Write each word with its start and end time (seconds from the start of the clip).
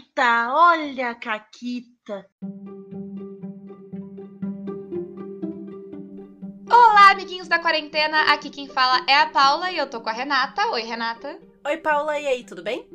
Caquita, 0.00 0.48
olha 0.54 1.10
a 1.10 1.14
Caquita. 1.14 2.26
Olá, 6.70 7.10
amiguinhos 7.10 7.48
da 7.48 7.58
quarentena. 7.58 8.32
Aqui 8.32 8.48
quem 8.48 8.66
fala 8.66 9.04
é 9.06 9.16
a 9.16 9.26
Paula 9.26 9.70
e 9.70 9.76
eu 9.76 9.88
tô 9.88 10.00
com 10.00 10.08
a 10.08 10.12
Renata. 10.12 10.66
Oi, 10.68 10.82
Renata. 10.82 11.38
Oi, 11.66 11.76
Paula, 11.76 12.18
e 12.18 12.26
aí, 12.26 12.44
tudo 12.44 12.62
bem? 12.62 12.88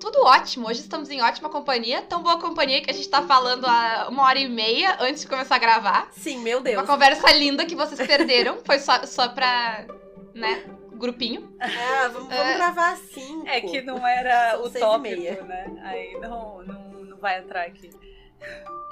Tudo 0.00 0.22
ótimo. 0.24 0.68
Hoje 0.68 0.80
estamos 0.80 1.10
em 1.10 1.20
ótima 1.20 1.50
companhia. 1.50 2.00
Tão 2.02 2.22
boa 2.22 2.38
companhia 2.40 2.80
que 2.80 2.90
a 2.90 2.94
gente 2.94 3.08
tá 3.08 3.22
falando 3.22 3.66
há 3.66 4.08
uma 4.08 4.22
hora 4.22 4.38
e 4.38 4.48
meia 4.48 4.96
antes 5.00 5.22
de 5.22 5.28
começar 5.28 5.56
a 5.56 5.58
gravar. 5.58 6.08
Sim, 6.12 6.38
meu 6.38 6.62
Deus. 6.62 6.76
Uma 6.76 6.86
conversa 6.86 7.30
linda 7.32 7.66
que 7.66 7.76
vocês 7.76 8.06
perderam. 8.06 8.60
Foi 8.64 8.78
só, 8.78 9.04
só 9.04 9.28
pra, 9.28 9.86
né, 10.34 10.64
grupinho. 11.04 11.54
Ah, 11.60 12.08
vamos, 12.08 12.28
vamos 12.28 12.46
É. 12.46 12.54
gravar 12.56 12.92
assim. 12.92 13.42
É 13.46 13.60
que 13.60 13.80
não 13.82 14.06
era 14.06 14.52
São 14.56 14.64
o 14.64 14.70
tópico, 14.70 15.44
né? 15.44 15.66
Aí 15.84 16.18
não, 16.20 16.62
não, 16.62 16.80
não 17.04 17.18
vai 17.18 17.38
entrar 17.40 17.62
aqui. 17.66 17.90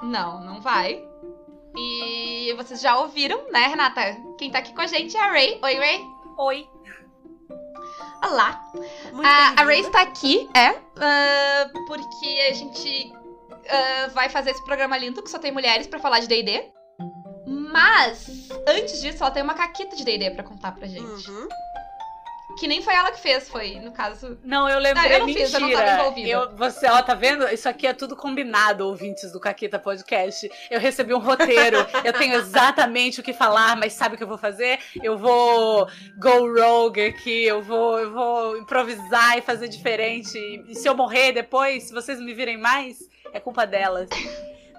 Não, 0.01 0.43
não 0.43 0.61
vai. 0.61 1.03
E 1.75 2.53
vocês 2.55 2.79
já 2.81 2.97
ouviram, 2.99 3.49
né, 3.51 3.67
Renata? 3.67 4.01
Quem 4.37 4.51
tá 4.51 4.59
aqui 4.59 4.73
com 4.73 4.81
a 4.81 4.87
gente 4.87 5.17
é 5.17 5.19
a 5.19 5.31
Ray. 5.31 5.59
Oi, 5.63 5.73
Ray. 5.75 6.01
Oi. 6.37 6.67
Olá. 8.23 8.61
Muito 9.11 9.25
A, 9.25 9.47
a 9.47 9.47
bem-vinda. 9.47 9.63
Ray 9.65 9.79
está 9.81 10.01
aqui, 10.01 10.49
é, 10.55 10.67
ah, 10.97 11.69
porque 11.87 12.47
a 12.49 12.53
gente 12.53 13.11
ah, 13.69 14.07
vai 14.13 14.29
fazer 14.29 14.51
esse 14.51 14.63
programa 14.63 14.97
lindo 14.97 15.21
que 15.21 15.29
só 15.29 15.39
tem 15.39 15.51
mulheres 15.51 15.87
pra 15.87 15.99
falar 15.99 16.19
de 16.19 16.27
D&D. 16.27 16.71
Mas, 17.45 18.49
antes 18.67 19.01
disso, 19.01 19.21
ela 19.23 19.31
tem 19.31 19.43
uma 19.43 19.53
caquita 19.55 19.95
de 19.95 20.05
D&D 20.05 20.31
pra 20.31 20.43
contar 20.43 20.73
pra 20.73 20.87
gente. 20.87 21.29
Uhum. 21.29 21.47
Que 22.59 22.67
nem 22.67 22.81
foi 22.81 22.93
ela 22.93 23.11
que 23.11 23.19
fez, 23.19 23.49
foi, 23.49 23.75
no 23.79 23.91
caso... 23.91 24.37
Não, 24.43 24.69
eu 24.69 24.79
lembrei, 24.79 25.03
Não, 25.09 25.11
eu 25.13 25.19
não 25.19 25.25
mentira. 25.25 25.45
fiz, 25.45 25.53
eu 25.53 25.59
não 25.59 25.71
tava 25.71 25.91
envolvida. 26.01 26.29
Eu- 26.29 26.55
você, 26.55 26.87
ó, 26.87 27.01
tá 27.01 27.13
vendo? 27.13 27.47
Isso 27.49 27.67
aqui 27.67 27.87
é 27.87 27.93
tudo 27.93 28.15
combinado, 28.15 28.87
ouvintes 28.87 29.31
do 29.31 29.39
Caquita 29.39 29.79
Podcast. 29.79 30.49
Eu 30.69 30.79
recebi 30.79 31.13
um 31.13 31.19
roteiro, 31.19 31.77
eu 32.03 32.13
tenho 32.13 32.35
exatamente 32.35 33.19
o 33.19 33.23
que 33.23 33.33
falar, 33.33 33.75
mas 33.75 33.93
sabe 33.93 34.15
o 34.15 34.17
que 34.17 34.23
eu 34.23 34.27
vou 34.27 34.37
fazer? 34.37 34.79
Eu 35.01 35.17
vou 35.17 35.87
go 36.17 36.53
rogue 36.53 37.01
aqui, 37.07 37.43
eu 37.43 37.61
vou, 37.61 37.99
eu 37.99 38.11
vou 38.13 38.57
improvisar 38.57 39.37
e 39.37 39.41
fazer 39.41 39.67
diferente. 39.67 40.37
E 40.67 40.75
se 40.75 40.87
eu 40.87 40.95
morrer 40.95 41.31
depois, 41.33 41.83
se 41.83 41.93
vocês 41.93 42.19
me 42.19 42.33
virem 42.33 42.57
mais, 42.57 42.99
é 43.33 43.39
culpa 43.39 43.65
delas. 43.65 44.07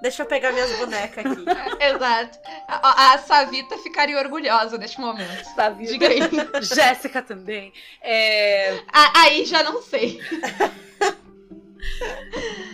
Deixa 0.05 0.23
eu 0.23 0.27
pegar 0.27 0.53
minhas 0.53 0.71
bonecas 0.77 1.25
aqui. 1.25 1.45
Exato. 1.83 2.39
A, 2.69 3.15
a 3.15 3.19
Savita 3.19 3.79
ficaria 3.79 4.19
orgulhosa 4.19 4.77
neste 4.77 5.01
momento. 5.01 5.45
Sabe? 5.55 5.87
Diga 5.87 6.09
aí. 6.09 6.19
Jéssica 6.63 7.23
também. 7.23 7.73
É, 8.03 8.83
A- 8.93 9.23
aí 9.23 9.47
já 9.47 9.63
não 9.63 9.81
sei. 9.81 10.21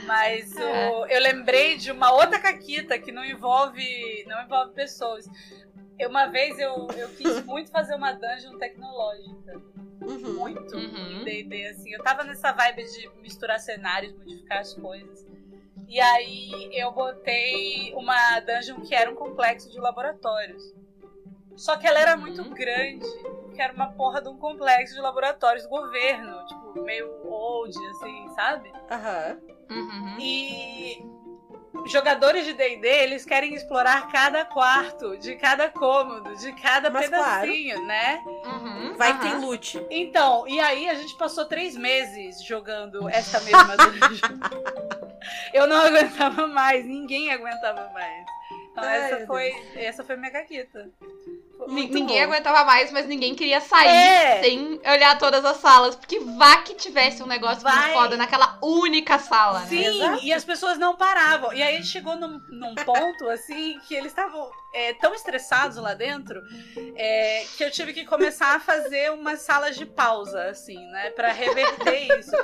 Mas 0.06 0.56
É. 0.56 0.91
o- 0.91 1.06
eu 1.06 1.20
lembrei 1.20 1.77
de 1.77 1.92
uma 1.92 2.12
outra 2.12 2.41
caquita 2.41 2.98
que 2.98 3.12
não 3.12 3.25
envolve, 3.25 4.25
não 4.27 4.42
envolve 4.42 4.73
pessoas. 4.75 5.25
Uma 6.08 6.27
vez 6.27 6.58
eu, 6.58 6.89
eu 6.97 7.11
quis 7.11 7.45
muito 7.45 7.70
fazer 7.70 7.95
uma 7.95 8.11
dungeon 8.12 8.58
tecnológica. 8.58 9.62
Uhum. 10.01 10.33
Muito. 10.33 10.75
Uhum. 10.77 11.20
em 11.20 11.25
D&D, 11.25 11.67
assim. 11.69 11.92
Eu 11.92 12.03
tava 12.03 12.25
nessa 12.25 12.51
vibe 12.51 12.83
de 12.91 13.08
misturar 13.23 13.61
cenários, 13.61 14.12
modificar 14.14 14.58
as 14.58 14.75
coisas. 14.75 15.25
E 15.91 16.00
aí 16.00 16.70
eu 16.72 16.92
botei 16.92 17.92
uma 17.94 18.38
dungeon 18.41 18.80
que 18.83 18.94
era 18.94 19.10
um 19.10 19.14
complexo 19.16 19.69
de 19.70 19.78
laboratórios. 19.80 20.62
Só 21.56 21.77
que 21.77 21.84
ela 21.86 21.98
era 21.98 22.14
Uhum. 22.14 22.20
muito 22.20 22.48
grande, 22.50 23.05
que 23.55 23.60
era 23.60 23.72
uma 23.72 23.88
porra 23.92 24.22
de 24.22 24.28
um 24.28 24.38
complexo 24.38 24.94
de 24.94 25.00
laboratórios 25.00 25.64
do 25.64 25.68
governo, 25.68 26.46
tipo, 26.46 26.83
meio 26.84 27.11
old, 27.27 27.77
assim, 27.88 28.28
sabe? 28.36 28.72
Aham. 28.88 29.36
Uhum. 29.68 30.16
E 30.20 31.02
jogadores 31.86 32.44
de 32.44 32.52
D&D, 32.52 32.86
eles 32.86 33.24
querem 33.24 33.52
explorar 33.55 34.06
cada 34.12 34.44
quarto, 34.44 35.18
de 35.18 35.34
cada 35.36 35.68
cômodo, 35.68 36.36
de 36.36 36.52
cada 36.52 36.89
Mas 36.89 37.06
pedacinho, 37.06 37.84
né? 37.84 38.23
Uhum. 38.45 38.95
Vai 38.96 39.18
que 39.18 39.27
Aham. 39.27 39.30
tem 39.39 39.40
loot. 39.45 39.86
Então, 39.90 40.46
e 40.46 40.61
aí 40.61 40.89
a 40.89 40.95
gente 40.95 41.17
passou 41.18 41.46
três 41.46 41.77
meses 41.77 42.45
jogando 42.45 43.08
essa 43.08 43.40
mesma 43.40 43.77
dungeon. 43.77 44.39
Eu 45.53 45.67
não 45.67 45.77
aguentava 45.86 46.47
mais, 46.47 46.85
ninguém 46.85 47.31
aguentava 47.33 47.89
mais. 47.92 48.25
Então 48.73 48.85
Ai, 48.85 48.98
essa 49.13 49.27
foi, 49.27 49.53
essa 49.77 50.05
foi 50.05 50.17
minha 50.17 50.31
caquita. 50.31 50.91
Ni- 51.69 51.83
Muito 51.83 51.92
ninguém 51.95 52.19
bom. 52.27 52.33
aguentava 52.33 52.64
mais, 52.64 52.91
mas 52.91 53.07
ninguém 53.07 53.35
queria 53.35 53.61
sair 53.61 53.89
É. 53.89 54.42
sem 54.42 54.80
olhar 54.86 55.19
todas 55.19 55.45
as 55.45 55.59
salas. 55.59 55.95
Porque 55.95 56.19
vá 56.20 56.57
que 56.59 56.75
tivesse 56.75 57.23
um 57.23 57.27
negócio 57.27 57.63
Vai. 57.63 57.75
muito 57.77 57.92
foda 57.92 58.17
naquela 58.17 58.59
única 58.63 59.19
sala, 59.19 59.61
né? 59.61 59.67
Sim, 59.67 59.85
Exato. 59.85 60.25
e 60.25 60.33
as 60.33 60.45
pessoas 60.45 60.79
não 60.79 60.97
paravam. 60.97 61.53
E 61.53 61.63
aí 61.63 61.83
chegou 61.85 62.17
num, 62.17 62.41
num 62.48 62.75
ponto, 62.77 63.29
assim, 63.29 63.79
que 63.86 63.95
eles 63.95 64.07
estavam 64.13 64.51
é, 64.73 64.95
tão 64.95 65.14
estressados 65.14 65.77
lá 65.77 65.95
dentro 65.95 66.41
é, 66.97 67.45
que 67.57 67.64
eu 67.64 67.70
tive 67.70 67.92
que 67.92 68.05
começar 68.05 68.55
a 68.55 68.61
fazer 68.61 69.13
umas 69.13 69.41
salas 69.41 69.77
de 69.77 69.86
pausa, 69.86 70.45
assim, 70.45 70.79
né? 70.91 71.11
Pra 71.11 71.33
reverter 71.33 72.19
isso. 72.19 72.36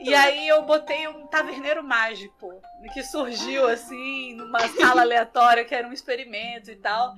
E 0.00 0.14
aí 0.14 0.46
eu 0.48 0.62
botei 0.62 1.06
um 1.08 1.26
taverneiro 1.26 1.82
mágico, 1.82 2.60
que 2.92 3.02
surgiu, 3.02 3.68
assim, 3.68 4.34
numa 4.34 4.60
sala 4.68 5.02
aleatória, 5.02 5.64
que 5.64 5.74
era 5.74 5.86
um 5.86 5.92
experimento 5.92 6.70
e 6.70 6.76
tal. 6.76 7.16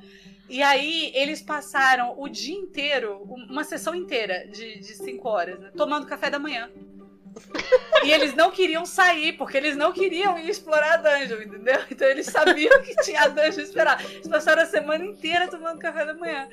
E 0.49 0.63
aí 0.63 1.11
eles 1.15 1.41
passaram 1.41 2.15
o 2.19 2.29
dia 2.29 2.55
inteiro, 2.55 3.23
uma 3.23 3.65
sessão 3.65 3.95
inteira 3.95 4.47
de, 4.49 4.79
de 4.79 4.95
cinco 4.95 5.29
horas, 5.29 5.59
né, 5.59 5.71
tomando 5.75 6.07
café 6.07 6.29
da 6.29 6.39
manhã. 6.39 6.71
E 8.05 8.12
eles 8.12 8.34
não 8.34 8.50
queriam 8.50 8.84
sair, 8.84 9.33
porque 9.34 9.56
eles 9.56 9.77
não 9.77 9.93
queriam 9.93 10.39
ir 10.39 10.49
explorar 10.50 10.95
a 10.95 10.97
dungeon, 10.99 11.41
entendeu? 11.43 11.81
Então 11.91 12.06
eles 12.06 12.27
sabiam 12.27 12.83
que 12.83 12.95
tinha 13.03 13.22
a 13.22 13.28
dungeon 13.28 13.62
esperar. 13.62 14.05
Eles 14.05 14.28
passaram 14.28 14.62
a 14.62 14.67
semana 14.67 15.05
inteira 15.05 15.49
tomando 15.49 15.78
café 15.78 16.05
da 16.05 16.15
manhã. 16.15 16.49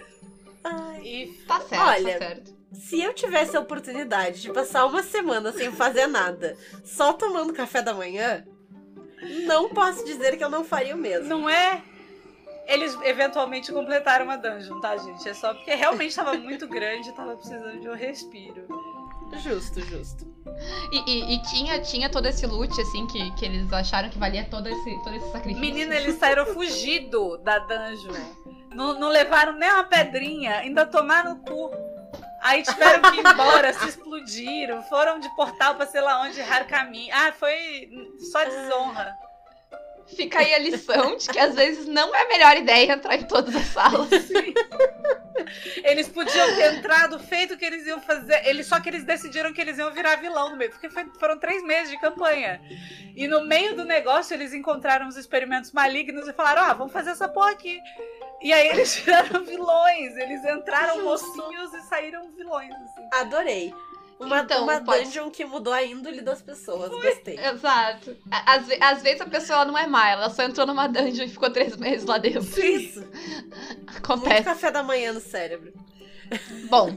Ai, 0.64 1.02
E 1.04 1.28
Tá 1.48 1.60
certo, 1.60 1.82
Olha, 1.84 2.14
tá 2.14 2.26
certo. 2.26 2.54
se 2.74 3.02
eu 3.02 3.14
tivesse 3.14 3.58
a 3.58 3.60
oportunidade 3.60 4.42
de 4.42 4.54
passar 4.54 4.86
uma 4.86 5.04
semana 5.04 5.52
sem 5.52 5.72
fazer 5.72 6.08
nada, 6.08 6.56
só 6.86 7.12
tomando 7.14 7.52
café 7.54 7.82
da 7.82 7.94
manhã, 7.94 8.46
não 9.46 9.70
posso 9.70 10.06
dizer 10.06 10.38
que 10.38 10.44
eu 10.44 10.50
não 10.50 10.64
faria 10.64 10.96
o 10.96 10.98
mesmo. 10.98 11.28
não 11.28 11.50
é. 11.50 11.84
Eles 12.68 12.98
eventualmente 13.04 13.72
completaram 13.74 14.30
a 14.30 14.38
dungeon, 14.38 14.80
tá, 14.80 14.96
gente? 14.96 15.28
É 15.28 15.34
só 15.34 15.54
porque 15.54 15.74
realmente 15.74 16.16
tava 16.16 16.36
muito 16.36 16.68
grande, 16.68 17.12
tava 17.14 17.36
precisando 17.36 17.82
de 17.82 17.90
um 17.90 17.96
respiro. 17.96 18.66
Justo, 19.40 19.82
justo. 19.82 20.26
E, 20.92 20.98
e- 21.12 21.36
e 21.36 21.42
tinha, 21.44 21.80
tinha 21.82 22.10
todo 22.10 22.26
esse 22.28 22.46
loot, 22.46 22.80
assim, 22.82 23.06
que, 23.08 23.32
que 23.36 23.46
eles 23.46 23.72
acharam 23.72 24.10
que 24.10 24.18
valia 24.18 24.46
todo 24.50 24.68
esse, 24.68 25.04
todo 25.04 25.16
esse 25.16 25.32
sacrifício. 25.32 25.60
Menina, 25.62 25.96
eles 25.96 26.16
saíram 26.18 26.46
fugido 26.54 27.38
da 27.40 27.60
dungeon. 27.60 28.14
Não, 28.74 28.98
não 29.00 29.10
levaram 29.10 29.54
nem 29.54 29.70
uma 29.72 29.84
pedrinha, 29.84 30.58
ainda 30.58 30.86
tomaram 30.86 31.34
o 31.34 31.40
cu. 31.40 31.72
Aí 32.42 32.64
tiveram 32.64 33.12
que 33.12 33.18
ir 33.20 33.26
embora, 33.28 33.72
se 33.74 33.88
explodiram, 33.90 34.82
foram 34.84 35.20
de 35.20 35.30
portal 35.36 35.76
pra 35.76 35.86
sei 35.86 36.02
lá 36.02 36.22
onde, 36.22 36.40
errar 36.40 36.66
caminho. 36.66 37.14
Ah, 37.14 37.32
foi 37.32 37.54
só 38.32 38.44
desonra. 38.44 39.16
Fica 40.16 40.40
aí 40.40 40.54
a 40.54 40.60
lição 40.60 41.16
de 41.18 41.28
que 41.28 41.40
às 41.40 41.56
vezes 41.56 41.86
não 41.88 42.14
é 42.14 42.22
a 42.24 42.28
melhor 42.28 42.58
ideia 42.58 42.94
entrar 42.94 43.16
em 43.16 43.24
todas 43.24 43.56
as 43.56 43.66
salas. 43.68 44.10
Eles 45.84 46.08
podiam 46.08 46.56
ter 46.56 46.76
entrado, 46.76 47.18
feito 47.20 47.54
o 47.56 47.58
que 47.58 47.66
eles 47.66 47.86
iam 47.88 48.00
fazer. 48.00 48.46
Eles, 48.48 48.68
só 48.68 48.80
que 48.80 48.88
eles 48.90 49.04
decidiram 49.04 49.52
que 49.52 49.60
eles 49.60 49.78
iam 49.78 49.92
virar 49.92 50.16
vilão 50.18 50.50
no 50.50 50.56
meio. 50.58 50.70
Porque 50.70 50.90
foi- 50.90 51.10
foram 51.20 51.38
três 51.40 51.64
meses 51.64 51.90
de 51.90 52.00
campanha. 52.00 52.62
E 53.16 53.28
no 53.28 53.44
meio 53.46 53.76
do 53.76 53.84
negócio, 53.84 54.34
eles 54.34 54.54
encontraram 54.54 55.08
os 55.08 55.18
experimentos 55.18 55.72
malignos 55.72 56.28
e 56.28 56.34
falaram: 56.34 56.62
Ah, 56.64 56.74
vamos 56.74 56.94
fazer 56.94 57.12
essa 57.12 57.28
porra 57.28 57.52
aqui. 57.52 57.80
E 58.42 58.54
aí 58.54 58.68
eles 58.68 58.96
viraram 59.02 59.44
vilões. 59.44 60.16
Eles 60.18 60.44
entraram 60.46 61.04
mocinhos 61.04 61.74
e 61.74 61.82
saíram 61.84 62.32
vilões, 62.32 62.72
assim. 62.74 63.10
Adorei. 63.14 63.74
Uma, 64.22 64.42
Então, 64.42 64.64
uma 64.64 64.80
pode- 64.82 65.06
dungeon 65.06 65.30
que 65.32 65.44
mudou 65.44 65.74
a 65.74 65.84
índole 65.84 66.22
das 66.22 66.42
pessoas. 66.42 66.90
Gostei. 66.90 67.38
Exato. 67.40 68.16
Às, 68.30 68.66
às 68.80 69.02
vezes 69.02 69.22
a 69.22 69.26
pessoa 69.26 69.66
não 69.66 69.78
é 69.78 69.88
má, 69.88 70.10
ela 70.10 70.30
só 70.30 70.44
entrou 70.44 70.66
numa 70.68 70.88
dungeon 70.88 71.26
e 71.26 71.30
ficou 71.30 71.50
três 71.50 71.76
meses 71.76 72.06
lá 72.06 72.18
dentro. 72.18 72.42
Isso. 72.64 73.00
Muito 73.02 73.98
Acontece. 73.98 74.44
café 74.44 74.72
da 74.72 74.84
manhã 74.84 75.12
no 75.14 75.20
cérebro. 75.20 75.74
Bom. 76.70 76.96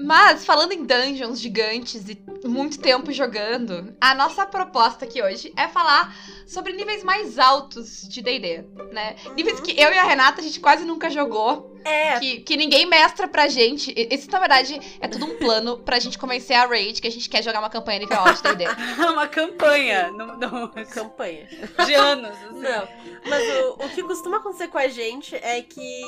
Mas, 0.00 0.44
falando 0.46 0.70
em 0.72 0.84
dungeons 0.84 1.40
gigantes 1.40 2.08
e 2.08 2.16
muito 2.46 2.78
tempo 2.78 3.10
jogando, 3.12 3.92
a 4.00 4.14
nossa 4.14 4.46
proposta 4.46 5.04
aqui 5.04 5.20
hoje 5.20 5.52
é 5.56 5.66
falar 5.66 6.14
sobre 6.46 6.72
níveis 6.72 7.02
mais 7.02 7.36
altos 7.36 8.06
de 8.08 8.22
D&D, 8.22 8.64
né? 8.92 9.16
Níveis 9.34 9.58
que 9.58 9.72
eu 9.72 9.92
e 9.92 9.98
a 9.98 10.04
Renata 10.04 10.40
a 10.40 10.44
gente 10.44 10.60
quase 10.60 10.84
nunca 10.84 11.10
jogou. 11.10 11.76
É, 11.88 12.18
Que, 12.20 12.40
que 12.40 12.56
ninguém 12.56 12.86
mestra 12.86 13.26
pra 13.28 13.48
gente. 13.48 13.92
Isso, 14.10 14.30
na 14.30 14.38
verdade, 14.38 14.78
é 15.00 15.08
tudo 15.08 15.26
um 15.26 15.36
plano 15.38 15.78
pra 15.78 15.98
gente 15.98 16.18
convencer 16.18 16.56
a 16.56 16.66
Raid 16.66 17.00
que 17.00 17.08
a 17.08 17.10
gente 17.10 17.28
quer 17.28 17.42
jogar 17.42 17.58
uma 17.60 17.70
campanha 17.70 18.00
nível 18.00 18.16
alto 18.18 18.42
de 18.42 18.54
D&D. 18.56 18.66
uma 19.10 19.26
campanha 19.28 20.10
no, 20.10 20.36
no- 20.36 20.68
campanha. 20.86 21.46
de 21.86 21.94
anos. 21.94 22.30
assim. 22.30 22.58
Não, 22.60 22.88
mas 23.28 23.48
o, 23.64 23.84
o 23.84 23.88
que 23.90 24.02
costuma 24.02 24.38
acontecer 24.38 24.68
com 24.68 24.78
a 24.78 24.88
gente 24.88 25.34
é 25.36 25.60
que 25.62 26.02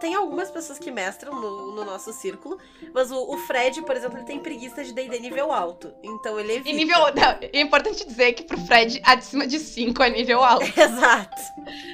tem 0.00 0.14
algumas 0.14 0.50
pessoas 0.50 0.78
que 0.78 0.90
mestram 0.90 1.34
no, 1.34 1.72
no 1.74 1.84
nosso 1.84 2.12
círculo, 2.12 2.58
mas 2.94 3.10
o, 3.10 3.16
o 3.34 3.36
Fred, 3.38 3.82
por 3.82 3.96
exemplo, 3.96 4.18
ele 4.18 4.26
tem 4.26 4.38
preguiça 4.38 4.82
de 4.84 4.92
D&D 4.92 5.18
nível 5.20 5.52
alto, 5.52 5.92
então 6.02 6.38
ele 6.38 6.52
evita. 6.54 6.70
E 6.70 6.72
nível. 6.72 6.98
Não, 7.14 7.38
é 7.52 7.60
importante 7.60 8.06
dizer 8.06 8.32
que 8.32 8.42
pro 8.44 8.58
Fred, 8.66 9.00
acima 9.04 9.46
de 9.46 9.58
5 9.58 10.02
é 10.02 10.10
nível 10.10 10.42
alto. 10.42 10.64
Exato, 10.78 11.42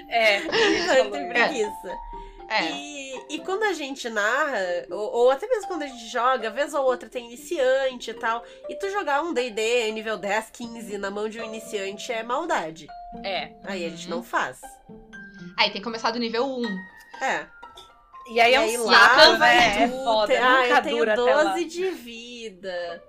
É. 0.08 0.38
então 0.38 0.54
ele 0.96 1.10
tem 1.10 1.28
preguiça. 1.28 1.88
É. 1.88 2.13
E, 2.76 3.35
e 3.37 3.38
quando 3.41 3.62
a 3.64 3.73
gente 3.73 4.08
narra, 4.11 4.58
ou, 4.91 5.12
ou 5.12 5.31
até 5.31 5.46
mesmo 5.46 5.67
quando 5.69 5.82
a 5.82 5.87
gente 5.87 6.06
joga, 6.08 6.50
vez 6.50 6.75
ou 6.75 6.85
outra 6.85 7.08
tem 7.08 7.26
iniciante 7.26 8.11
e 8.11 8.14
tal, 8.14 8.43
e 8.69 8.75
tu 8.76 8.91
jogar 8.91 9.23
um 9.23 9.32
D&D 9.32 9.91
nível 9.93 10.17
10, 10.19 10.50
15 10.50 10.99
na 10.99 11.11
mão 11.11 11.29
de 11.29 11.41
um 11.41 11.44
iniciante 11.44 12.12
é 12.12 12.23
maldade. 12.23 12.87
É. 13.25 13.52
Aí 13.64 13.85
a 13.87 13.88
gente 13.88 14.05
Uhum. 14.11 14.17
não 14.17 14.23
faz. 14.23 14.61
Aí 15.58 15.67
tem 15.70 15.81
que 15.81 15.82
começar 15.82 16.11
do 16.11 16.19
nível 16.19 16.44
1. 16.46 16.64
É. 17.23 17.46
E 18.31 18.41
aí 18.41 18.52
E 18.52 18.55
é 18.55 18.61
um 18.61 18.88
saco, 18.91 19.31
lá 19.32 19.38
né? 19.38 19.82
É 19.85 19.88
foda. 19.88 20.26
ter- 20.26 20.37
Ah, 20.43 20.62
Nunca 20.62 20.75
eu 20.79 20.82
tenho 20.82 20.96
dura 20.99 21.12
até 21.12 21.35
lá. 21.35 21.44
12 21.44 21.64
de 21.67 21.91
vida. 21.91 23.02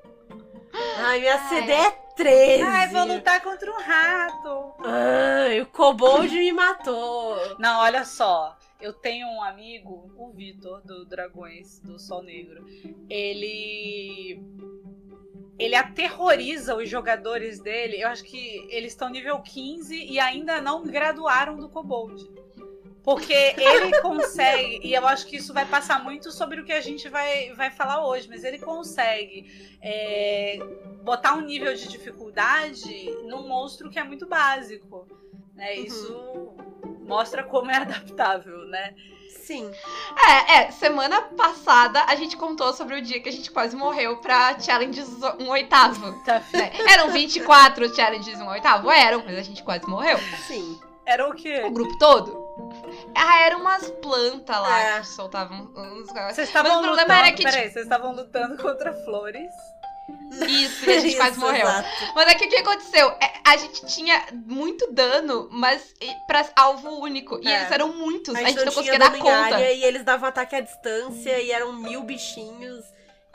Ai, 0.98 1.20
minha 1.22 1.36
Ai. 1.36 1.50
CD 1.50 1.72
é 1.72 1.92
13. 2.16 2.64
Ai, 2.64 2.88
vou 2.90 3.06
lutar 3.06 3.42
contra 3.42 3.72
um 3.72 3.78
rato. 3.82 4.74
Ai, 4.84 5.62
o 5.62 5.66
Kobold 5.68 6.34
me 6.36 6.52
matou. 6.52 7.38
Não, 7.58 7.80
olha 7.80 8.04
só. 8.04 8.56
Eu 8.80 8.94
tenho 8.94 9.28
um 9.28 9.42
amigo, 9.42 10.12
o 10.18 10.32
Vitor, 10.32 10.82
do 10.82 11.06
Dragões, 11.06 11.80
do 11.80 11.98
Sol 12.00 12.22
Negro. 12.22 12.66
Ele. 13.10 14.44
Ele 15.58 15.76
aterroriza 15.76 16.76
os 16.76 16.90
jogadores 16.90 17.62
dele. 17.62 18.02
Eu 18.02 18.10
acho 18.10 18.26
que 18.26 18.68
eles 18.70 18.92
estão 18.92 19.10
nível 19.10 19.40
15 19.40 19.96
e 19.96 20.20
ainda 20.20 20.60
não 20.60 20.84
graduaram 20.84 21.56
do 21.56 21.70
Kobold. 21.70 22.30
Porque 23.02 23.34
ele 23.34 23.92
consegue, 24.02 24.82
e 24.84 24.94
eu 24.94 25.08
acho 25.08 25.28
que 25.28 25.38
isso 25.38 25.54
vai 25.54 25.66
passar 25.66 26.04
muito 26.04 26.30
sobre 26.32 26.60
o 26.60 26.66
que 26.66 26.74
a 26.74 26.82
gente 26.82 27.08
vai, 27.08 27.54
vai 27.54 27.72
falar 27.72 28.06
hoje, 28.06 28.28
mas 28.28 28.44
ele 28.44 28.60
consegue 28.60 29.78
é, 29.82 30.58
botar 31.04 31.36
um 31.36 31.42
nível 31.42 31.74
de 31.74 31.88
dificuldade 31.88 33.10
num 33.28 33.48
monstro 33.48 33.90
que 33.90 33.98
é 33.98 34.04
muito 34.04 34.28
básico. 34.28 35.08
Né? 35.54 35.76
Isso 35.76 36.45
mostra 37.06 37.44
como 37.44 37.72
é 37.72 37.78
adaptável, 37.78 38.66
né? 38.68 38.94
Sim. 39.30 39.72
É, 40.48 40.56
é, 40.56 40.72
semana 40.72 41.22
passada 41.22 42.04
a 42.08 42.16
gente 42.16 42.36
contou 42.36 42.74
sobre 42.74 42.96
o 42.96 43.02
dia 43.02 43.20
que 43.22 43.30
a 43.30 43.32
gente 43.32 43.52
quase 43.52 43.76
morreu 43.76 44.18
pra 44.18 44.58
challenges 44.60 45.08
um 45.40 45.50
oitavo. 45.50 46.14
Tá 46.24 46.42
né? 46.52 46.72
Eram 46.92 47.12
24 47.12 47.96
challenges 47.96 48.40
um 48.42 48.48
oitavo? 48.48 48.90
Eram, 48.90 49.24
mas 49.24 49.38
a 49.38 49.44
gente 49.44 49.62
quase 49.64 49.88
morreu. 49.88 50.18
Sim. 50.48 50.80
Era 51.06 51.30
o 51.30 51.34
quê? 51.36 51.62
O 51.64 51.70
grupo 51.72 51.96
todo. 52.00 52.44
Ah, 53.14 53.42
eram 53.42 53.60
umas 53.60 53.88
plantas 53.92 54.58
lá 54.58 54.80
É. 54.80 55.00
que 55.02 55.08
soltavam 55.08 55.70
uns 55.76 56.08
negócios. 56.08 56.36
Vocês 56.36 56.48
estavam 56.48 56.82
lutando. 56.82 57.12
era 57.12 57.32
que, 57.32 57.44
Peraí, 57.44 57.70
vocês 57.70 57.86
estavam 57.86 58.16
lutando 58.16 58.58
contra 58.58 58.94
flores. 59.06 59.52
Isso, 60.48 60.90
e 60.90 60.94
a 60.94 61.00
gente 61.00 61.16
quase 61.18 61.32
Isso, 61.32 61.40
morreu. 61.40 61.62
exato. 61.68 61.88
Mas 62.16 62.28
é 62.28 62.36
que 62.36 62.46
o 62.46 62.50
que 62.50 62.58
aconteceu? 62.58 63.10
É, 63.22 63.34
a 63.44 63.58
gente 63.58 63.86
tinha 63.88 64.26
muito 64.34 64.92
dano, 64.92 65.48
mas 65.52 65.94
pra 66.28 66.46
alvo 66.56 66.90
único. 67.00 67.40
E 67.42 67.48
É. 67.48 67.60
eles 67.60 67.72
eram 67.72 67.94
muitos. 67.94 68.36
A 68.36 68.40
A 68.40 68.42
gente, 68.42 68.50
gente 68.50 68.58
não 68.60 68.66
não 68.66 68.74
conseguia 68.74 69.00
dar 69.00 69.12
conta. 69.18 69.56
área 69.56 69.72
e 69.72 69.84
eles 69.84 70.04
davam 70.04 70.30
ataque 70.30 70.56
à 70.56 70.62
distância 70.62 71.40
e 71.40 71.52
eram 71.52 71.74
mil 71.74 72.04
bichinhos. 72.04 72.84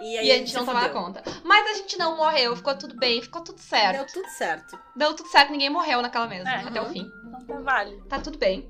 E 0.01 0.17
aí 0.17 0.29
E 0.29 0.33
a 0.33 0.37
gente 0.39 0.55
não 0.55 0.61
se 0.63 0.67
tomava 0.67 0.89
fudeu. 0.89 1.03
conta. 1.03 1.23
Mas 1.45 1.71
a 1.71 1.75
gente 1.75 1.99
não 1.99 2.17
morreu, 2.17 2.57
ficou 2.57 2.75
tudo 2.75 2.97
bem, 2.97 3.21
ficou 3.21 3.43
tudo 3.43 3.61
certo. 3.61 3.97
Deu 3.97 4.07
tudo 4.07 4.29
certo. 4.31 4.79
Deu 4.97 5.15
tudo 5.15 5.29
certo, 5.29 5.51
ninguém 5.53 5.69
morreu 5.69 6.01
naquela 6.01 6.27
mesa, 6.27 6.49
É, 6.49 6.57
até 6.57 6.81
o 6.81 6.85
uhum. 6.85 6.93
fim. 6.93 7.11
Então 7.43 7.57
tá 7.57 7.63
válido. 7.63 8.05
Tá 8.09 8.19
tudo 8.19 8.39
bem. 8.39 8.67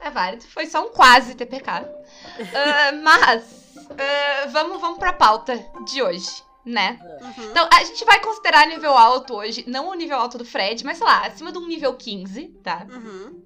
É 0.00 0.10
válido. 0.10 0.44
Foi 0.48 0.66
só 0.66 0.84
um 0.84 0.90
quase 0.90 1.34
TPK. 1.34 1.70
Ah, 2.54 2.92
mas, 2.92 3.44
ah, 3.90 4.46
vamos, 4.48 4.78
vamos 4.80 4.98
pra 4.98 5.12
pauta 5.14 5.56
de 5.86 6.02
hoje, 6.02 6.42
né? 6.66 6.98
Uhum. 7.20 7.50
Então, 7.50 7.68
a 7.72 7.84
gente 7.84 8.04
vai 8.04 8.20
considerar 8.20 8.66
nível 8.66 8.92
alto 8.92 9.34
hoje, 9.34 9.64
não 9.68 9.88
o 9.88 9.94
nível 9.94 10.18
alto 10.18 10.36
do 10.36 10.44
Fred, 10.44 10.84
mas 10.84 10.98
sei 10.98 11.06
lá, 11.06 11.26
acima 11.26 11.52
de 11.52 11.58
um 11.58 11.66
nível 11.66 11.94
15, 11.94 12.48
tá? 12.62 12.84
Uhum. 12.90 13.40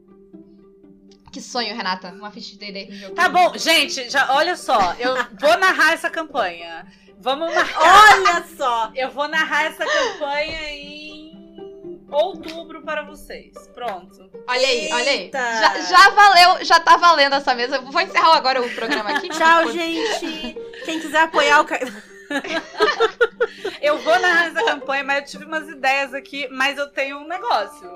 Que 1.30 1.40
sonho, 1.40 1.76
Renata. 1.76 2.08
Uma 2.08 2.30
ficha 2.30 2.52
de 2.52 2.58
D&D 2.58 2.86
com 2.86 2.92
nível 2.92 3.08
15. 3.10 3.14
Tá 3.14 3.28
bom, 3.28 3.56
gente, 3.56 4.08
já, 4.10 4.34
olha 4.34 4.56
só. 4.56 4.94
Eu 4.98 5.14
vou 5.38 5.58
narrar 5.58 5.92
essa 5.92 6.08
campanha. 6.08 6.86
Vamos 7.18 7.52
marcar. 7.54 8.18
Olha 8.18 8.44
só! 8.56 8.90
Eu 8.94 9.10
vou 9.10 9.28
narrar 9.28 9.66
essa 9.66 9.84
campanha 9.84 10.70
em 10.70 12.00
outubro 12.10 12.82
para 12.82 13.02
vocês. 13.02 13.52
Pronto. 13.74 14.30
Olha 14.48 14.66
aí, 14.66 14.88
olha 14.92 15.10
aí. 15.10 15.20
Eita. 15.24 15.38
Já, 15.38 15.80
já 15.82 16.10
valeu, 16.10 16.64
já 16.64 16.80
tá 16.80 16.96
valendo 16.96 17.34
essa 17.34 17.54
mesa. 17.54 17.80
Vou 17.82 18.00
encerrar 18.00 18.36
agora 18.36 18.60
o 18.62 18.74
programa 18.74 19.10
aqui. 19.10 19.28
Tchau, 19.30 19.70
gente! 19.70 20.56
Quem 20.84 20.98
quiser 20.98 21.20
apoiar 21.20 21.60
o. 21.60 21.66
Eu 23.82 23.98
vou 23.98 24.18
narrar 24.20 24.46
essa 24.48 24.62
campanha, 24.64 25.02
mas 25.04 25.18
eu 25.18 25.24
tive 25.26 25.44
umas 25.44 25.68
ideias 25.68 26.14
aqui, 26.14 26.46
mas 26.50 26.78
eu 26.78 26.88
tenho 26.90 27.18
um 27.18 27.26
negócio. 27.26 27.88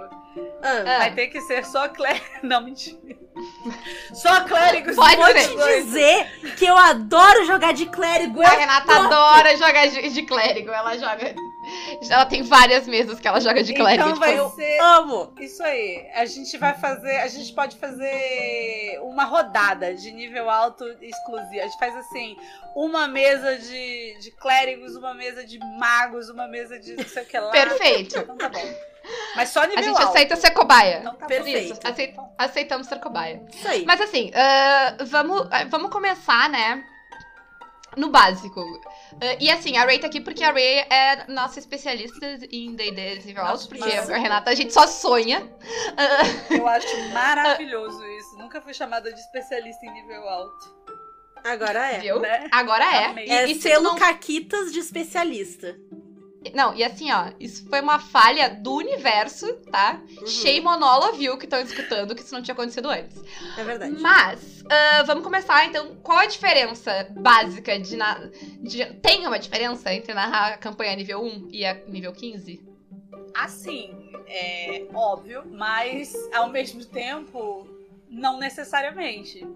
Ah, 0.62 0.82
Ah. 0.86 0.98
Vai 0.98 1.14
ter 1.14 1.28
que 1.28 1.40
ser 1.42 1.64
só 1.64 1.88
clérigo. 1.88 2.24
Não, 2.42 2.60
mentira. 2.62 2.98
Só 4.14 4.42
clérigos. 4.44 4.96
Pode 4.96 5.16
Vou 5.16 5.32
te 5.34 5.82
dizer 5.82 6.54
que 6.56 6.64
eu 6.64 6.76
adoro 6.76 7.44
jogar 7.44 7.72
de 7.72 7.86
clérigo. 7.86 8.40
A 8.40 8.44
É 8.44 8.56
Renata 8.56 8.92
adora 8.96 9.56
jogar 9.56 9.86
de, 9.88 10.08
de 10.10 10.22
clérigo. 10.22 10.70
Ela 10.70 10.96
joga. 10.96 11.34
Ela 12.08 12.26
tem 12.26 12.42
várias 12.42 12.86
mesas 12.86 13.20
que 13.20 13.26
ela 13.26 13.40
joga 13.40 13.62
de 13.62 13.72
clérigo. 13.74 14.08
Então 14.08 14.18
vai 14.18 14.36
tipo, 14.36 14.50
ser 14.50 14.78
Amo! 14.80 15.32
Isso 15.40 15.62
aí. 15.62 16.08
A 16.14 16.24
gente 16.24 16.56
vai 16.58 16.74
fazer. 16.74 17.16
A 17.16 17.28
gente 17.28 17.52
pode 17.52 17.76
fazer 17.76 18.98
uma 19.02 19.24
rodada 19.24 19.94
de 19.94 20.10
nível 20.12 20.48
alto 20.50 20.84
exclusivo. 21.00 21.60
A 21.60 21.66
gente 21.66 21.78
faz 21.78 21.96
assim: 21.96 22.36
uma 22.74 23.06
mesa 23.06 23.56
de, 23.56 24.18
de 24.20 24.30
clérigos, 24.32 24.96
uma 24.96 25.14
mesa 25.14 25.44
de 25.44 25.58
magos, 25.78 26.28
uma 26.28 26.46
mesa 26.46 26.78
de 26.78 26.94
não 26.94 27.04
sei 27.04 27.22
o 27.22 27.26
que 27.26 27.38
lá. 27.38 27.50
Perfeito. 27.50 28.18
Então 28.18 28.36
tá 28.36 28.48
bom. 28.48 28.74
Mas 29.36 29.50
só 29.50 29.62
nível 29.64 29.78
A 29.78 29.82
gente 29.82 29.96
alto. 29.96 30.08
aceita 30.08 30.36
ser 30.36 30.50
cobaia. 30.52 30.98
Então 31.00 31.14
tá 31.14 31.26
Perfeito. 31.26 31.74
Isso, 31.74 31.80
aceit- 31.84 32.16
aceitamos 32.38 32.86
ser 32.86 32.98
cobaia. 33.00 33.42
Isso 33.52 33.68
aí. 33.68 33.84
Mas 33.84 34.00
assim, 34.00 34.30
ah, 34.34 34.96
vamos, 35.04 35.46
ah, 35.50 35.64
vamos 35.68 35.90
começar, 35.90 36.48
né? 36.48 36.84
No 37.96 38.10
básico. 38.10 38.60
Ah, 39.20 39.36
e 39.40 39.50
assim, 39.50 39.76
a 39.76 39.84
Ray 39.84 39.98
tá 39.98 40.06
aqui 40.06 40.20
porque 40.20 40.42
a 40.44 40.50
Ray 40.52 40.80
é 40.90 41.24
nossa 41.28 41.58
especialista 41.58 42.38
em 42.50 42.74
D&D 42.74 43.20
nível 43.24 43.42
alto, 43.42 43.52
Nossa, 43.52 43.68
porque 43.68 43.84
mas- 43.96 44.10
a 44.10 44.16
Renata 44.16 44.50
a 44.50 44.54
gente 44.54 44.72
só 44.72 44.86
sonha. 44.86 45.40
bom. 45.40 46.54
Eu 46.56 46.66
acho 46.68 46.86
maravilhoso 47.12 48.04
isso. 48.18 48.36
Nunca 48.38 48.60
fui 48.60 48.74
chamada 48.74 49.12
de 49.12 49.20
especialista 49.20 49.84
em 49.86 49.92
nível 49.92 50.28
alto. 50.28 50.74
Agora 51.44 51.86
é. 51.92 51.98
Viu? 52.00 52.20
Né? 52.20 52.48
Agora 52.50 52.84
é. 52.84 53.04
Amei. 53.06 53.26
E, 53.26 53.30
É 53.30 53.46
e 53.50 53.54
selo 53.60 53.84
não 53.84 53.96
Caquitas 53.96 54.72
de 54.72 54.78
especialista. 54.78 55.76
Não, 56.54 56.74
e 56.74 56.84
assim, 56.84 57.10
ó, 57.10 57.30
isso 57.40 57.66
foi 57.70 57.80
uma 57.80 57.98
falha 57.98 58.50
do 58.50 58.74
universo, 58.74 59.50
tá? 59.70 59.98
Uhum. 60.20 60.26
Shame 60.26 60.66
on 60.66 60.84
all 60.84 61.08
of 61.10 61.22
you 61.22 61.38
que 61.38 61.46
estão 61.46 61.58
escutando, 61.60 62.14
que 62.14 62.20
isso 62.22 62.34
não 62.34 62.42
tinha 62.42 62.52
acontecido 62.52 62.90
antes. 62.90 63.16
É 63.56 63.64
verdade. 63.64 63.96
Mas, 63.98 64.53
ah, 64.68 65.02
vamos 65.04 65.24
começar, 65.24 65.66
então, 65.66 65.96
qual 65.96 66.18
a 66.18 66.26
diferença 66.26 67.08
básica 67.10 67.78
de, 67.78 67.96
na... 67.96 68.30
de... 68.60 68.84
Tem 69.00 69.26
uma 69.26 69.38
diferença 69.38 69.92
entre 69.92 70.14
narrar 70.14 70.54
a 70.54 70.58
campanha 70.58 70.96
nível 70.96 71.22
1 71.22 71.48
e 71.50 71.64
a 71.64 71.74
nível 71.86 72.12
15? 72.12 72.62
Assim, 73.34 73.90
é 74.26 74.86
óbvio, 74.94 75.44
mas 75.50 76.12
ao 76.32 76.50
mesmo 76.50 76.84
tempo, 76.84 77.68
não 78.08 78.38
necessariamente. 78.38 79.46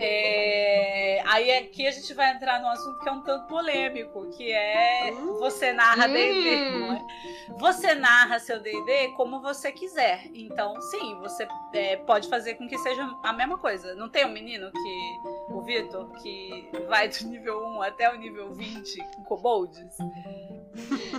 É, 0.00 1.22
Aí 1.26 1.50
aqui 1.58 1.86
a 1.86 1.90
gente 1.90 2.14
vai 2.14 2.32
entrar 2.34 2.58
num 2.60 2.68
assunto 2.68 3.00
que 3.00 3.08
é 3.08 3.12
um 3.12 3.20
tanto 3.20 3.46
polêmico, 3.48 4.30
que 4.30 4.50
é 4.50 5.12
Hum. 5.12 5.34
você 5.38 5.72
narra 5.74 6.06
Hum. 6.08 6.12
D&D, 6.12 6.48
é? 6.94 7.52
Você 7.58 7.94
narra 7.94 8.38
seu 8.38 8.58
D&D 8.60 9.08
como 9.16 9.40
você 9.42 9.70
quiser. 9.70 10.22
Então, 10.34 10.80
sim, 10.80 11.14
você 11.20 11.46
é, 11.74 11.96
pode 11.96 12.28
fazer 12.28 12.54
com 12.54 12.66
que 12.66 12.78
seja 12.78 13.08
a 13.22 13.32
mesma 13.32 13.58
coisa. 13.58 13.94
Não 13.94 14.08
tem 14.08 14.24
um 14.24 14.30
menino 14.32 14.70
que, 14.72 15.52
o 15.52 15.60
Vitor, 15.62 16.08
que 16.22 16.70
vai 16.88 17.08
do 17.08 17.24
nível 17.28 17.62
1 17.66 17.82
até 17.82 18.10
o 18.10 18.16
nível 18.16 18.52
20 18.54 18.96
com 19.16 19.24
kobolds? 19.24 19.98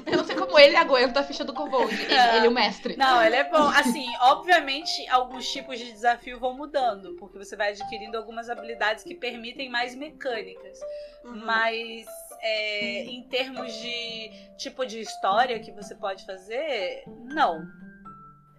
Eu 0.06 0.18
não 0.18 0.26
sei 0.26 0.36
como 0.36 0.58
ele 0.58 0.76
aguenta 0.76 1.20
a 1.20 1.24
ficha 1.24 1.44
do 1.44 1.54
Kobold. 1.54 1.94
Ele, 1.94 2.14
ele 2.14 2.46
é 2.46 2.50
o 2.50 2.52
mestre. 2.52 2.96
Não, 2.96 3.24
ele 3.24 3.36
é 3.36 3.44
bom. 3.44 3.68
Assim, 3.70 4.08
obviamente, 4.22 5.08
alguns 5.10 5.48
tipos 5.52 5.78
de 5.78 5.92
desafio 5.92 6.40
vão 6.40 6.54
mudando, 6.54 7.16
porque 7.16 7.38
você 7.38 7.56
vai 7.56 7.70
adquirindo 7.72 8.18
algumas 8.18 8.50
habilidades 8.50 9.04
que 9.04 9.16
permitem 9.16 9.70
mais 9.70 9.96
mecânicas. 9.96 10.80
Uhum. 11.24 11.46
Mas 11.46 12.06
é, 12.42 13.04
em 13.04 13.24
termos 13.24 13.74
de 13.74 14.32
tipo 14.58 14.86
de 14.86 15.00
história 15.00 15.60
que 15.60 15.72
você 15.72 15.96
pode 15.96 16.26
fazer, 16.26 17.04
não. 17.08 17.68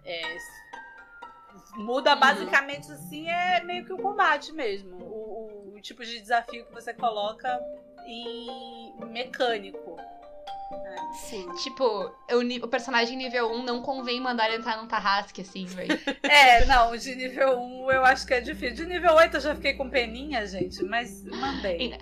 É, 0.05 0.37
muda 1.75 2.13
Uhum. 2.13 2.19
basicamente 2.19 2.91
assim, 2.91 3.27
é 3.29 3.61
meio 3.63 3.85
que 3.85 3.93
o 3.93 3.97
combate 3.97 4.51
mesmo. 4.51 4.97
O, 4.97 5.73
o 5.75 5.81
tipo 5.81 6.03
de 6.05 6.19
desafio 6.19 6.65
que 6.65 6.73
você 6.73 6.93
coloca 6.93 7.59
em 8.05 8.93
mecânico. 9.07 9.97
Sim. 11.13 11.47
Tipo, 11.55 11.83
o, 12.31 12.63
o 12.63 12.67
personagem 12.67 13.17
nível 13.17 13.51
1 13.51 13.63
não 13.63 13.81
convém 13.81 14.19
mandar 14.21 14.47
ele 14.47 14.57
entrar 14.57 14.77
num 14.77 14.87
tarrasque, 14.87 15.41
assim, 15.41 15.65
velho. 15.65 15.99
É, 16.23 16.65
não, 16.65 16.95
de 16.95 17.15
nível 17.15 17.59
1 17.59 17.91
eu 17.91 18.05
acho 18.05 18.25
que 18.25 18.33
é 18.33 18.41
difícil. 18.41 18.75
De 18.77 18.85
nível 18.85 19.13
8 19.13 19.37
eu 19.37 19.41
já 19.41 19.55
fiquei 19.55 19.73
com 19.73 19.89
peninha, 19.89 20.45
gente, 20.47 20.83
mas 20.83 21.23
mandei. 21.25 21.97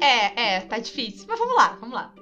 É, 0.00 0.54
é, 0.56 0.60
tá 0.62 0.78
difícil. 0.78 1.26
Mas 1.28 1.38
vamos 1.38 1.54
lá, 1.56 1.76
vamos 1.80 1.94
lá. 1.94 2.12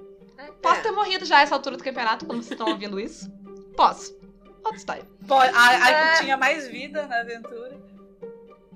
Posso 0.63 0.81
É. 0.81 0.83
ter 0.83 0.91
morrido 0.91 1.25
já 1.25 1.41
essa 1.41 1.55
altura 1.55 1.77
do 1.77 1.85
campeonato, 1.85 2.27
quando 2.27 2.43
vocês 2.43 2.53
estão 2.53 2.69
ouvindo 2.69 2.99
isso? 3.01 3.31
Posso. 3.77 4.15
Outra 4.63 4.77
história. 4.77 5.05
Pô, 5.27 5.35
a, 5.37 5.47
a 5.69 5.91
É. 5.91 6.17
tinha 6.21 6.37
mais 6.37 6.69
vida 6.69 7.07
na 7.07 7.21
aventura. 7.21 7.79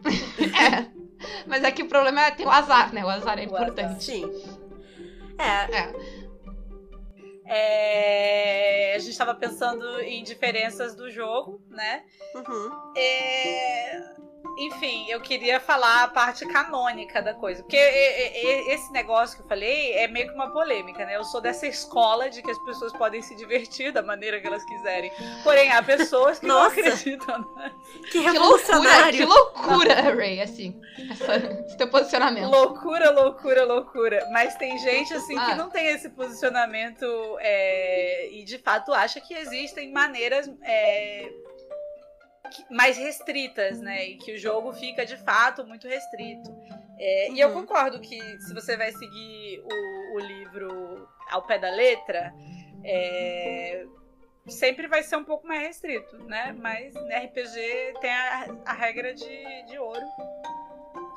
É. 0.38 0.86
Mas 1.46 1.64
é 1.64 1.70
que 1.70 1.82
o 1.82 1.88
problema 1.88 2.22
é 2.26 2.30
ter 2.30 2.46
o 2.46 2.50
azar, 2.50 2.92
né? 2.92 3.04
O 3.04 3.08
azar 3.08 3.38
é 3.38 3.42
O 3.42 3.44
importante. 3.44 4.04
Sim. 4.04 4.30
É, 5.38 5.78
É. 5.78 5.92
É, 7.46 8.94
a 8.94 8.98
gente 8.98 9.16
tava 9.16 9.34
pensando 9.34 10.00
em 10.00 10.22
diferenças 10.22 10.94
do 10.94 11.10
jogo, 11.10 11.60
né? 11.68 12.04
uhum. 12.34 12.94
É, 12.96 14.14
Enfim, 14.56 15.06
eu 15.10 15.20
queria 15.20 15.58
falar 15.58 16.04
a 16.04 16.08
parte 16.08 16.46
canônica 16.46 17.20
da 17.20 17.34
coisa. 17.34 17.62
Porque 17.62 17.76
esse 17.76 18.92
negócio 18.92 19.36
que 19.36 19.42
eu 19.42 19.48
falei 19.48 19.92
é 19.94 20.06
meio 20.06 20.28
que 20.28 20.34
uma 20.34 20.50
polêmica, 20.52 21.04
né? 21.04 21.16
Eu 21.16 21.24
sou 21.24 21.40
dessa 21.40 21.66
escola 21.66 22.30
de 22.30 22.40
que 22.42 22.50
as 22.50 22.58
pessoas 22.64 22.92
podem 22.92 23.20
se 23.20 23.34
divertir 23.34 23.92
da 23.92 24.02
maneira 24.02 24.40
que 24.40 24.46
elas 24.46 24.64
quiserem. 24.64 25.10
Porém, 25.42 25.72
há 25.72 25.82
pessoas 25.82 26.38
que 26.38 26.46
não 26.46 26.62
Nossa. 26.62 26.78
acreditam. 26.80 27.54
Né? 27.56 27.72
Que 28.12 28.22
Que 28.22 28.38
loucura, 28.38 29.12
que 29.12 29.24
loucura, 29.24 29.94
Ray, 30.14 30.40
assim. 30.40 30.80
Essa, 31.10 31.36
esse 31.66 31.76
teu 31.76 31.88
posicionamento. 31.88 32.48
Loucura, 32.48 33.10
loucura, 33.10 33.64
loucura. 33.64 34.28
Mas 34.30 34.54
tem 34.56 34.78
gente 34.78 35.12
assim 35.14 35.34
que 35.34 35.50
Ah. 35.52 35.56
não 35.56 35.68
tem 35.70 35.86
esse 35.88 36.08
posicionamento 36.10 37.04
é, 37.40 38.28
e 38.30 38.44
de 38.44 38.58
fato 38.58 38.92
acha 38.92 39.20
que 39.20 39.34
existem 39.34 39.90
maneiras 39.92 40.48
é, 40.62 41.28
que- 41.28 41.53
mais 42.70 42.96
restritas, 42.96 43.80
né? 43.80 44.04
E 44.06 44.16
que 44.18 44.32
o 44.32 44.38
jogo 44.38 44.72
fica 44.72 45.04
de 45.06 45.16
fato 45.16 45.64
muito 45.66 45.88
restrito. 45.88 46.50
É, 46.98 47.30
E 47.30 47.40
eu 47.40 47.48
Uhum. 47.48 47.54
concordo 47.62 48.00
que 48.00 48.18
se 48.40 48.54
você 48.54 48.76
vai 48.76 48.92
seguir 48.92 49.60
o, 49.64 50.14
o 50.16 50.18
livro 50.20 51.08
ao 51.30 51.42
pé 51.42 51.58
da 51.58 51.70
letra, 51.70 52.32
é, 52.84 53.84
sempre 54.46 54.86
vai 54.86 55.02
ser 55.02 55.16
um 55.16 55.24
pouco 55.24 55.46
mais 55.46 55.60
restrito, 55.62 56.16
né? 56.24 56.52
Mas 56.52 56.94
no 56.94 57.08
RPG 57.08 57.94
tem 58.00 58.12
a, 58.12 58.46
a 58.66 58.72
regra 58.72 59.14
de, 59.14 59.62
de 59.66 59.78
ouro, 59.78 60.06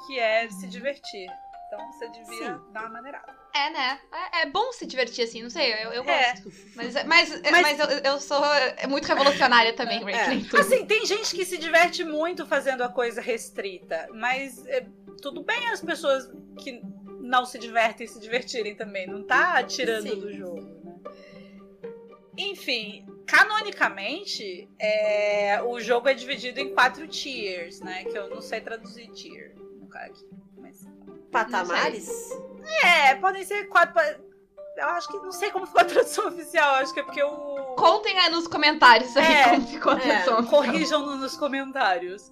que 0.08 0.18
é 0.20 0.50
se 0.50 0.68
divertir. 0.68 1.28
Então 1.68 1.92
você 1.92 2.10
devia 2.10 2.56
Sim. 2.58 2.72
dar 2.72 2.82
uma 2.84 2.90
maneirada. 2.90 3.36
É, 3.58 3.70
né? 3.72 4.00
É, 4.34 4.42
é 4.42 4.46
bom 4.46 4.72
se 4.72 4.86
divertir 4.86 5.24
assim, 5.24 5.42
não 5.42 5.50
sei, 5.50 5.74
eu, 5.74 5.92
eu 5.92 6.04
É. 6.04 6.34
gosto. 6.34 6.52
Mas, 6.76 6.94
mas, 7.06 7.06
Mas- 7.06 7.42
mas, 7.52 7.80
eu, 7.80 7.88
eu 8.12 8.20
sou 8.20 8.44
é 8.46 8.86
muito 8.88 9.06
revolucionária 9.08 9.74
também. 9.74 9.98
É. 10.10 10.28
nem 10.28 10.44
tu. 10.44 10.58
Assim, 10.58 10.86
tem 10.86 11.06
gente 11.06 11.36
que 11.36 11.44
se 11.46 11.58
diverte 11.58 12.04
muito 12.04 12.46
fazendo 12.46 12.84
a 12.84 12.90
coisa 12.90 13.20
restrita, 13.22 14.08
mas 14.14 14.66
é, 14.68 14.86
tudo 15.22 15.42
bem 15.44 15.70
as 15.70 15.82
pessoas 15.82 16.30
que 16.60 16.82
não 17.20 17.46
se 17.46 17.58
divertem 17.58 18.08
se 18.08 18.20
divertirem 18.20 18.76
também. 18.76 19.08
Não 19.08 19.24
tá 19.24 19.64
tirando 19.64 20.04
Sim. 20.10 20.20
do 20.20 20.32
jogo, 20.34 20.62
né? 20.84 20.96
Enfim, 22.38 23.06
canonicamente, 23.26 24.70
é, 24.80 25.60
o 25.64 25.80
jogo 25.80 26.08
é 26.08 26.14
dividido 26.14 26.60
em 26.60 26.74
quatro 26.74 27.08
tiers, 27.08 27.82
né? 27.82 28.04
Que 28.06 28.18
eu 28.18 28.30
não 28.30 28.42
sei 28.42 28.62
traduzir 28.62 29.08
tier 29.12 29.56
no 29.56 29.88
cara 29.88 30.06
aqui. 30.08 30.26
Mas... 30.58 30.86
Patamares? 31.32 32.08
É, 32.84 33.16
podem 33.16 33.44
ser 33.46 33.66
quatro. 33.68 34.00
Eu 34.78 34.86
acho 34.90 35.08
que 35.08 35.18
não 35.18 35.32
sei 35.32 35.50
como 35.50 35.66
ficou 35.66 35.82
a 35.82 35.86
tradução 35.86 36.28
oficial. 36.28 36.76
Acho 36.76 36.94
que 36.94 37.00
é 37.00 37.04
porque 37.04 37.24
o. 37.24 37.30
Contem 37.78 38.18
aí 38.20 38.30
nos 38.30 38.48
comentários 38.48 39.16
aí 39.18 39.26
É, 39.34 39.44
como 39.50 39.68
ficou 39.68 39.92
a 39.94 39.96
é, 39.96 40.00
tradução. 40.00 40.46
Corrijam 40.46 41.00
no- 41.06 41.16
nos 41.16 41.36
comentários. 41.36 42.32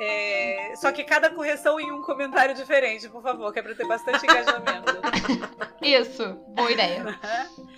É, 0.00 0.72
só 0.76 0.90
que 0.92 1.02
cada 1.04 1.30
correção 1.30 1.78
em 1.80 1.90
um 1.92 2.02
comentário 2.02 2.54
diferente, 2.54 3.08
por 3.08 3.22
favor, 3.22 3.52
que 3.52 3.58
é 3.58 3.62
pra 3.62 3.74
ter 3.74 3.86
bastante 3.86 4.24
engajamento. 4.24 4.92
Isso, 5.82 6.34
boa 6.54 6.70
ideia. 6.70 7.04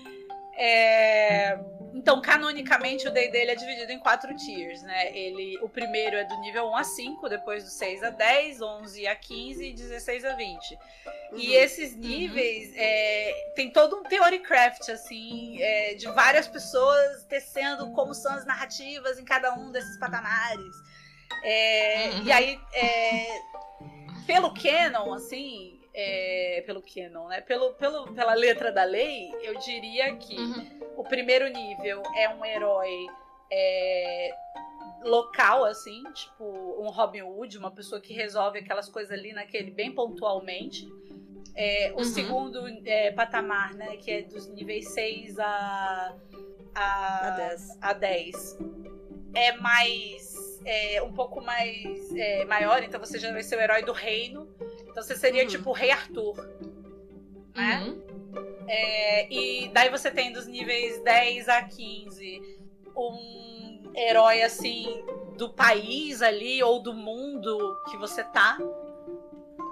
É, 0.62 1.58
então, 1.94 2.20
canonicamente, 2.20 3.06
o 3.08 3.10
D&D 3.10 3.36
ele 3.36 3.50
é 3.50 3.54
dividido 3.54 3.92
em 3.92 3.98
quatro 3.98 4.34
tiers, 4.36 4.82
né? 4.82 5.16
Ele, 5.16 5.58
o 5.62 5.68
primeiro 5.68 6.16
é 6.16 6.24
do 6.24 6.38
nível 6.40 6.66
1 6.68 6.76
a 6.76 6.84
5, 6.84 7.28
depois 7.28 7.64
do 7.64 7.70
6 7.70 8.02
a 8.02 8.10
10, 8.10 8.60
11 8.62 9.06
a 9.06 9.16
15 9.16 9.64
e 9.66 9.72
16 9.72 10.24
a 10.24 10.34
20. 10.34 10.78
E 11.32 11.48
Uhum. 11.48 11.54
esses 11.54 11.96
níveis 11.96 12.72
é, 12.76 13.52
tem 13.54 13.70
todo 13.70 13.96
um 13.96 14.02
theorycraft, 14.02 14.88
assim, 14.88 15.60
é, 15.62 15.94
de 15.94 16.06
várias 16.08 16.46
pessoas 16.46 17.24
tecendo 17.24 17.90
como 17.92 18.14
são 18.14 18.32
as 18.32 18.44
narrativas 18.44 19.18
em 19.18 19.24
cada 19.24 19.54
um 19.54 19.70
desses 19.70 19.98
patamares. 19.98 20.76
É, 21.44 22.10
Uhum. 22.10 22.22
E 22.24 22.32
aí, 22.32 22.60
é, 22.74 23.40
pelo 24.26 24.52
canon, 24.54 25.14
assim, 25.14 25.79
é, 25.94 26.62
pelo 26.66 26.82
canon, 26.82 27.28
né? 27.28 27.40
Pelo, 27.40 27.74
pelo, 27.74 28.12
pela 28.12 28.34
letra 28.34 28.70
da 28.72 28.84
lei, 28.84 29.30
eu 29.42 29.58
diria 29.58 30.14
que 30.16 30.36
Uhum. 30.38 30.92
o 30.96 31.04
primeiro 31.04 31.48
nível 31.48 32.02
é 32.16 32.28
um 32.28 32.44
herói 32.44 33.06
é, 33.50 34.30
local, 35.02 35.64
assim, 35.64 36.02
tipo 36.14 36.44
um 36.78 36.90
Robin 36.90 37.22
Hood, 37.22 37.58
uma 37.58 37.70
pessoa 37.70 38.00
que 38.00 38.12
resolve 38.12 38.58
aquelas 38.58 38.88
coisas 38.88 39.10
ali 39.16 39.32
naquele 39.32 39.70
bem 39.70 39.92
pontualmente. 39.92 40.86
É, 41.56 41.92
o 41.94 41.98
Uhum. 41.98 42.04
segundo 42.04 42.68
é, 42.86 43.10
patamar, 43.10 43.74
né, 43.74 43.96
que 43.96 44.10
é 44.10 44.22
dos 44.22 44.46
níveis 44.48 44.88
6 44.90 45.38
a, 45.38 46.14
a, 46.74 47.26
A 47.26 47.30
10. 47.30 47.78
a 47.82 47.92
10, 47.92 48.58
é 49.34 49.52
mais. 49.52 50.38
É, 50.64 51.02
um 51.02 51.12
pouco 51.12 51.40
mais 51.40 52.14
é, 52.14 52.44
maior, 52.44 52.82
então 52.82 53.00
você 53.00 53.18
já 53.18 53.32
vai 53.32 53.42
ser 53.42 53.56
o 53.56 53.60
herói 53.60 53.82
do 53.82 53.92
reino. 53.92 54.46
Então 54.90 55.02
você 55.02 55.16
seria 55.16 55.42
Uhum. 55.44 55.48
tipo 55.48 55.70
o 55.70 55.72
Rei 55.72 55.90
Arthur. 55.90 56.36
Né? 57.54 57.80
Uhum. 57.82 58.02
É, 58.68 59.32
e 59.32 59.68
daí 59.70 59.88
você 59.90 60.10
tem 60.10 60.32
dos 60.32 60.46
níveis 60.46 61.00
10 61.02 61.48
a 61.48 61.62
15 61.62 62.58
um 62.96 63.92
herói 63.96 64.42
assim 64.42 65.04
do 65.36 65.48
país 65.48 66.22
ali 66.22 66.62
ou 66.62 66.80
do 66.80 66.92
mundo 66.94 67.58
que 67.90 67.96
você 67.96 68.22
tá, 68.24 68.58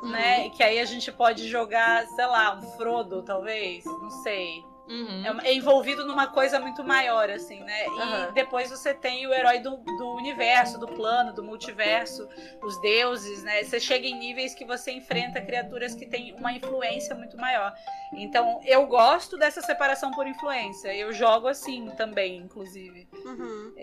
né? 0.02 0.46
E 0.46 0.50
que 0.50 0.62
aí 0.62 0.80
a 0.80 0.84
gente 0.84 1.12
pode 1.12 1.46
jogar, 1.48 2.06
sei 2.06 2.26
lá, 2.26 2.56
um 2.56 2.62
Frodo, 2.76 3.22
talvez, 3.22 3.84
não 3.84 4.10
sei. 4.10 4.64
Uhum. 4.88 5.22
É, 5.24 5.30
uma- 5.30 5.42
é 5.46 5.52
envolvido 5.54 6.06
numa 6.06 6.26
coisa 6.28 6.58
muito 6.58 6.82
maior, 6.82 7.28
assim, 7.30 7.60
né? 7.60 7.86
E 7.86 8.00
Aham. 8.00 8.32
depois 8.32 8.70
você 8.70 8.94
tem 8.94 9.26
o 9.26 9.34
herói 9.34 9.58
do, 9.58 9.76
do 9.76 10.14
universo, 10.16 10.78
do 10.78 10.88
plano, 10.88 11.32
do 11.32 11.42
multiverso, 11.42 12.28
os 12.62 12.80
deuses, 12.80 13.42
né? 13.42 13.62
Você 13.62 13.78
chega 13.78 14.06
em 14.06 14.14
níveis 14.18 14.54
que 14.54 14.64
você 14.64 14.90
enfrenta 14.92 15.40
criaturas 15.40 15.94
que 15.94 16.06
têm 16.06 16.32
uma 16.34 16.52
influência 16.52 17.14
muito 17.14 17.36
maior. 17.36 17.74
Então, 18.14 18.60
eu 18.64 18.86
gosto 18.86 19.36
dessa 19.36 19.60
separação 19.60 20.10
por 20.12 20.26
influência. 20.26 20.94
Eu 20.94 21.12
jogo 21.12 21.48
assim 21.48 21.90
também, 21.96 22.36
inclusive. 22.38 23.06
Uhum. 23.24 23.74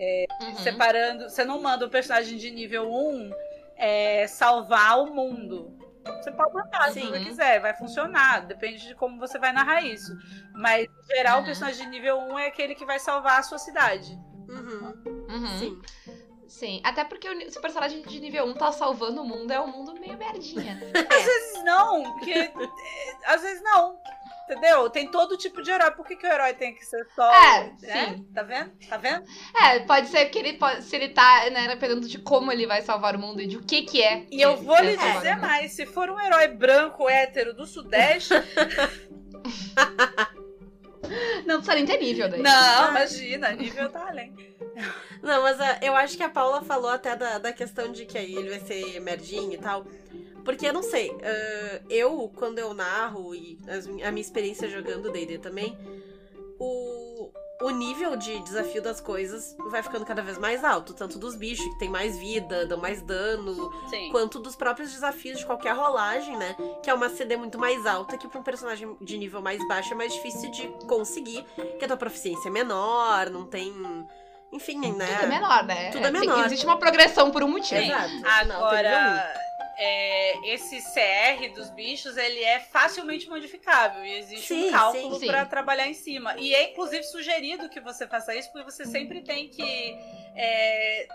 Uhum. 0.42 0.56
Separando. 0.56 1.30
Você 1.30 1.44
não 1.44 1.62
manda 1.62 1.86
o 1.86 1.90
personagem 1.90 2.36
de 2.36 2.50
nível 2.50 2.92
1 2.92 3.30
é, 3.76 4.26
salvar 4.26 4.98
o 5.00 5.14
mundo. 5.14 5.76
Você 6.12 6.32
pode 6.32 6.54
mandar 6.54 6.92
se 6.92 7.00
você 7.00 7.20
quiser, 7.24 7.60
vai 7.60 7.74
funcionar. 7.74 8.46
Depende 8.46 8.86
de 8.86 8.94
como 8.94 9.18
você 9.18 9.38
vai 9.38 9.52
narrar 9.52 9.82
isso. 9.82 10.12
Mas, 10.54 10.86
em 10.86 11.14
geral, 11.16 11.36
Uhum. 11.38 11.42
o 11.42 11.46
personagem 11.46 11.84
de 11.84 11.90
nível 11.90 12.18
1 12.18 12.38
é 12.38 12.46
aquele 12.46 12.74
que 12.74 12.84
vai 12.84 12.98
salvar 12.98 13.38
a 13.40 13.42
sua 13.42 13.58
cidade. 13.58 14.12
Uhum. 14.48 14.94
Uhum. 15.28 15.58
Sim. 15.58 15.82
Sim, 16.48 16.80
até 16.84 17.04
porque 17.04 17.28
o, 17.28 17.50
se 17.50 17.58
o 17.58 17.60
personagem 17.60 18.02
de 18.02 18.20
nível 18.20 18.44
1 18.46 18.54
tá 18.54 18.70
salvando 18.70 19.20
o 19.20 19.24
mundo, 19.24 19.50
é 19.50 19.60
um 19.60 19.66
mundo 19.66 19.92
meio 19.98 20.16
merdinha, 20.16 20.74
né? 20.76 20.92
Às 21.10 21.24
vezes 21.24 21.64
não, 21.64 22.02
porque. 22.14 22.52
às 23.26 23.42
vezes 23.42 23.62
não. 23.62 23.98
Entendeu? 24.48 24.88
Tem 24.88 25.10
todo 25.10 25.36
tipo 25.36 25.60
de 25.60 25.72
herói. 25.72 25.90
Por 25.90 26.06
que, 26.06 26.14
que 26.14 26.24
o 26.24 26.30
herói 26.30 26.54
tem 26.54 26.72
que 26.72 26.86
ser 26.86 27.04
só. 27.16 27.34
É, 27.34 27.72
né? 27.82 28.14
sim. 28.14 28.24
Tá 28.32 28.44
vendo? 28.44 28.70
Tá 28.88 28.96
vendo? 28.96 29.24
É, 29.60 29.80
pode 29.80 30.06
ser 30.06 30.26
que 30.26 30.38
ele 30.38 30.52
pode, 30.52 30.84
se 30.84 30.94
ele 30.94 31.08
tá, 31.08 31.50
né, 31.50 31.66
dependendo 31.66 32.06
de 32.06 32.20
como 32.20 32.52
ele 32.52 32.64
vai 32.64 32.80
salvar 32.80 33.16
o 33.16 33.18
mundo 33.18 33.42
e 33.42 33.48
de 33.48 33.56
o 33.56 33.62
que 33.62 33.82
que 33.82 34.00
é. 34.00 34.24
E 34.30 34.40
eu 34.40 34.56
que 34.56 34.62
vou 34.62 34.76
é 34.76 34.82
lhe 34.82 34.94
o 34.94 34.98
dizer 34.98 35.36
mais: 35.36 35.72
se 35.72 35.84
for 35.84 36.08
um 36.08 36.20
herói 36.20 36.46
branco, 36.46 37.08
hétero 37.08 37.54
do 37.54 37.66
Sudeste. 37.66 38.34
Não 41.46 41.56
precisa 41.56 41.74
nem 41.74 41.86
ter 41.86 41.98
nível 41.98 42.28
daí. 42.28 42.42
não, 42.42 42.90
imagina, 42.90 43.52
nível 43.52 43.90
tá 43.90 44.08
além. 44.08 44.34
Não, 45.22 45.42
mas 45.42 45.60
ah, 45.60 45.78
eu 45.80 45.94
acho 45.94 46.16
que 46.16 46.22
a 46.22 46.28
Paula 46.28 46.62
falou 46.62 46.90
até 46.90 47.16
da, 47.16 47.38
da 47.38 47.52
questão 47.52 47.90
de 47.90 48.04
que 48.04 48.18
aí 48.18 48.34
ele 48.34 48.50
vai 48.50 48.60
ser 48.60 49.00
merdinho 49.00 49.52
e 49.52 49.58
tal. 49.58 49.86
Porque 50.46 50.66
eu 50.66 50.72
não 50.72 50.82
sei, 50.82 51.14
ah, 51.22 51.80
eu, 51.90 52.32
quando 52.34 52.58
eu 52.58 52.72
narro 52.72 53.34
e 53.34 53.58
as 53.68 53.86
a 53.86 53.90
minha 54.10 54.20
experiência 54.22 54.66
jogando 54.68 55.10
D&D 55.12 55.38
também, 55.38 55.76
o, 56.58 57.30
o 57.62 57.70
nível 57.70 58.16
de 58.16 58.38
desafio 58.40 58.80
das 58.82 59.00
coisas 59.00 59.56
vai 59.70 59.82
ficando 59.82 60.04
cada 60.06 60.22
vez 60.22 60.38
mais 60.38 60.62
alto. 60.64 60.94
Tanto 60.94 61.18
dos 61.18 61.34
bichos, 61.34 61.64
que 61.66 61.78
tem 61.78 61.88
mais 61.88 62.16
vida, 62.16 62.64
dão 62.66 62.78
mais 62.78 63.02
dano, 63.02 63.70
Sim. 63.90 64.10
quanto 64.10 64.38
dos 64.38 64.54
próprios 64.56 64.92
desafios 64.92 65.38
de 65.38 65.46
qualquer 65.46 65.74
rolagem, 65.74 66.36
né? 66.36 66.56
Que 66.82 66.90
é 66.90 66.94
uma 66.94 67.08
CD 67.10 67.36
muito 67.36 67.58
mais 67.58 67.84
alta, 67.84 68.16
que 68.16 68.28
pra 68.28 68.38
um 68.40 68.42
personagem 68.42 68.96
de 69.00 69.18
nível 69.18 69.42
mais 69.42 69.66
baixo 69.68 69.92
é 69.92 69.96
mais 69.96 70.14
difícil 70.14 70.50
de 70.50 70.68
conseguir, 70.86 71.44
que 71.78 71.84
a 71.84 71.88
tua 71.88 71.96
proficiência 71.96 72.48
é 72.48 72.52
menor, 72.52 73.30
não 73.30 73.46
tem. 73.46 73.74
Enfim, 74.52 74.78
né? 74.92 75.06
Tudo 75.06 75.24
é 75.24 75.26
menor, 75.26 75.64
né? 75.64 75.90
Tudo 75.90 76.06
é 76.06 76.10
Tem- 76.10 76.20
menor. 76.20 76.46
existe 76.46 76.64
uma 76.64 76.78
progressão 76.78 77.30
por 77.32 77.42
um 77.42 77.48
motivo. 77.48 77.80
Exato. 77.80 78.46
Não, 78.46 78.60
é, 79.78 80.52
esse 80.54 80.80
CR 80.80 81.52
dos 81.54 81.70
bichos, 81.70 82.16
ele 82.16 82.42
é 82.42 82.60
facilmente 82.60 83.28
modificável 83.28 84.04
e 84.04 84.14
existe 84.18 84.48
Sim, 84.48 84.68
um 84.68 84.72
cálculo 84.72 85.20
para 85.20 85.44
trabalhar 85.44 85.86
em 85.86 85.94
cima. 85.94 86.34
E 86.38 86.54
é 86.54 86.70
inclusive 86.70 87.02
sugerido 87.04 87.68
que 87.68 87.80
você 87.80 88.06
faça 88.06 88.34
isso, 88.34 88.50
porque 88.52 88.64
você 88.70 88.84
sempre 88.86 89.22
tem 89.22 89.48
que 89.48 89.96
é, 90.34 91.06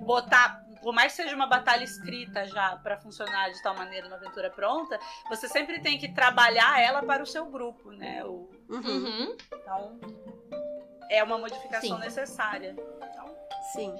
botar, 0.00 0.64
por 0.82 0.92
mais 0.92 1.12
que 1.14 1.22
seja 1.22 1.34
uma 1.36 1.46
batalha 1.46 1.84
escrita 1.84 2.44
já 2.46 2.76
para 2.76 2.96
funcionar 2.98 3.50
de 3.50 3.62
tal 3.62 3.74
maneira 3.76 4.08
na 4.08 4.16
aventura 4.16 4.50
pronta, 4.50 4.98
você 5.28 5.48
sempre 5.48 5.80
tem 5.80 5.96
que 5.98 6.08
trabalhar 6.12 6.80
ela 6.80 7.02
para 7.02 7.22
o 7.22 7.26
seu 7.26 7.46
grupo, 7.46 7.90
né? 7.92 8.24
O- 8.24 8.48
Uhum. 8.68 9.34
então 9.52 9.98
é 11.10 11.22
uma 11.22 11.38
modificação 11.38 11.96
Sim. 11.96 12.04
necessária. 12.04 12.74
Então, 12.76 13.36
Sim. 13.72 13.96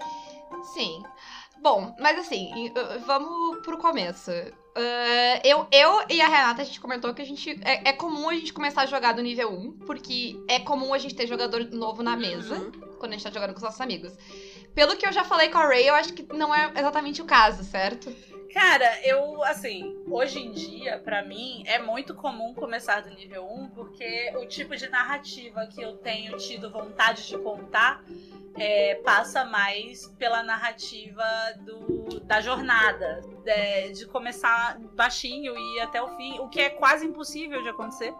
Sim. 0.75 1.02
Bom, 1.60 1.94
mas 1.98 2.18
assim, 2.18 2.52
em- 2.54 2.68
uh, 2.68 3.00
vamos 3.06 3.58
pro 3.62 3.78
começo. 3.78 4.30
Uh, 4.30 5.40
eu, 5.42 5.66
eu 5.72 6.04
e 6.08 6.20
a 6.20 6.28
Renata, 6.28 6.62
a 6.62 6.64
gente 6.64 6.80
comentou 6.80 7.12
que 7.12 7.20
a 7.22 7.24
gente. 7.24 7.58
É, 7.64 7.88
é 7.88 7.92
comum 7.92 8.28
a 8.28 8.34
gente 8.34 8.52
começar 8.52 8.82
a 8.82 8.86
jogar 8.86 9.12
do 9.12 9.22
nível 9.22 9.50
1, 9.52 9.72
porque 9.86 10.40
é 10.48 10.60
comum 10.60 10.94
a 10.94 10.98
gente 10.98 11.14
ter 11.16 11.26
jogador 11.26 11.64
novo 11.72 12.02
na 12.02 12.16
mesa 12.16 12.54
Uhum. 12.54 12.70
quando 12.98 13.12
a 13.12 13.16
gente 13.16 13.24
tá 13.24 13.30
jogando 13.30 13.50
com 13.50 13.56
os 13.56 13.62
nossos 13.62 13.80
amigos. 13.80 14.12
Pelo 14.74 14.96
que 14.96 15.04
eu 15.06 15.12
já 15.12 15.24
falei 15.24 15.48
com 15.48 15.58
a 15.58 15.66
Ray, 15.66 15.88
eu 15.88 15.94
acho 15.96 16.12
que 16.12 16.22
não 16.32 16.54
é 16.54 16.70
exatamente 16.76 17.20
o 17.20 17.24
caso, 17.24 17.64
certo? 17.64 18.14
Cara, 18.58 19.06
eu, 19.06 19.44
assim, 19.44 19.96
hoje 20.10 20.40
em 20.40 20.50
dia, 20.50 20.98
pra 20.98 21.22
mim, 21.22 21.62
é 21.64 21.78
muito 21.78 22.12
comum 22.12 22.52
começar 22.52 23.02
do 23.02 23.10
nível 23.10 23.48
1, 23.48 23.68
porque 23.68 24.32
o 24.34 24.46
tipo 24.46 24.74
de 24.74 24.88
narrativa 24.88 25.64
que 25.68 25.80
eu 25.80 25.96
tenho 25.98 26.36
tido 26.36 26.68
vontade 26.68 27.28
de 27.28 27.38
contar 27.38 28.02
é, 28.56 28.96
passa 28.96 29.44
mais 29.44 30.08
pela 30.18 30.42
narrativa 30.42 31.24
do, 31.60 32.18
da 32.24 32.40
jornada, 32.40 33.22
de, 33.44 33.92
de 33.92 34.06
começar 34.06 34.76
baixinho 34.96 35.56
e 35.56 35.76
ir 35.76 35.80
até 35.82 36.02
o 36.02 36.16
fim, 36.16 36.40
o 36.40 36.48
que 36.48 36.60
é 36.60 36.68
quase 36.68 37.06
impossível 37.06 37.62
de 37.62 37.68
acontecer. 37.68 38.12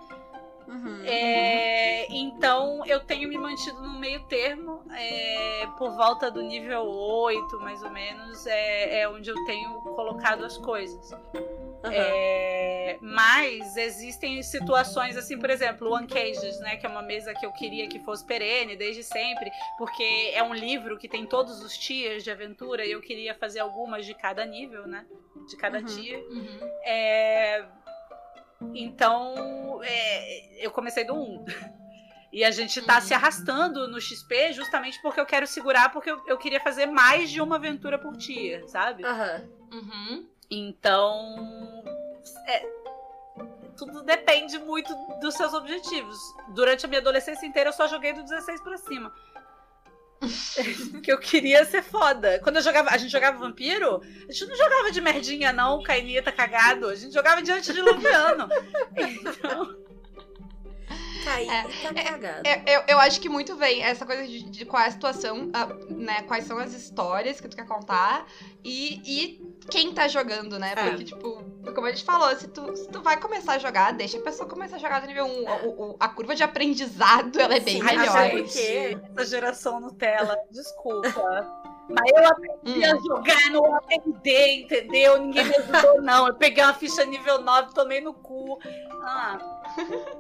Uhum. 0.69 1.03
É, 1.07 2.07
então 2.11 2.85
eu 2.85 3.01
tenho 3.01 3.29
me 3.29 3.39
mantido 3.39 3.81
no 3.81 3.99
meio 3.99 4.21
termo, 4.27 4.83
é, 4.95 5.67
por 5.79 5.97
volta 5.97 6.31
do 6.31 6.43
nível 6.43 6.87
8, 6.87 7.59
mais 7.61 7.83
ou 7.83 7.91
menos, 7.91 8.47
é, 8.47 9.01
é 9.01 9.09
onde 9.09 9.31
eu 9.31 9.45
tenho 9.47 9.81
colocado 9.81 10.45
as 10.45 10.59
coisas. 10.59 11.11
Uhum. 11.13 11.93
É, 11.93 12.99
mas 13.01 13.77
existem 13.77 14.43
situações 14.43 15.17
assim, 15.17 15.39
por 15.39 15.49
exemplo, 15.49 15.89
o 15.89 15.97
Uncaged, 15.97 16.59
né? 16.59 16.77
Que 16.77 16.85
é 16.85 16.89
uma 16.89 17.03
mesa 17.03 17.33
que 17.33 17.47
eu 17.47 17.53
queria 17.53 17.89
que 17.89 18.01
fosse 18.01 18.27
perene 18.27 18.77
desde 18.77 19.03
sempre, 19.05 19.51
porque 19.79 20.33
é 20.35 20.43
um 20.43 20.53
livro 20.53 20.99
que 20.99 21.09
tem 21.09 21.25
todos 21.25 21.63
os 21.63 21.79
tiers 21.79 22.25
de 22.25 22.31
aventura 22.31 22.85
e 22.85 22.91
eu 22.91 23.01
queria 23.01 23.35
fazer 23.35 23.61
algumas 23.61 24.05
de 24.05 24.13
cada 24.15 24.45
nível, 24.45 24.87
né? 24.87 25.07
De 25.49 25.57
cada 25.57 25.79
Uhum. 25.79 25.85
tier. 25.85 26.19
Uhum. 26.29 26.59
É, 26.85 27.65
Então, 28.75 29.81
é, 29.83 30.65
eu 30.65 30.71
comecei 30.71 31.05
do 31.05 31.15
1. 31.15 31.45
E 32.31 32.45
a 32.45 32.51
gente 32.51 32.83
tá 32.83 32.97
Uhum. 32.97 33.01
se 33.01 33.15
arrastando 33.15 33.89
no 33.89 33.99
XP 33.99 34.53
justamente 34.53 35.01
porque 35.01 35.19
eu 35.19 35.25
quero 35.25 35.47
segurar, 35.47 35.91
porque 35.91 36.11
eu, 36.11 36.21
eu 36.27 36.37
queria 36.37 36.61
fazer 36.61 36.85
mais 36.85 37.31
de 37.31 37.41
uma 37.41 37.57
aventura 37.57 37.99
por 37.99 38.15
tier, 38.19 38.69
sabe? 38.69 39.03
Aham. 39.03 39.49
Uhum. 39.73 40.29
Então. 40.51 41.83
é, 42.47 42.67
tudo 43.79 44.03
depende 44.03 44.59
muito 44.59 44.95
dos 45.23 45.37
seus 45.37 45.55
objetivos. 45.55 46.19
Durante 46.55 46.85
a 46.85 46.89
minha 46.89 47.01
adolescência 47.01 47.47
inteira, 47.47 47.71
eu 47.71 47.73
só 47.73 47.89
joguei 47.89 48.13
do 48.13 48.23
16 48.23 48.61
pra 48.61 48.77
cima. 48.77 49.11
Porque 50.91 51.13
eu 51.13 51.19
queria 51.19 51.65
ser 51.65 51.83
foda. 51.83 52.41
Quando 52.41 52.57
eu 52.57 52.63
jogava. 52.63 52.91
A 52.91 52.97
gente 52.97 53.11
jogava 53.11 53.39
vampiro, 53.39 54.03
a 54.29 54.33
gente 54.33 54.47
não 54.47 54.57
jogava 54.57 54.91
de 54.91 55.01
merdinha, 55.01 55.53
não, 55.53 55.83
cainita 55.83 56.33
cagado. 56.33 56.89
A 56.89 56.95
gente 56.95 57.15
jogava 57.15 57.43
diante 57.43 57.73
de 57.73 57.81
Lumiano. 57.81 58.49
Então. 58.97 59.88
Caí, 61.25 61.49
É, 61.49 61.63
tá 61.63 61.95
cagado. 62.03 62.49
Eu, 62.49 62.75
eu, 62.75 62.83
eu 62.89 62.99
acho 63.01 63.21
que 63.21 63.29
muito 63.29 63.57
vem 63.57 63.83
essa 63.83 64.05
coisa 64.07 64.27
de, 64.27 64.43
de 64.51 64.65
qual 64.65 64.83
é 64.83 64.87
a 64.87 64.91
situação, 64.91 65.51
ah, 65.53 65.67
né? 65.91 66.23
Quais 66.23 66.45
são 66.45 66.59
as 66.59 66.73
histórias 66.73 67.41
que 67.41 67.49
tu 67.49 67.57
quer 67.57 67.67
contar 67.67 68.27
e, 68.65 69.01
e 69.05 69.49
quem 69.71 69.93
tá 69.93 70.09
jogando, 70.09 70.59
né? 70.59 70.73
É. 70.77 70.89
Porque, 70.91 71.05
tipo, 71.05 71.43
como 71.75 71.87
a 71.87 71.91
gente 71.91 72.05
falou, 72.05 72.35
se 72.37 72.49
tu, 72.49 72.75
se 72.77 72.89
tu 72.89 73.03
vai 73.03 73.19
começar 73.21 73.55
a 73.55 73.59
jogar, 73.59 73.93
deixa 73.93 74.19
a 74.19 74.23
pessoa 74.23 74.49
começar 74.49 74.77
a 74.77 74.79
jogar 74.79 75.01
no 75.03 75.07
nível 75.07 75.27
1. 75.27 75.49
É. 75.49 75.63
O- 75.67 75.69
o- 75.93 75.97
a 76.01 76.09
curva 76.09 76.35
de 76.35 76.43
aprendizado, 76.43 77.39
ela 77.41 77.55
é 77.57 77.61
bem 77.61 77.79
Sim, 77.79 77.83
melhor. 77.85 78.09
até 78.17 78.31
porque- 78.31 78.99
essa 79.17 79.27
geração 79.27 79.81
Nutella, 79.81 80.37
desculpa. 80.51 81.68
Mas 81.89 82.11
eu 82.13 82.27
aprendi 82.27 82.85
a 82.85 82.95
Hum. 82.97 83.01
jogar 83.05 83.51
no 83.51 83.75
APD, 83.77 84.63
entendeu? 84.63 85.19
Ninguém 85.19 85.45
me 85.45 85.57
ajudou, 85.57 86.01
não. 86.03 86.27
Eu 86.29 86.35
peguei 86.35 86.63
uma 86.63 86.75
ficha 86.75 87.05
nível 87.05 87.41
9, 87.41 87.73
tomei 87.75 88.01
no 88.01 88.13
cu. 88.13 88.59
Ah, 89.03 89.39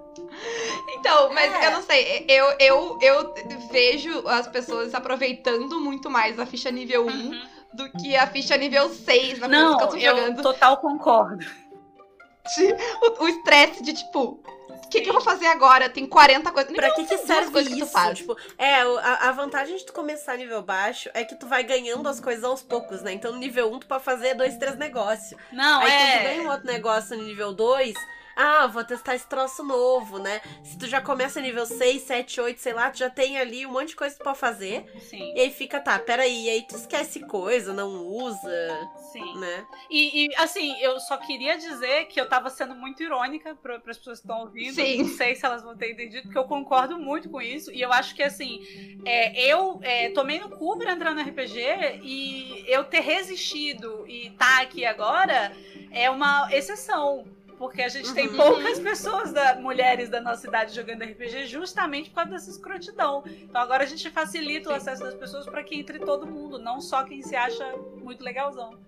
Então, 0.98 1.32
mas 1.32 1.52
É. 1.54 1.66
eu 1.66 1.70
não 1.72 1.82
sei, 1.82 2.24
eu, 2.28 2.46
eu, 2.58 2.98
eu 3.00 3.34
vejo 3.70 4.26
as 4.26 4.46
pessoas 4.48 4.94
aproveitando 4.94 5.78
muito 5.80 6.10
mais 6.10 6.38
a 6.38 6.46
ficha 6.46 6.70
nível 6.70 7.06
1 7.06 7.30
do 7.72 7.90
que 7.92 8.16
a 8.16 8.26
ficha 8.26 8.56
nível 8.56 8.88
6 8.88 9.38
na 9.38 9.48
Não, 9.48 9.76
que 9.76 9.84
eu 9.84 9.88
tô 9.88 9.96
eu 9.96 10.16
jogando. 10.16 10.42
total 10.42 10.76
concordo. 10.78 11.44
O 13.20 13.28
estresse 13.28 13.82
de, 13.82 13.92
tipo, 13.92 14.42
o 14.88 14.90
que, 14.90 15.02
que 15.02 15.08
eu 15.10 15.12
vou 15.12 15.22
fazer 15.22 15.46
agora? 15.46 15.88
Tem 15.90 16.06
40 16.06 16.50
coisas. 16.50 16.72
Pra 16.72 16.90
que 16.94 17.04
que 17.04 17.18
serve 17.18 17.50
coisas 17.52 17.70
que 17.72 17.78
tu 17.78 17.84
isso? 17.84 17.92
faz. 17.92 18.18
Tipo, 18.18 18.36
é, 18.56 18.76
a, 18.80 19.28
a 19.28 19.32
vantagem 19.32 19.76
de 19.76 19.84
tu 19.84 19.92
começar 19.92 20.36
nível 20.36 20.62
baixo 20.62 21.10
é 21.12 21.24
que 21.24 21.34
tu 21.34 21.46
vai 21.46 21.62
ganhando 21.62 22.08
as 22.08 22.18
coisas 22.18 22.42
aos 22.42 22.62
poucos, 22.62 23.02
né? 23.02 23.12
Então 23.12 23.32
no 23.32 23.38
nível 23.38 23.70
1 23.70 23.80
tu 23.80 23.86
pode 23.86 24.02
fazer 24.02 24.34
dois, 24.34 24.56
três 24.56 24.76
negócios. 24.78 25.38
Não, 25.52 25.80
Aí 25.80 25.90
quando 25.90 25.98
tu 25.98 26.18
é. 26.18 26.22
ganha 26.24 26.42
um 26.42 26.50
outro 26.50 26.66
negócio 26.66 27.16
no 27.18 27.22
nível 27.24 27.52
2, 27.52 27.94
ah, 28.40 28.68
vou 28.68 28.84
testar 28.84 29.16
esse 29.16 29.26
troço 29.26 29.64
novo, 29.64 30.20
né? 30.20 30.40
Se 30.62 30.78
tu 30.78 30.86
já 30.86 31.00
começa 31.00 31.40
nível 31.40 31.66
6, 31.66 32.02
7, 32.02 32.40
8, 32.40 32.60
sei 32.60 32.72
lá, 32.72 32.88
tu 32.88 32.98
já 32.98 33.10
tem 33.10 33.36
ali 33.36 33.66
um 33.66 33.72
monte 33.72 33.88
de 33.88 33.96
coisa 33.96 34.14
que 34.14 34.20
tu 34.20 34.24
pode 34.24 34.38
fazer. 34.38 34.84
Sim, 35.00 35.34
E 35.34 35.40
aí 35.40 35.50
fica, 35.50 35.80
tá, 35.80 35.98
peraí, 35.98 36.44
e 36.44 36.50
aí 36.50 36.62
tu 36.62 36.76
esquece 36.76 37.18
coisa, 37.26 37.72
não 37.72 38.06
usa, 38.06 38.90
sim. 39.10 39.38
né? 39.40 39.66
E, 39.90 40.26
e, 40.26 40.36
assim, 40.36 40.80
eu 40.80 41.00
só 41.00 41.16
queria 41.16 41.58
dizer 41.58 42.04
que 42.04 42.20
eu 42.20 42.28
tava 42.28 42.48
sendo 42.48 42.76
muito 42.76 43.02
irônica 43.02 43.56
para 43.56 43.74
as 43.74 43.98
pessoas 43.98 44.20
que 44.20 44.26
estão 44.26 44.42
ouvindo. 44.42 44.74
Sim. 44.74 45.02
Não 45.02 45.08
sei 45.08 45.34
se 45.34 45.44
elas 45.44 45.64
vão 45.64 45.76
ter 45.76 45.90
entendido, 45.90 46.22
porque 46.22 46.38
eu 46.38 46.44
concordo 46.44 46.96
muito 46.96 47.28
com 47.28 47.42
isso. 47.42 47.72
E 47.72 47.80
eu 47.80 47.92
acho 47.92 48.14
que, 48.14 48.22
assim, 48.22 48.60
é, 49.04 49.50
eu 49.50 49.80
é, 49.82 50.10
tomei 50.10 50.38
no 50.38 50.48
cu 50.48 50.78
pra 50.78 50.92
entrar 50.92 51.12
no 51.12 51.20
RPG 51.20 52.00
e 52.04 52.64
eu 52.68 52.84
ter 52.84 53.00
resistido 53.00 54.06
e 54.06 54.30
tá 54.30 54.62
aqui 54.62 54.84
agora 54.84 55.52
é 55.90 56.08
uma 56.08 56.48
exceção. 56.52 57.26
Porque 57.58 57.82
a 57.82 57.88
gente 57.88 58.12
tem 58.14 58.28
Uhum. 58.28 58.36
poucas 58.36 58.78
pessoas, 58.78 59.32
da, 59.32 59.56
mulheres 59.56 60.08
da 60.08 60.20
nossa 60.20 60.46
idade 60.46 60.74
jogando 60.74 61.02
RPG 61.02 61.46
justamente 61.46 62.08
por 62.10 62.16
causa 62.16 62.30
dessa 62.30 62.50
escrotidão. 62.50 63.24
Então 63.26 63.60
agora 63.60 63.82
a 63.82 63.86
gente 63.86 64.08
facilita 64.10 64.68
o 64.70 64.72
Sim. 64.72 64.78
acesso 64.78 65.02
das 65.02 65.14
pessoas 65.14 65.44
para 65.44 65.62
que 65.64 65.74
entre 65.78 65.98
todo 65.98 66.26
mundo, 66.26 66.58
não 66.58 66.80
só 66.80 67.02
quem 67.02 67.20
se 67.22 67.34
acha 67.34 67.64
muito 67.96 68.22
legalzão. 68.22 68.78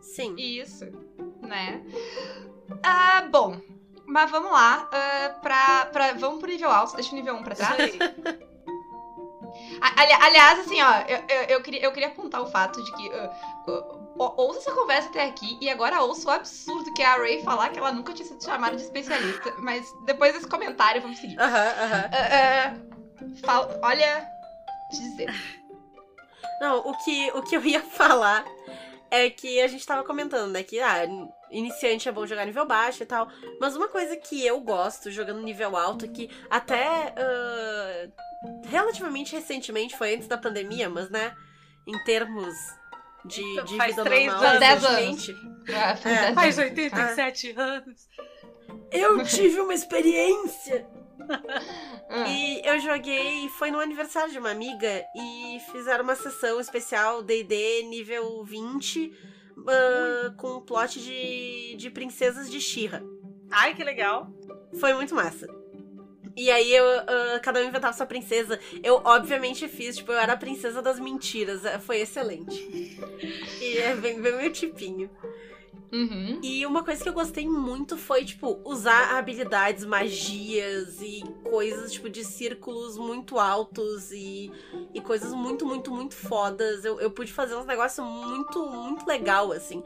Sim. 0.00 0.34
Isso, 0.36 0.84
né? 1.40 1.80
Ah, 2.82 3.22
bom. 3.30 3.60
Mas 4.04 4.30
vamos 4.30 4.50
lá. 4.50 4.88
ah, 4.92 5.28
pra, 5.40 5.86
pra, 5.86 6.12
vamos 6.14 6.40
pro 6.40 6.50
nível 6.50 6.70
alto. 6.70 6.96
Deixa 6.96 7.12
o 7.12 7.14
nível 7.14 7.36
1 7.36 7.42
pra 7.44 7.54
trás. 7.54 7.78
A- 9.80 10.00
ali- 10.02 10.12
aliás, 10.12 10.58
assim, 10.60 10.80
ó, 10.82 10.92
eu, 11.08 11.18
eu, 11.28 11.42
eu 11.56 11.62
queria, 11.62 11.82
eu 11.84 11.92
queria 11.92 12.08
apontar 12.08 12.40
o 12.42 12.46
fato 12.46 12.82
de 12.82 12.92
que. 12.92 13.08
ah, 13.12 13.30
ou- 13.66 14.01
ouça 14.36 14.60
essa 14.60 14.72
conversa 14.72 15.08
até 15.08 15.24
aqui 15.26 15.58
e 15.60 15.68
agora 15.70 16.02
ouça 16.02 16.28
o 16.28 16.30
absurdo 16.32 16.92
que 16.94 17.02
é 17.02 17.06
a 17.06 17.16
Ray 17.16 17.42
falar 17.42 17.70
que 17.70 17.78
ela 17.78 17.92
nunca 17.92 18.12
tinha 18.12 18.26
sido 18.26 18.42
chamada 18.42 18.76
de 18.76 18.82
especialista. 18.82 19.54
Mas 19.58 19.84
depois 20.04 20.32
desse 20.32 20.46
comentário, 20.46 21.00
vamos 21.02 21.18
seguir. 21.18 21.38
Aham, 21.40 21.68
aham. 21.82 22.10
Ah, 22.12 22.74
ah, 22.74 22.74
fala- 23.44 23.80
olha. 23.82 24.28
Dizer. 24.90 25.28
Não, 26.60 26.78
o 26.78 26.96
que, 27.04 27.30
o 27.34 27.42
que 27.42 27.56
eu 27.56 27.64
ia 27.64 27.80
falar 27.82 28.44
é 29.10 29.28
que 29.30 29.60
a 29.60 29.66
gente 29.68 29.86
tava 29.86 30.04
comentando, 30.04 30.50
né? 30.52 30.62
Que, 30.62 30.80
ah, 30.80 31.02
iniciante 31.50 32.08
é 32.08 32.12
bom 32.12 32.26
jogar 32.26 32.44
nível 32.46 32.64
baixo 32.66 33.02
e 33.02 33.06
tal. 33.06 33.28
Mas 33.60 33.74
uma 33.76 33.88
coisa 33.88 34.16
que 34.16 34.44
eu 34.46 34.60
gosto 34.60 35.10
jogando 35.10 35.42
nível 35.42 35.76
alto, 35.76 36.08
que 36.08 36.30
até 36.50 37.12
ah, 37.16 38.08
relativamente 38.68 39.34
recentemente, 39.34 39.96
foi 39.96 40.14
antes 40.14 40.28
da 40.28 40.38
pandemia, 40.38 40.88
mas, 40.88 41.08
né? 41.10 41.34
Em 41.86 41.98
termos 42.04 42.54
de, 43.24 43.42
Então, 43.42 43.64
de 43.64 43.76
faz 43.76 43.90
vida 43.90 44.04
três 44.04 44.26
normal, 44.26 44.44
anos. 44.44 44.60
Dez 44.60 44.82
recentemente, 44.82 45.36
Ah, 45.68 45.96
faz 45.96 46.16
É. 46.16 46.32
Faz 46.32 46.58
anos. 46.58 46.70
87 46.70 47.54
anos. 47.56 48.08
Eu 48.90 49.24
tive 49.24 49.60
uma 49.60 49.74
experiência 49.74 50.86
Ah. 52.14 52.28
E 52.28 52.60
eu 52.64 52.78
joguei, 52.80 53.48
foi 53.50 53.70
no 53.70 53.80
aniversário 53.80 54.30
de 54.32 54.38
uma 54.38 54.50
amiga 54.50 55.02
e 55.16 55.58
fizeram 55.72 56.04
uma 56.04 56.14
sessão 56.14 56.60
especial 56.60 57.22
D&D 57.22 57.84
nível 57.84 58.44
20 58.44 59.12
ah, 59.66 60.34
com 60.36 60.56
um 60.56 60.60
plot 60.60 61.00
de, 61.00 61.74
de 61.76 61.90
princesas 61.90 62.50
de 62.50 62.60
Shira. 62.60 63.02
Ai, 63.50 63.74
que 63.74 63.82
legal. 63.82 64.30
Foi 64.78 64.92
muito 64.94 65.14
massa. 65.14 65.46
E 66.36 66.50
aí 66.50 66.74
eu, 66.74 66.84
ah, 66.86 67.40
cada 67.42 67.60
um 67.60 67.64
inventava 67.64 67.92
sua 67.96 68.06
princesa. 68.06 68.58
Eu 68.82 69.00
obviamente 69.04 69.68
fiz, 69.68 69.96
tipo, 69.96 70.12
eu 70.12 70.18
era 70.18 70.32
a 70.32 70.36
princesa 70.36 70.80
das 70.82 70.98
mentiras. 70.98 71.64
eh, 71.64 71.78
Foi 71.78 71.98
excelente. 72.00 72.98
E 73.60 73.78
é 73.78 73.94
bem, 73.96 74.20
bem 74.20 74.36
meu 74.36 74.52
tipinho. 74.52 75.10
Uhum. 75.92 76.40
E 76.42 76.64
uma 76.64 76.82
coisa 76.82 77.02
que 77.02 77.08
eu 77.08 77.12
gostei 77.12 77.46
muito 77.46 77.98
foi, 77.98 78.24
tipo, 78.24 78.58
usar 78.64 79.18
habilidades, 79.18 79.84
magias 79.84 81.02
e 81.02 81.22
coisas, 81.44 81.92
tipo, 81.92 82.08
de 82.08 82.24
círculos 82.24 82.96
muito 82.96 83.38
altos 83.38 84.10
e, 84.10 84.50
e 84.94 85.00
coisas 85.02 85.34
muito, 85.34 85.66
muito, 85.66 85.90
muito 85.90 86.14
fodas. 86.14 86.82
Eu, 86.84 86.98
eu 86.98 87.10
pude 87.10 87.30
fazer 87.30 87.54
uns 87.56 87.66
negócios 87.66 88.06
muito, 88.06 88.64
muito 88.70 89.06
legal, 89.06 89.52
assim. 89.52 89.82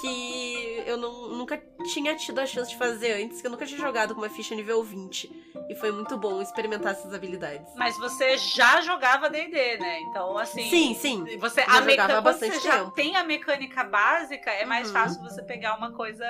Que 0.00 0.82
eu 0.86 0.96
não, 0.96 1.28
nunca 1.28 1.60
tinha 1.92 2.14
tido 2.16 2.38
a 2.40 2.46
chance 2.46 2.70
de 2.70 2.76
fazer 2.76 3.12
antes, 3.22 3.40
que 3.40 3.46
eu 3.46 3.50
nunca 3.50 3.66
tinha 3.66 3.80
jogado 3.80 4.14
com 4.14 4.20
uma 4.20 4.28
ficha 4.30 4.54
nível 4.54 4.82
20. 4.82 5.30
E 5.68 5.74
foi 5.74 5.90
muito 5.92 6.16
bom 6.16 6.40
experimentar 6.40 6.92
essas 6.92 7.12
habilidades. 7.14 7.72
Mas 7.76 7.96
você 7.98 8.36
já 8.38 8.80
jogava 8.80 9.28
D&D, 9.30 9.78
né? 9.78 10.00
Então, 10.00 10.36
assim... 10.38 10.68
Sim, 10.68 10.94
sim. 10.94 11.38
Você, 11.38 11.60
Já 11.62 11.66
a 11.66 11.72
jogava 11.80 11.86
meca... 11.86 12.06
Quando 12.08 12.22
bastante 12.24 12.54
você 12.56 12.68
já 12.68 12.78
tempo. 12.78 12.90
tem 12.92 13.16
a 13.16 13.24
mecânica 13.24 13.84
básica, 13.84 14.50
é 14.50 14.64
mais 14.64 14.88
Uhum. 14.88 14.92
fácil 14.94 15.22
você 15.22 15.42
pegar 15.42 15.76
uma 15.76 15.92
coisa 15.92 16.26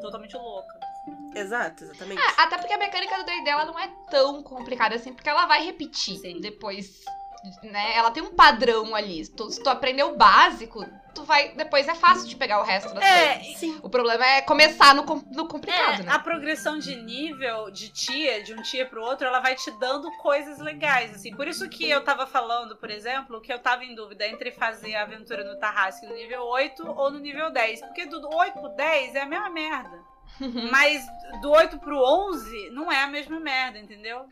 totalmente 0.00 0.34
louca. 0.36 0.80
Exato, 1.34 1.84
exatamente. 1.84 2.20
É, 2.20 2.42
até 2.42 2.58
porque 2.58 2.72
a 2.72 2.78
mecânica 2.78 3.16
do 3.18 3.24
D&D 3.24 3.48
ela 3.50 3.64
não 3.64 3.78
é 3.78 3.88
tão 4.10 4.42
complicada 4.42 4.94
assim, 4.94 5.12
porque 5.12 5.28
ela 5.28 5.46
vai 5.46 5.64
repetir 5.64 6.18
Sim. 6.18 6.40
depois, 6.40 7.02
né? 7.62 7.96
Ela 7.96 8.10
tem 8.10 8.22
um 8.22 8.34
padrão 8.34 8.94
ali. 8.94 9.26
Tu- 9.28 9.50
se 9.50 9.62
tu 9.62 9.68
aprender 9.68 10.02
o 10.04 10.16
básico, 10.16 10.84
tu 11.14 11.24
vai... 11.24 11.52
Depois 11.54 11.88
é 11.88 11.94
fácil 11.94 12.28
de 12.28 12.36
pegar 12.36 12.60
o 12.60 12.64
resto 12.64 12.94
das 12.94 13.02
É, 13.04 13.34
coisas. 13.38 13.56
Sim. 13.58 13.80
O 13.82 13.88
problema 13.90 14.24
é 14.24 14.42
começar 14.42 14.94
no, 14.94 15.02
no 15.30 15.46
complicado, 15.48 16.00
É, 16.00 16.02
né? 16.04 16.12
a 16.12 16.18
progressão 16.18 16.78
de 16.78 16.94
nível 16.96 17.70
de 17.70 17.88
tia, 17.88 18.42
de 18.42 18.54
um 18.54 18.62
tia 18.62 18.86
pro 18.86 19.02
outro, 19.02 19.26
ela 19.26 19.40
vai 19.40 19.54
te 19.54 19.70
dando 19.78 20.10
coisas 20.18 20.58
legais, 20.58 21.14
assim. 21.14 21.34
Por 21.34 21.46
isso 21.48 21.68
que 21.68 21.88
eu 21.88 22.02
tava 22.04 22.26
falando, 22.26 22.76
por 22.76 22.90
exemplo, 22.90 23.40
que 23.40 23.52
eu 23.52 23.58
tava 23.58 23.84
em 23.84 23.94
dúvida 23.94 24.26
entre 24.26 24.50
fazer 24.52 24.94
a 24.94 25.02
aventura 25.02 25.44
no 25.44 25.58
Tarrasque 25.58 26.06
no 26.06 26.14
nível 26.14 26.42
8 26.44 26.88
ou 26.88 27.10
no 27.10 27.18
nível 27.18 27.50
10. 27.50 27.80
Porque 27.82 28.06
do 28.06 28.28
8 28.34 28.58
pro 28.60 28.68
10 28.70 29.14
é 29.14 29.20
a 29.22 29.26
mesma 29.26 29.50
merda. 29.50 30.12
Mas 30.70 31.04
do 31.42 31.50
8 31.50 31.78
pro 31.78 31.98
11 31.98 32.70
não 32.70 32.90
é 32.90 33.02
a 33.02 33.06
mesma 33.06 33.38
merda, 33.38 33.78
entendeu? 33.78 34.26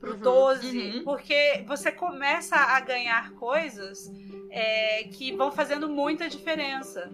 Pro 0.00 0.12
Uhum, 0.12 0.18
12. 0.20 0.78
uhum. 0.78 1.04
Porque 1.04 1.62
você 1.66 1.92
começa 1.92 2.56
a 2.56 2.80
ganhar 2.80 3.32
coisas 3.32 4.10
é, 4.50 5.04
que 5.04 5.30
vão 5.36 5.52
fazendo 5.52 5.88
muita 5.88 6.28
diferença. 6.28 7.10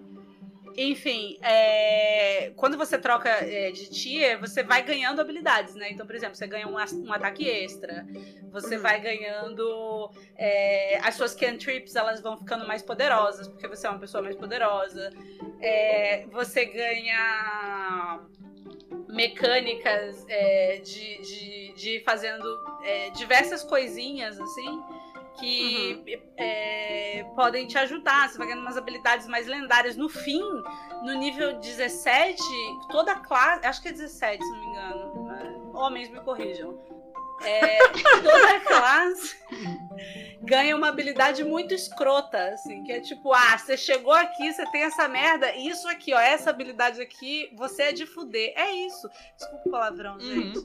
Enfim, 0.79 1.39
é, 1.41 2.53
quando 2.55 2.77
você 2.77 2.99
troca 2.99 3.31
é, 3.31 3.71
de 3.71 3.89
tia, 3.89 4.37
você 4.39 4.63
vai 4.63 4.83
ganhando 4.83 5.21
habilidades, 5.23 5.75
né? 5.75 5.91
Então, 5.91 6.07
por 6.07 6.15
exemplo, 6.15 6.37
você 6.37 6.47
ganha 6.47 6.69
um, 6.69 6.75
um 6.75 7.13
ataque 7.13 7.49
extra, 7.49 8.07
você 8.53 8.77
Uhum. 8.77 8.83
vai 8.83 9.01
ganhando. 9.01 10.11
é, 10.37 10.99
as 11.03 11.15
suas 11.15 11.35
cantrips 11.35 11.97
elas 11.97 12.21
vão 12.21 12.37
ficando 12.37 12.67
mais 12.69 12.83
poderosas, 12.83 13.49
porque 13.49 13.67
você 13.67 13.87
é 13.87 13.91
uma 13.91 13.99
pessoa 13.99 14.23
mais 14.23 14.37
poderosa. 14.37 15.11
É, 15.63 16.27
você 16.31 16.67
ganha 16.67 18.21
mecânicas 19.17 20.25
é, 20.29 20.79
de, 20.85 21.21
de, 21.23 21.73
de 21.75 21.91
ir 21.97 22.05
fazendo 22.05 22.45
é, 22.85 23.11
diversas 23.11 23.65
coisinhas, 23.65 24.39
assim, 24.39 24.83
que 25.39 26.21
é, 26.37 27.25
podem 27.35 27.67
te 27.67 27.79
ajudar. 27.79 28.29
Você 28.29 28.39
vai 28.39 28.47
ganhando 28.47 28.63
umas 28.63 28.77
habilidades 28.77 29.27
mais 29.27 29.47
lendárias. 29.47 29.97
No 29.97 30.09
fim, 30.09 30.43
no 31.03 31.15
nível 31.15 31.59
17, 31.59 32.43
toda 32.91 33.17
classe. 33.17 33.67
Acho 33.67 33.83
que 33.83 33.89
é 33.89 33.93
17, 33.93 34.45
se 34.45 34.51
não 34.51 34.61
me 34.61 34.67
engano. 34.67 35.33
É, 35.33 35.77
Homens 35.79 36.11
me 36.11 36.21
corrijam. 36.21 36.79
É, 37.43 37.79
toda 38.23 38.61
classe 38.61 39.37
ganha 40.43 40.77
uma 40.77 40.89
habilidade 40.89 41.43
muito 41.45 41.75
escrota, 41.75 42.51
assim, 42.51 42.83
que 42.83 42.93
é 42.93 43.01
tipo, 43.01 43.33
ah, 43.33 43.59
você 43.59 43.77
chegou 43.77 44.13
aqui, 44.13 44.53
você 44.53 44.65
tem 44.71 44.83
essa 44.85 45.09
merda, 45.09 45.53
e 45.55 45.69
isso 45.69 45.89
aqui, 45.89 46.15
ó, 46.15 46.19
essa 46.21 46.51
habilidade 46.51 47.01
aqui, 47.01 47.51
você 47.57 47.85
é 47.85 47.93
de 47.93 48.07
fuder. 48.07 48.53
É 48.57 48.71
isso. 48.71 49.09
Desculpa 49.37 49.69
o 49.69 49.71
palavrão, 49.71 50.15
Uhum. 50.15 50.21
gente. 50.21 50.61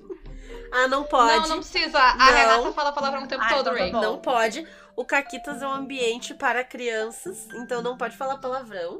Ah, 0.72 0.88
não 0.88 1.04
pode. 1.04 1.42
Não, 1.42 1.48
não 1.50 1.58
precisa. 1.58 2.00
A 2.00 2.16
Não. 2.16 2.34
Renata 2.34 2.72
fala 2.74 2.92
palavrão 2.92 3.24
o 3.24 3.28
tempo 3.28 3.44
Ah, 3.44 3.50
todo, 3.50 3.62
então 3.62 3.74
tá 3.74 3.80
Ray. 3.80 3.92
bom. 3.92 4.02
Não 4.02 4.20
pode. 4.20 4.68
O 4.96 5.06
Caquitas 5.06 5.62
é 5.62 5.68
um 5.68 5.72
ambiente 5.74 6.34
para 6.34 6.64
crianças, 6.64 7.48
então 7.54 7.82
não 7.82 7.98
pode 7.98 8.16
falar 8.18 8.38
palavrão. 8.38 8.98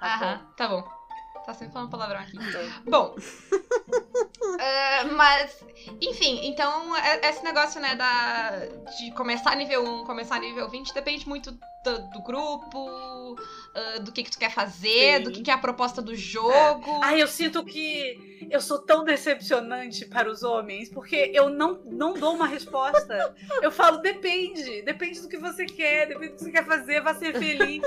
Tá 0.00 0.16
bom. 0.18 0.24
Aham, 0.24 0.46
tá 0.56 0.68
bom. 0.68 1.01
Tá 1.44 1.54
sempre 1.54 1.72
falando 1.72 1.90
palavrão 1.90 2.20
aqui. 2.20 2.36
Então, 2.36 2.60
Bom. 2.86 3.16
é, 4.60 5.04
mas, 5.04 5.64
enfim, 6.00 6.46
então 6.46 6.96
é- 6.96 7.28
esse 7.28 7.42
negócio, 7.42 7.80
né, 7.80 7.96
da, 7.96 8.66
de 8.98 9.10
começar 9.12 9.56
nível 9.56 9.84
1, 9.84 10.04
começar 10.04 10.38
nível 10.38 10.68
20, 10.68 10.94
depende 10.94 11.28
muito 11.28 11.50
do, 11.84 12.10
do 12.10 12.22
grupo, 12.22 13.36
ah, 13.74 13.98
do 13.98 14.12
que, 14.12 14.22
que 14.22 14.30
tu 14.30 14.38
quer 14.38 14.52
fazer, 14.52 15.18
Sim. 15.18 15.22
do 15.24 15.32
que, 15.32 15.42
que 15.42 15.50
é 15.50 15.54
a 15.54 15.58
proposta 15.58 16.00
do 16.00 16.14
jogo. 16.14 17.00
Ai, 17.02 17.20
eu 17.20 17.26
sinto 17.26 17.64
que 17.64 18.46
eu 18.50 18.60
sou 18.60 18.78
tão 18.78 19.04
decepcionante 19.04 20.04
para 20.06 20.30
os 20.30 20.42
homens, 20.42 20.88
porque 20.88 21.30
eu 21.34 21.48
não, 21.48 21.80
não 21.86 22.14
dou 22.14 22.34
uma 22.34 22.46
resposta. 22.46 23.34
Eu 23.60 23.72
falo, 23.72 23.98
depende. 23.98 24.82
Depende 24.82 25.20
do 25.20 25.28
que 25.28 25.38
você 25.38 25.66
quer, 25.66 26.06
depende 26.06 26.32
do 26.32 26.36
que 26.36 26.44
você 26.44 26.52
quer 26.52 26.64
fazer, 26.64 27.00
vá 27.00 27.14
ser 27.14 27.36
feliz. 27.38 27.82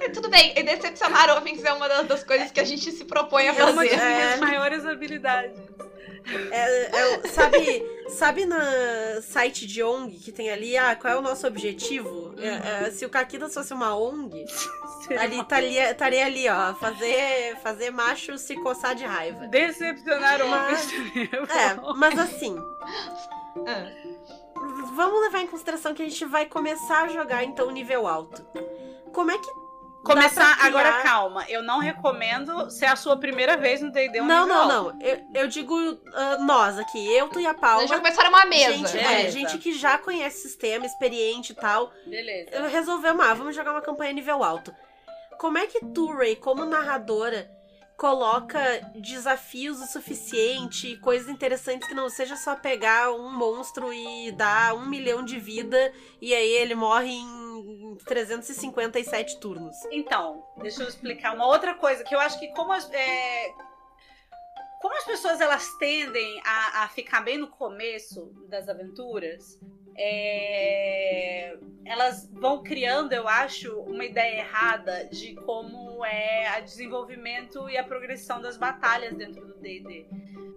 É, 0.00 0.08
Tudo 0.10 0.28
bem, 0.28 0.52
e 0.56 0.62
decepcionar 0.62 1.30
homens 1.36 1.62
é 1.64 1.72
uma 1.72 1.88
das, 1.88 2.06
das 2.06 2.24
coisas 2.24 2.50
que 2.50 2.60
a 2.60 2.64
gente 2.64 2.90
se 2.92 3.04
propõe 3.04 3.48
a 3.48 3.54
É 3.54 3.64
uma 3.64 3.74
fazer. 3.74 3.90
das 3.90 4.00
É. 4.00 4.14
minhas 4.14 4.40
maiores 4.40 4.86
habilidades. 4.86 5.58
é- 6.52 6.90
é- 7.24 7.28
sabe, 7.28 7.82
sabe 8.10 8.44
na 8.44 8.60
site 9.22 9.66
de 9.66 9.82
ONG 9.82 10.18
que 10.18 10.30
tem 10.30 10.50
ali, 10.50 10.76
ah, 10.76 10.94
qual 10.94 11.14
é 11.14 11.16
o 11.16 11.22
nosso 11.22 11.46
objetivo? 11.46 12.34
É, 12.38 12.86
é, 12.86 12.90
se 12.90 13.06
o 13.06 13.08
Caquitas 13.08 13.54
fosse 13.54 13.72
uma 13.72 13.96
ONG, 13.96 14.44
ali 15.18 15.40
estaria, 15.40 15.90
estaria 15.90 16.26
ali, 16.26 16.46
ó, 16.50 16.74
fazer, 16.74 17.56
fazer 17.62 17.90
macho 17.90 18.36
se 18.36 18.54
coçar 18.56 18.94
de 18.94 19.04
raiva. 19.06 19.46
Decepcionar 19.46 20.42
homens. 20.42 20.88
É, 21.48 21.94
mas 21.96 22.18
assim, 22.18 22.56
Ah, 23.66 23.90
vamos 24.94 25.20
levar 25.22 25.40
em 25.40 25.46
consideração 25.46 25.94
que 25.94 26.02
a 26.02 26.08
gente 26.08 26.24
vai 26.26 26.44
começar 26.44 27.04
a 27.04 27.08
jogar 27.08 27.42
então 27.42 27.70
nível 27.70 28.06
alto. 28.06 28.44
Como 29.14 29.30
é 29.30 29.38
que 29.38 29.48
Começar, 30.14 30.58
agora 30.64 31.02
calma, 31.02 31.44
eu 31.48 31.62
não 31.62 31.78
recomendo 31.78 32.70
ser 32.70 32.86
a 32.86 32.96
sua 32.96 33.16
primeira 33.16 33.56
vez 33.56 33.80
no 33.80 33.90
D&D 33.90 34.20
um 34.20 34.26
Não, 34.26 34.46
não, 34.46 34.70
alto. 34.70 34.96
não. 34.98 35.02
Eu, 35.02 35.20
eu 35.34 35.48
digo 35.48 35.74
ah, 36.14 36.38
nós 36.38 36.78
aqui, 36.78 37.06
eu, 37.14 37.28
tu 37.28 37.40
e 37.40 37.46
a 37.46 37.54
Paula. 37.54 37.86
já 37.86 37.96
começaram 37.96 38.30
uma 38.30 38.44
mesa. 38.46 38.72
Gente, 38.72 38.92
Beleza. 38.92 39.12
é, 39.12 39.30
gente 39.30 39.58
que 39.58 39.72
já 39.72 39.98
conhece 39.98 40.38
o 40.38 40.42
sistema, 40.42 40.86
experiente 40.86 41.52
e 41.52 41.54
tal. 41.54 41.92
Beleza. 42.06 42.50
Eu 42.52 42.68
resolvemos, 42.68 43.24
ah, 43.24 43.34
vamos 43.34 43.54
jogar 43.54 43.72
uma 43.72 43.82
campanha 43.82 44.12
nível 44.12 44.42
alto. 44.42 44.74
Como 45.38 45.56
é 45.56 45.66
que 45.66 45.84
tu, 45.94 46.12
Ray, 46.12 46.34
como 46.36 46.64
narradora, 46.64 47.48
coloca 47.98 48.60
desafios 48.94 49.80
o 49.80 49.86
suficiente, 49.86 50.96
coisas 50.98 51.28
interessantes 51.28 51.88
que 51.88 51.94
não 51.94 52.08
seja 52.08 52.36
só 52.36 52.54
pegar 52.54 53.10
um 53.10 53.28
monstro 53.28 53.92
e 53.92 54.30
dar 54.30 54.72
um 54.74 54.88
milhão 54.88 55.24
de 55.24 55.38
vida 55.40 55.92
e 56.20 56.32
aí 56.32 56.48
ele 56.48 56.76
morre 56.76 57.10
em 57.10 57.96
357 58.06 59.40
turnos. 59.40 59.76
Então, 59.90 60.46
deixa 60.58 60.84
eu 60.84 60.88
explicar 60.88 61.34
uma 61.34 61.48
outra 61.48 61.74
coisa 61.74 62.04
que 62.04 62.14
eu 62.14 62.20
acho 62.20 62.38
que 62.38 62.46
como 62.54 62.72
as, 62.72 62.88
é, 62.92 63.52
como 64.80 64.94
as 64.96 65.04
pessoas 65.04 65.40
elas 65.40 65.68
tendem 65.78 66.40
a, 66.44 66.84
a 66.84 66.88
ficar 66.88 67.22
bem 67.22 67.36
no 67.36 67.48
começo 67.48 68.32
das 68.48 68.68
aventuras, 68.68 69.58
é, 69.98 71.58
elas 71.84 72.28
vão 72.32 72.62
criando, 72.62 73.12
eu 73.12 73.26
acho, 73.26 73.74
uma 73.80 74.04
ideia 74.04 74.40
errada 74.40 75.06
de 75.06 75.34
como 75.34 76.04
é 76.04 76.58
o 76.60 76.64
desenvolvimento 76.64 77.68
e 77.68 77.76
a 77.76 77.82
progressão 77.82 78.40
das 78.40 78.56
batalhas 78.56 79.14
dentro 79.16 79.44
do 79.46 79.54
D&D. 79.54 80.06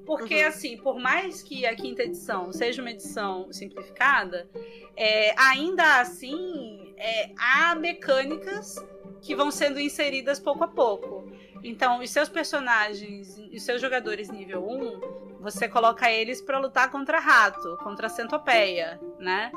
Porque, 0.06 0.41
Uhum. 0.41 0.47
assim, 0.47 0.77
por 0.77 0.99
mais 0.99 1.41
que 1.41 1.65
a 1.65 1.75
quinta 1.75 2.04
edição 2.04 2.51
seja 2.51 2.82
uma 2.82 2.91
edição 2.91 3.51
simplificada, 3.51 4.49
é, 4.95 5.34
ainda 5.39 6.01
assim 6.01 6.93
é, 6.97 7.32
há 7.38 7.75
mecânicas 7.75 8.75
que 9.21 9.36
vão 9.36 9.49
sendo 9.51 9.80
inseridas 9.80 10.39
pouco 10.39 10.63
a 10.63 10.67
pouco. 10.67 11.32
Então, 11.63 11.99
os 11.99 12.10
seus 12.10 12.27
personagens, 12.27 13.38
os 13.38 13.63
seus 13.63 13.80
jogadores 13.80 14.30
nível 14.30 14.67
1, 14.67 15.31
você 15.41 15.67
coloca 15.67 16.10
eles 16.12 16.41
pra 16.41 16.60
lutar 16.60 16.89
contra 16.91 17.19
rato, 17.19 17.77
contra 17.84 18.08
centopeia, 18.10 18.99
né? 19.19 19.51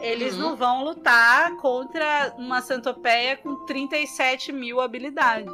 eles 0.00 0.34
Uhum. 0.34 0.40
não 0.40 0.56
vão 0.56 0.82
lutar 0.84 1.54
contra 1.58 2.34
uma 2.36 2.60
centopeia 2.60 3.36
com 3.36 3.54
37 3.64 4.50
mil 4.52 4.80
habilidades. 4.80 5.52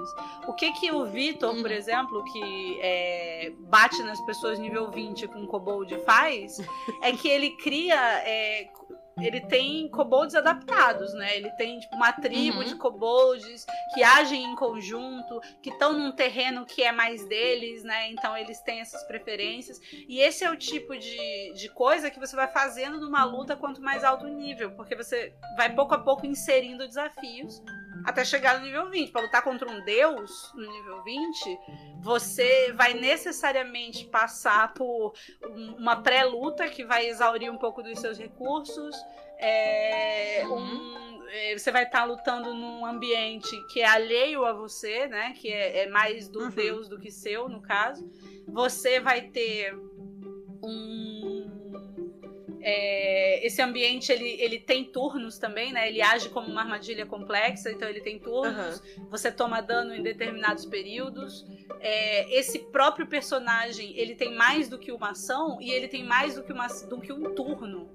O 0.49 0.55
que 0.55 0.73
que 0.73 0.91
o 0.91 1.05
Vitor, 1.05 1.55
por 1.57 1.67
Uhum. 1.71 1.77
exemplo, 1.77 2.25
que 2.25 2.79
é, 2.81 3.53
bate 3.59 4.03
nas 4.03 4.19
pessoas 4.23 4.59
nível 4.59 4.91
20 4.91 5.29
com 5.29 5.47
kobold 5.47 5.95
faz, 6.07 6.57
é 7.03 7.13
que 7.13 7.29
ele 7.29 7.51
cria... 7.57 7.95
é, 8.25 8.69
ele 9.19 9.41
tem 9.41 9.89
kobolds 9.89 10.35
adaptados, 10.35 11.13
né? 11.15 11.37
Ele 11.37 11.51
tem 11.53 11.79
tipo, 11.79 11.95
uma 11.95 12.13
tribo 12.13 12.59
Uhum. 12.59 12.65
de 12.65 12.75
kobolds 12.77 13.67
que 13.95 14.03
agem 14.03 14.45
em 14.45 14.55
conjunto, 14.55 15.41
que 15.63 15.71
estão 15.71 15.93
num 15.93 16.13
terreno 16.13 16.65
que 16.65 16.83
é 16.83 16.93
mais 16.93 17.27
deles, 17.27 17.83
né? 17.83 18.11
Então 18.11 18.37
eles 18.37 18.61
têm 18.61 18.81
essas 18.81 19.03
preferências. 19.05 19.79
E 20.09 20.21
esse 20.21 20.45
é 20.45 20.51
o 20.51 20.57
tipo 20.57 20.97
de, 20.97 21.53
de 21.55 21.69
coisa 21.71 22.11
que 22.11 22.19
você 22.19 22.35
vai 22.37 22.49
fazendo 22.49 23.01
numa 23.01 23.25
luta 23.25 23.57
quanto 23.57 23.81
mais 23.83 24.05
alto 24.05 24.27
o 24.27 24.29
nível, 24.29 24.73
porque 24.73 24.95
você 24.95 25.35
vai 25.57 25.75
pouco 25.75 25.95
a 25.95 25.99
pouco 25.99 26.27
inserindo 26.27 26.87
desafios 26.87 27.63
até 28.05 28.25
chegar 28.25 28.59
no 28.59 28.65
nível 28.67 28.89
20. 28.91 29.11
Para 29.11 29.23
lutar 29.23 29.43
contra 29.43 29.69
um 29.71 29.85
deus 29.85 30.51
no 30.55 30.71
nível 30.71 31.03
20, 31.03 31.59
você 32.01 32.73
vai 32.73 32.95
necessariamente 32.95 34.07
passar 34.07 34.73
por 34.75 35.13
um- 35.49 35.75
uma 35.77 35.97
pré-luta 36.03 36.69
que 36.69 36.85
vai 36.85 37.07
exaurir 37.07 37.51
um 37.53 37.59
pouco 37.59 37.83
dos 37.83 37.99
seus 37.99 38.19
recursos. 38.19 38.97
É, 39.39 40.45
um- 40.47 41.23
é, 41.29 41.57
você 41.57 41.71
vai 41.71 41.85
estar 41.85 42.05
lutando 42.05 42.53
num 42.55 42.85
ambiente 42.85 43.57
que 43.69 43.81
é 43.81 43.87
alheio 43.87 44.45
a 44.45 44.53
você, 44.53 45.07
né? 45.07 45.33
Que 45.41 45.49
é, 45.49 45.85
é 45.85 45.89
mais 45.89 46.29
do 46.29 46.41
Uhum. 46.45 46.51
deus 46.51 46.89
do 46.89 46.99
que 46.99 47.11
seu, 47.11 47.49
no 47.49 47.61
caso. 47.63 48.11
Você 48.49 48.99
vai 49.01 49.23
ter 49.23 49.75
um. 50.63 51.20
É, 52.63 53.45
esse 53.47 53.61
ambiente 53.63 54.13
ele, 54.13 54.29
ele 54.41 54.59
tem 54.59 54.85
turnos 54.85 55.39
também, 55.39 55.73
né? 55.73 55.89
Ele 55.89 56.03
age 56.03 56.29
como 56.29 56.49
uma 56.49 56.61
armadilha 56.63 57.07
complexa, 57.07 57.71
então 57.71 57.89
ele 57.89 58.01
tem 58.01 58.19
turnos. 58.19 58.83
Você 59.11 59.31
toma 59.33 59.61
dano 59.61 59.95
em 59.95 60.03
determinados 60.03 60.65
períodos. 60.67 61.47
É, 61.81 62.39
esse 62.39 62.59
próprio 62.59 63.07
personagem 63.07 63.97
ele 63.97 64.15
tem 64.15 64.35
mais 64.35 64.69
do 64.69 64.79
que 64.79 64.93
uma 64.93 65.11
ação 65.11 65.59
e 65.61 65.71
ele 65.71 65.89
tem 65.89 66.05
mais 66.05 66.35
do 66.35 66.43
que, 66.43 66.53
uma, 66.53 66.67
do 66.67 67.01
que 67.01 67.13
um 67.13 67.35
turno. 67.35 67.89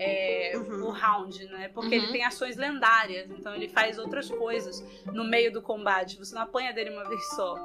É, 0.00 0.52
Uhum. 0.56 0.86
o 0.86 0.90
round, 0.90 1.44
né? 1.46 1.68
Porque 1.74 1.96
Uhum. 1.96 2.04
ele 2.04 2.12
tem 2.12 2.24
ações 2.24 2.56
lendárias, 2.56 3.28
então 3.32 3.52
ele 3.52 3.66
faz 3.68 3.98
outras 3.98 4.30
coisas 4.30 4.80
no 5.12 5.24
meio 5.24 5.52
do 5.52 5.60
combate. 5.60 6.16
Você 6.18 6.36
não 6.36 6.42
apanha 6.42 6.72
dele 6.72 6.90
uma 6.90 7.02
vez 7.10 7.20
só. 7.30 7.56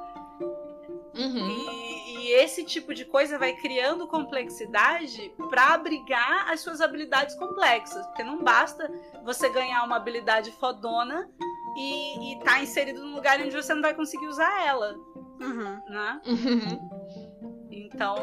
Uhum. 1.14 1.48
E, 1.48 1.93
e 2.24 2.32
esse 2.32 2.64
tipo 2.64 2.94
de 2.94 3.04
coisa 3.04 3.38
vai 3.38 3.52
criando 3.54 4.06
complexidade 4.08 5.30
para 5.50 5.74
abrigar 5.74 6.50
as 6.50 6.60
suas 6.60 6.80
habilidades 6.80 7.34
complexas. 7.34 8.06
Porque 8.06 8.22
não 8.24 8.42
basta 8.42 8.90
você 9.24 9.48
ganhar 9.50 9.82
uma 9.84 9.96
habilidade 9.96 10.50
fodona 10.52 11.28
e, 11.76 12.32
e 12.32 12.38
tá 12.40 12.62
inserido 12.62 13.04
num 13.04 13.14
lugar 13.14 13.38
onde 13.40 13.54
você 13.54 13.74
não 13.74 13.82
vai 13.82 13.94
conseguir 13.94 14.26
usar 14.26 14.66
ela, 14.66 14.94
Uhum. 15.40 15.80
né? 15.88 16.20
Uhum. 16.26 17.68
Então, 17.70 18.16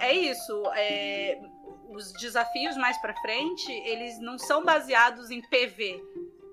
é 0.00 0.12
isso. 0.12 0.62
É, 0.74 1.40
os 1.88 2.12
desafios 2.14 2.76
mais 2.76 2.98
pra 2.98 3.14
frente, 3.20 3.72
eles 3.72 4.18
não 4.20 4.38
são 4.38 4.62
baseados 4.64 5.30
em 5.30 5.40
PV. 5.40 6.02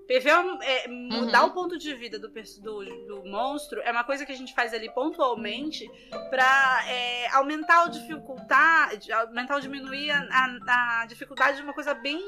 PV 0.08 0.30
é, 0.62 0.86
é 0.86 0.88
mudar 0.88 1.44
Uhum. 1.44 1.50
o 1.50 1.54
ponto 1.54 1.78
de 1.78 1.94
vida 1.96 2.20
do, 2.20 2.30
do, 2.30 3.06
do 3.08 3.24
monstro 3.26 3.82
é 3.82 3.92
uma 3.92 4.04
coisa 4.04 4.26
que 4.26 4.32
a 4.32 4.36
gente 4.36 4.54
faz 4.54 4.74
ali 4.74 4.90
pontualmente 4.94 5.90
pra 6.30 6.84
é, 6.88 7.28
aumentar 7.34 7.84
ou 7.84 7.90
dificultar, 7.90 8.92
aumentar 9.28 9.56
ou 9.56 9.62
diminuir 9.62 10.12
a, 10.12 10.20
a- 10.32 11.02
a 11.02 11.06
dificuldade 11.08 11.58
de 11.58 11.64
uma 11.64 11.74
coisa 11.74 11.94
bem 11.94 12.22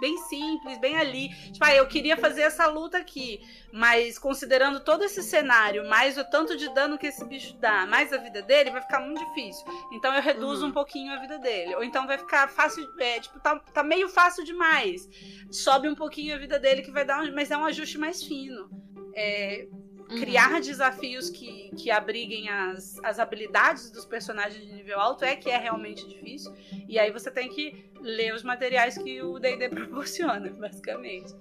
bem 0.00 0.16
simples, 0.16 0.78
bem 0.78 0.96
ali. 0.96 1.28
Tipo, 1.52 1.64
ah, 1.64 1.74
eu 1.74 1.86
queria 1.86 2.16
fazer 2.16 2.42
essa 2.42 2.66
luta 2.66 2.98
aqui, 2.98 3.40
mas 3.72 4.18
considerando 4.18 4.80
todo 4.80 5.04
esse 5.04 5.22
cenário, 5.22 5.88
mais 5.88 6.16
o 6.18 6.24
tanto 6.24 6.56
de 6.56 6.68
dano 6.74 6.98
que 6.98 7.06
esse 7.06 7.24
bicho 7.24 7.54
dá, 7.58 7.86
mais 7.86 8.12
a 8.12 8.16
vida 8.16 8.42
dele, 8.42 8.70
vai 8.70 8.82
ficar 8.82 9.00
muito 9.00 9.24
difícil. 9.26 9.64
Então 9.92 10.14
eu 10.14 10.22
reduzo 10.22 10.62
Uhum. 10.64 10.70
um 10.70 10.72
pouquinho 10.72 11.12
a 11.12 11.18
vida 11.18 11.38
dele. 11.38 11.74
Ou 11.76 11.84
então 11.84 12.06
vai 12.06 12.18
ficar 12.18 12.48
fácil, 12.48 12.86
é, 12.98 13.20
tipo, 13.20 13.38
tá, 13.40 13.58
tá 13.58 13.82
meio 13.82 14.08
fácil 14.08 14.44
demais. 14.44 15.08
Sobe 15.50 15.88
um 15.88 15.94
pouquinho 15.94 16.34
a 16.34 16.38
vida 16.38 16.58
dele, 16.58 16.82
que 16.82 16.90
vai 16.90 17.04
dar 17.04 17.22
um, 17.22 17.34
mas 17.34 17.50
é 17.50 17.56
um 17.56 17.64
ajuste 17.64 17.98
mais 17.98 18.22
fino. 18.22 18.68
É, 19.14 19.66
Uhum. 20.10 20.18
criar 20.18 20.60
desafios 20.60 21.30
que, 21.30 21.70
que 21.76 21.90
abriguem 21.90 22.48
as, 22.48 22.98
as 23.04 23.18
habilidades 23.18 23.90
dos 23.90 24.04
personagens 24.04 24.66
de 24.66 24.72
nível 24.74 24.98
alto 24.98 25.24
é 25.24 25.36
que 25.36 25.48
é 25.48 25.56
realmente 25.56 26.06
difícil. 26.08 26.52
E 26.88 26.98
aí 26.98 27.10
você 27.12 27.30
tem 27.30 27.48
que 27.48 27.90
ler 28.00 28.34
os 28.34 28.42
materiais 28.42 28.98
que 28.98 29.22
o 29.22 29.38
D&D 29.38 29.68
proporciona, 29.70 30.50
basicamente. 30.50 31.32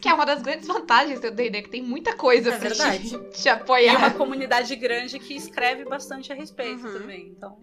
Que 0.00 0.08
é 0.08 0.14
uma 0.14 0.24
das 0.26 0.42
grandes 0.42 0.66
vantagens 0.66 1.20
do 1.20 1.30
D&D, 1.30 1.62
que 1.62 1.68
tem 1.70 1.82
muita 1.82 2.14
coisa 2.16 2.50
É 2.52 2.58
pra 2.58 2.68
te, 2.70 2.76
verdade. 2.76 3.30
te 3.32 3.46
E 3.46 3.50
apoiar. 3.50 3.96
uma 3.98 4.10
comunidade 4.10 4.74
grande 4.76 5.18
que 5.18 5.34
escreve 5.34 5.84
bastante 5.84 6.32
a 6.32 6.34
respeito 6.36 6.86
Uhum. 6.86 6.92
também. 6.92 7.28
Então, 7.36 7.58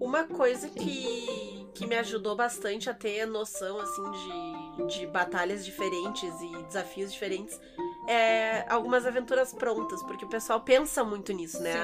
Uma 0.00 0.24
coisa 0.24 0.68
que, 0.68 1.66
que 1.74 1.86
me 1.86 1.96
ajudou 1.96 2.36
bastante 2.36 2.88
a 2.88 2.94
ter 2.94 3.26
noção, 3.26 3.80
assim, 3.80 4.02
de, 4.86 4.98
de 4.98 5.06
batalhas 5.08 5.64
diferentes 5.64 6.32
e 6.40 6.62
desafios 6.68 7.12
diferentes 7.12 7.58
é 8.08 8.64
algumas 8.68 9.04
aventuras 9.06 9.52
prontas, 9.52 10.02
porque 10.02 10.24
o 10.24 10.28
pessoal 10.28 10.60
pensa 10.60 11.04
muito 11.04 11.32
nisso, 11.32 11.62
né? 11.62 11.74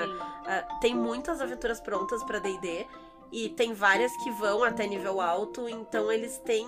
Ah, 0.46 0.62
tem 0.80 0.94
muitas 0.94 1.40
aventuras 1.40 1.80
prontas 1.80 2.22
pra 2.24 2.38
D&D 2.38 2.86
e 3.30 3.48
tem 3.50 3.72
várias 3.74 4.16
que 4.22 4.30
vão 4.30 4.64
até 4.64 4.86
nível 4.86 5.20
alto, 5.20 5.68
então 5.68 6.10
eles 6.10 6.38
têm, 6.38 6.66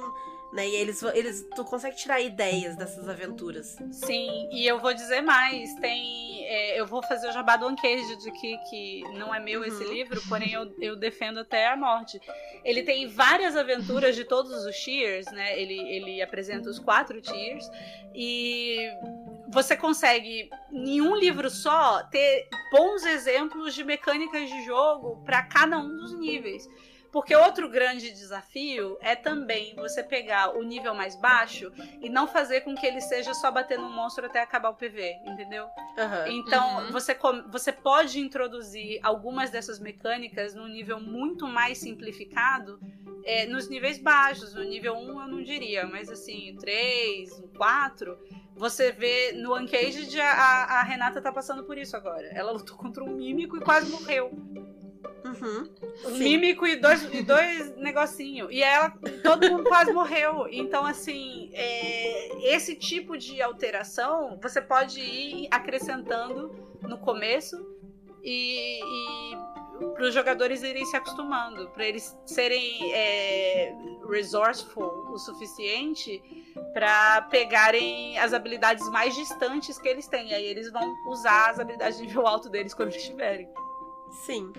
né, 0.52 0.68
e 0.68 0.74
eles, 0.74 1.02
eles 1.14 1.46
tu 1.54 1.64
consegue 1.64 1.96
tirar 1.96 2.20
ideias 2.20 2.76
dessas 2.76 3.08
aventuras. 3.08 3.76
Sim, 3.92 4.48
e 4.52 4.66
eu 4.66 4.78
vou 4.78 4.92
dizer 4.92 5.20
mais, 5.22 5.72
tem. 5.76 6.44
é, 6.44 6.80
eu 6.80 6.86
vou 6.86 7.02
fazer 7.02 7.28
o 7.28 7.32
jabá 7.32 7.56
do 7.56 7.66
Uncaged 7.68 8.28
aqui, 8.28 8.58
que 8.70 9.02
não 9.14 9.34
é 9.34 9.40
meu 9.40 9.64
esse 9.64 9.84
Uhum. 9.84 9.92
livro, 9.92 10.20
porém 10.28 10.52
eu, 10.52 10.72
eu 10.80 10.96
defendo 10.96 11.40
até 11.40 11.66
a 11.68 11.76
morte. 11.76 12.20
Ele 12.64 12.82
tem 12.82 13.06
várias 13.08 13.56
aventuras 13.56 14.14
de 14.16 14.24
todos 14.24 14.64
os 14.64 14.76
tiers, 14.76 15.26
né? 15.32 15.60
Ele, 15.60 15.78
ele 15.78 16.22
apresenta 16.22 16.68
os 16.68 16.78
quatro 16.80 17.20
tiers. 17.20 17.64
E 18.14 18.88
você 19.48 19.76
consegue, 19.76 20.50
em 20.72 21.00
um 21.00 21.16
livro 21.16 21.48
só, 21.50 22.02
ter 22.04 22.48
bons 22.70 23.04
exemplos 23.04 23.74
de 23.74 23.84
mecânicas 23.84 24.48
de 24.48 24.64
jogo 24.64 25.22
para 25.24 25.42
cada 25.42 25.78
um 25.78 25.96
dos 25.96 26.18
níveis. 26.18 26.62
Porque 27.12 27.34
outro 27.34 27.70
grande 27.70 28.10
desafio 28.10 28.98
é 29.00 29.16
também 29.16 29.74
você 29.76 30.02
pegar 30.02 30.54
o 30.54 30.62
nível 30.62 30.94
mais 30.94 31.16
baixo 31.16 31.72
e 32.02 32.10
não 32.10 32.26
fazer 32.26 32.60
com 32.60 32.74
que 32.74 32.84
ele 32.86 33.00
seja 33.00 33.32
só 33.32 33.50
bater 33.50 33.78
no 33.78 33.88
monstro 33.88 34.26
até 34.26 34.40
acabar 34.42 34.68
o 34.68 34.74
PV, 34.74 35.14
entendeu? 35.24 35.66
Aham. 35.96 36.24
Então, 36.26 36.84
Uhum. 36.84 36.92
você, 36.92 37.16
você 37.50 37.72
pode 37.72 38.20
introduzir 38.20 38.98
algumas 39.02 39.50
dessas 39.50 39.78
mecânicas 39.78 40.54
num 40.54 40.66
nível 40.66 41.00
muito 41.00 41.46
mais 41.46 41.78
simplificado 41.78 42.78
é, 43.24 43.46
nos 43.46 43.68
níveis 43.68 43.98
baixos. 43.98 44.52
No 44.52 44.64
nível 44.64 44.94
1 44.94 45.22
eu 45.22 45.28
não 45.28 45.42
diria, 45.42 45.86
mas 45.86 46.10
assim, 46.10 46.54
3, 46.60 47.30
4. 47.56 48.18
Você 48.56 48.90
vê 48.90 49.32
no 49.32 49.54
Uncaged 49.54 50.18
a, 50.20 50.32
a- 50.80 50.82
Renata 50.82 51.20
tá 51.20 51.30
passando 51.30 51.62
por 51.64 51.76
isso 51.76 51.94
agora. 51.96 52.26
Ela 52.28 52.52
lutou 52.52 52.76
contra 52.76 53.04
um 53.04 53.08
mímico 53.14 53.56
e 53.56 53.60
quase 53.60 53.90
morreu. 53.90 54.30
Uhum. 55.24 55.68
Um 56.06 56.10
Sim. 56.16 56.18
mímico 56.18 56.66
e 56.66 56.76
dois, 56.76 57.02
e 57.12 57.22
dois 57.22 57.76
negocinho. 57.76 58.50
E 58.50 58.62
ela, 58.62 58.90
todo 59.22 59.50
mundo 59.50 59.64
quase 59.64 59.92
morreu. 59.92 60.46
Então, 60.50 60.86
assim, 60.86 61.50
é, 61.52 62.54
esse 62.54 62.74
tipo 62.76 63.18
de 63.18 63.42
alteração 63.42 64.38
você 64.42 64.60
pode 64.62 65.00
ir 65.00 65.48
acrescentando 65.50 66.54
no 66.82 66.96
começo 66.98 67.56
e, 68.22 68.80
para 69.94 70.04
os 70.04 70.14
jogadores 70.14 70.62
irem 70.62 70.84
se 70.86 70.96
acostumando, 70.96 71.68
para 71.70 71.86
eles 71.86 72.16
serem 72.24 72.92
é, 72.92 73.74
resourceful 74.08 75.10
o 75.10 75.18
suficiente 75.18 76.22
para 76.72 77.22
pegarem 77.22 78.18
as 78.18 78.32
habilidades 78.32 78.88
mais 78.90 79.14
distantes 79.14 79.78
que 79.78 79.88
eles 79.88 80.06
têm. 80.06 80.30
E 80.30 80.34
aí 80.34 80.44
eles 80.44 80.70
vão 80.70 80.94
usar 81.08 81.50
as 81.50 81.58
habilidades 81.58 81.98
de 81.98 82.06
nível 82.06 82.26
alto 82.26 82.48
deles 82.48 82.74
quando 82.74 82.90
eles 82.90 83.04
tiverem. 83.04 83.48
Sim. 84.24 84.52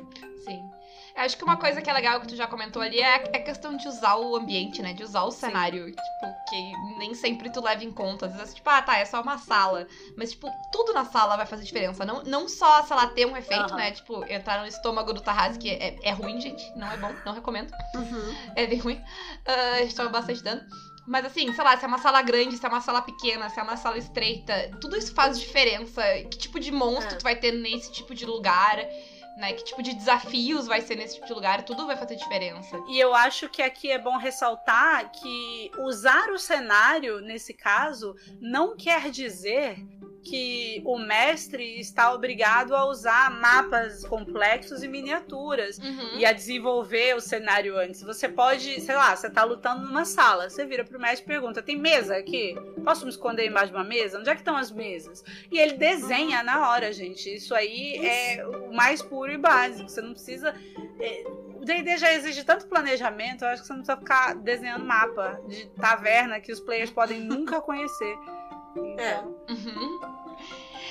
Sim. 0.43 0.76
Acho 1.17 1.35
que 1.35 1.43
uma 1.43 1.57
coisa 1.57 1.81
que 1.81 1.89
é 1.89 1.93
legal 1.93 2.21
que 2.21 2.27
tu 2.27 2.35
já 2.35 2.45
comentou 2.45 2.79
ali 2.79 2.99
é 2.99 3.15
a 3.15 3.23
é 3.33 3.39
questão 3.39 3.75
de 3.75 3.87
usar 3.87 4.15
o 4.17 4.35
ambiente, 4.35 4.83
né? 4.83 4.93
De 4.93 5.03
usar 5.03 5.23
o 5.23 5.31
cenário. 5.31 5.87
Tipo, 5.87 6.35
que 6.47 6.73
nem 6.99 7.15
sempre 7.15 7.49
tu 7.49 7.59
leva 7.59 7.83
em 7.83 7.91
conta. 7.91 8.27
Às 8.27 8.35
vezes, 8.35 8.53
tipo, 8.53 8.69
ah, 8.69 8.83
tá, 8.83 8.97
é 8.97 9.03
só 9.03 9.21
uma 9.21 9.39
sala. 9.39 9.87
Mas, 10.15 10.31
tipo, 10.31 10.47
tudo 10.71 10.93
na 10.93 11.05
sala 11.05 11.35
vai 11.35 11.47
fazer 11.47 11.63
diferença. 11.63 12.05
Não, 12.05 12.23
não 12.23 12.47
só, 12.47 12.83
sei 12.83 12.95
lá, 12.95 13.07
ter 13.07 13.25
um 13.25 13.35
efeito, 13.35 13.73
né? 13.73 13.91
Tipo, 13.91 14.23
entrar 14.31 14.61
no 14.61 14.67
estômago 14.67 15.11
do 15.11 15.21
Tarrasque 15.21 15.69
é, 15.69 15.97
é 16.03 16.11
ruim, 16.11 16.39
gente. 16.39 16.63
Não 16.75 16.91
é 16.91 16.97
bom, 16.97 17.11
não 17.25 17.33
recomendo. 17.33 17.71
Uhum. 17.95 18.35
É 18.55 18.67
bem 18.67 18.77
ruim. 18.77 19.01
Ah, 19.45 19.77
a 19.77 19.79
gente 19.79 19.95
toma 19.95 20.09
bastante 20.09 20.43
dano. 20.43 20.61
Mas 21.07 21.25
assim, 21.25 21.51
sei 21.53 21.63
lá, 21.63 21.77
se 21.77 21.85
é 21.85 21.87
uma 21.87 21.99
sala 21.99 22.21
grande, 22.21 22.57
se 22.57 22.65
é 22.65 22.69
uma 22.69 22.81
sala 22.81 23.01
pequena, 23.01 23.49
se 23.49 23.57
é 23.57 23.63
uma 23.63 23.77
sala 23.77 23.97
estreita, 23.97 24.69
tudo 24.81 24.97
isso 24.97 25.13
faz 25.13 25.39
diferença. 25.39 26.03
Que 26.29 26.37
tipo 26.37 26.59
de 26.59 26.69
monstro 26.69 27.15
É. 27.15 27.17
tu 27.17 27.23
vai 27.23 27.35
ter 27.37 27.53
nesse 27.53 27.91
tipo 27.93 28.13
de 28.13 28.25
lugar. 28.25 28.77
Né? 29.37 29.53
Que 29.53 29.63
tipo 29.63 29.81
de 29.83 29.93
desafios 29.93 30.67
vai 30.67 30.81
ser 30.81 30.95
nesse 30.95 31.15
tipo 31.15 31.27
de 31.27 31.33
lugar, 31.33 31.63
tudo 31.63 31.85
vai 31.85 31.95
fazer 31.95 32.15
diferença. 32.15 32.77
E 32.89 32.99
eu 32.99 33.13
acho 33.13 33.47
que 33.47 33.61
aqui 33.61 33.91
é 33.91 33.99
bom 33.99 34.17
ressaltar 34.17 35.11
que 35.11 35.71
usar 35.79 36.29
o 36.31 36.39
cenário, 36.39 37.21
nesse 37.21 37.53
caso, 37.53 38.15
não 38.41 38.75
quer 38.75 39.09
dizer 39.11 39.77
que 40.23 40.81
o 40.85 40.97
mestre 40.99 41.79
está 41.79 42.13
obrigado 42.13 42.75
a 42.75 42.85
usar 42.85 43.31
mapas 43.39 44.05
complexos 44.05 44.83
e 44.83 44.87
miniaturas 44.87 45.77
Uhum. 45.77 46.17
e 46.17 46.25
a 46.25 46.33
desenvolver 46.33 47.15
o 47.15 47.21
cenário 47.21 47.77
antes. 47.77 48.01
Você 48.03 48.27
pode, 48.27 48.81
sei 48.81 48.95
lá, 48.95 49.15
você 49.15 49.29
tá 49.29 49.43
lutando 49.43 49.85
numa 49.85 50.03
sala, 50.05 50.49
você 50.49 50.65
vira 50.65 50.83
pro 50.83 50.99
mestre 50.99 51.23
e 51.23 51.27
pergunta: 51.27 51.61
tem 51.61 51.77
mesa 51.77 52.17
aqui? 52.17 52.55
Posso 52.83 53.05
me 53.05 53.11
esconder 53.11 53.47
embaixo 53.47 53.71
de 53.71 53.77
uma 53.77 53.83
mesa? 53.83 54.19
Onde 54.19 54.29
é 54.29 54.33
que 54.33 54.41
estão 54.41 54.57
as 54.57 54.71
mesas? 54.71 55.23
E 55.51 55.57
ele 55.59 55.73
desenha 55.73 56.43
na 56.43 56.69
hora, 56.69 56.91
gente. 56.91 57.33
Isso 57.33 57.55
aí 57.55 57.95
é 58.05 58.45
o 58.45 58.73
mais 58.73 59.01
puro 59.01 59.31
e 59.31 59.37
básico. 59.37 59.89
Você 59.89 60.01
não 60.01 60.11
precisa. 60.13 60.53
é, 60.99 61.23
o 61.59 61.65
D&D 61.65 61.97
já 61.97 62.13
exige 62.13 62.43
tanto 62.43 62.67
planejamento, 62.67 63.43
eu 63.43 63.47
acho 63.49 63.61
que 63.61 63.67
você 63.67 63.73
não 63.73 63.79
precisa 63.81 63.97
ficar 63.97 64.35
desenhando 64.35 64.85
mapa 64.85 65.41
de 65.47 65.65
taverna 65.71 66.39
que 66.39 66.51
os 66.51 66.59
players 66.59 66.91
podem 66.91 67.19
nunca 67.25 67.59
conhecer. 67.61 68.15
Então, 68.85 69.35
Uhum. 69.49 69.99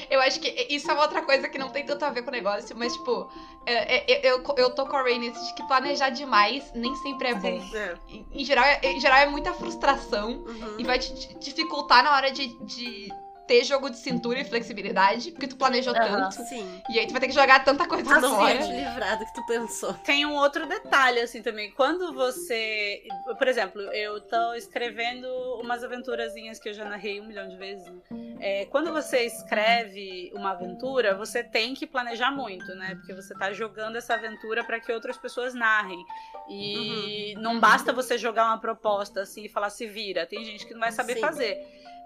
Eu 0.09 0.21
acho 0.21 0.39
que 0.41 0.49
isso 0.71 0.89
é 0.91 0.95
uma 0.95 1.03
outra 1.03 1.23
coisa 1.23 1.49
que 1.49 1.59
não 1.59 1.69
tem 1.71 1.85
tanto 1.85 2.05
a 2.05 2.11
ver 2.11 2.23
com 2.23 2.29
o 2.29 2.33
negócio, 2.33 2.77
mas, 2.77 2.93
tipo, 2.93 3.29
é- 3.65 4.13
é- 4.13 4.31
eu, 4.31 4.43
eu 4.57 4.71
tô 4.71 4.87
com 4.87 4.97
a 4.97 5.03
Ray 5.03 5.19
nesse 5.19 5.45
de 5.47 5.55
que 5.55 5.63
planejar 5.67 6.11
demais 6.11 6.71
nem 6.75 6.95
sempre 6.97 7.29
é 7.29 7.35
bom. 7.35 7.61
É. 7.75 7.95
Em, 8.09 8.27
em 8.33 8.45
geral, 8.45 8.65
é- 8.65 8.81
em 8.93 9.01
geral, 9.01 9.19
é 9.19 9.27
muita 9.27 9.53
frustração 9.55 10.45
Uhum. 10.47 10.77
e 10.79 10.85
vai 10.85 10.99
te 10.99 11.13
te 11.15 11.35
dificultar 11.39 12.05
na 12.05 12.15
hora 12.15 12.31
de, 12.31 12.47
de 12.65 13.09
ter 13.47 13.65
jogo 13.65 13.89
de 13.91 13.97
cintura 13.97 14.41
e 14.41 14.45
flexibilidade, 14.45 15.31
porque 15.31 15.47
tu 15.47 15.57
planejou 15.57 15.95
Aham. 15.95 16.29
tanto. 16.29 16.43
Sim. 16.45 16.83
E 16.89 16.99
aí 16.99 17.07
tu 17.07 17.13
vai 17.13 17.21
ter 17.21 17.29
que 17.29 17.33
jogar 17.35 17.65
tanta 17.65 17.87
coisa 17.87 18.05
na 18.05 18.17
Assim, 18.17 18.27
hora. 18.29 18.59
de 18.59 18.73
livrado 18.73 19.25
que 19.25 19.35
tu 19.35 19.47
pensou. 19.47 19.95
Tem 19.95 20.27
um 20.27 20.35
outro 20.35 20.67
detalhe, 20.67 21.21
assim, 21.21 21.43
também. 21.43 21.71
Quando 21.73 22.13
você. 22.13 23.03
Por 23.39 23.49
exemplo, 23.49 23.81
eu 23.93 24.21
tô 24.21 24.55
escrevendo 24.55 25.27
umas 25.61 25.83
aventurazinhas 25.85 26.59
que 26.59 26.69
eu 26.69 26.75
já 26.75 26.85
narrei 26.85 27.21
um 27.21 27.27
milhão 27.27 27.49
de 27.49 27.57
vezes. 27.57 27.87
né? 27.89 28.01
É, 28.41 28.65
quando 28.67 28.93
você 28.93 29.25
escreve 29.25 30.31
uma 30.35 30.51
aventura, 30.51 31.15
você 31.15 31.43
tem 31.43 31.75
que 31.75 31.87
planejar 31.87 32.31
muito, 32.31 32.75
né? 32.75 32.95
Porque 32.97 33.15
você 33.15 33.35
tá 33.35 33.53
jogando 33.53 33.97
essa 33.97 34.15
aventura 34.15 34.63
para 34.65 34.79
que 34.81 34.93
outras 34.93 35.17
pessoas 35.17 35.55
narrem. 35.55 36.05
E 36.49 37.35
não 37.39 37.55
Uhum. 37.55 37.61
basta 37.61 37.93
você 37.93 38.19
jogar 38.19 38.47
uma 38.47 38.59
proposta 38.59 39.23
assim 39.23 39.45
e 39.45 39.49
falar 39.49 39.71
se 39.71 39.87
vira. 39.87 40.27
Tem 40.27 40.45
gente 40.45 40.67
que 40.67 40.73
não 40.75 40.81
vai 40.81 40.93
saber 40.93 41.15
Sim. 41.15 41.21
fazer. 41.21 41.57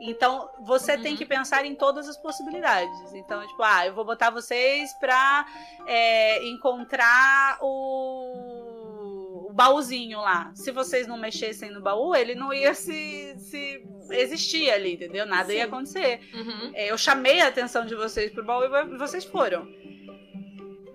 Então, 0.01 0.49
você 0.61 0.97
tem 0.97 1.13
Uhum. 1.13 1.19
que 1.19 1.27
pensar 1.27 1.65
em 1.67 1.75
todas 1.75 2.09
as 2.09 2.17
possibilidades. 2.17 3.13
Então, 3.13 3.47
tipo, 3.47 3.63
ah, 3.63 3.87
eu 3.87 3.95
vou 3.95 4.05
botar 4.05 4.31
vocês 4.31 4.93
pra 4.95 5.47
é, 5.87 6.43
encontrar 6.49 7.59
o... 7.61 9.49
o 9.49 9.53
baúzinho 9.53 10.21
lá. 10.21 10.51
Se 10.55 10.71
vocês 10.73 11.07
não 11.07 11.19
mexessem 11.19 11.71
no 11.71 11.81
baú, 11.81 12.15
ele 12.15 12.35
não 12.35 12.53
ia 12.53 12.73
se, 12.75 13.35
se 13.39 13.85
existir 14.11 14.71
ali, 14.71 14.95
entendeu? 14.95 15.27
Nada 15.27 15.53
ia 15.53 15.61
Sim. 15.63 15.67
acontecer. 15.67 16.21
Uhum. 16.33 16.71
É, 16.75 16.91
eu 16.91 16.97
chamei 16.99 17.41
a 17.41 17.49
atenção 17.49 17.85
de 17.85 17.95
vocês 17.95 18.33
pro 18.33 18.45
baú 18.45 18.65
e 18.65 18.97
vocês 18.99 19.25
foram. 19.25 19.69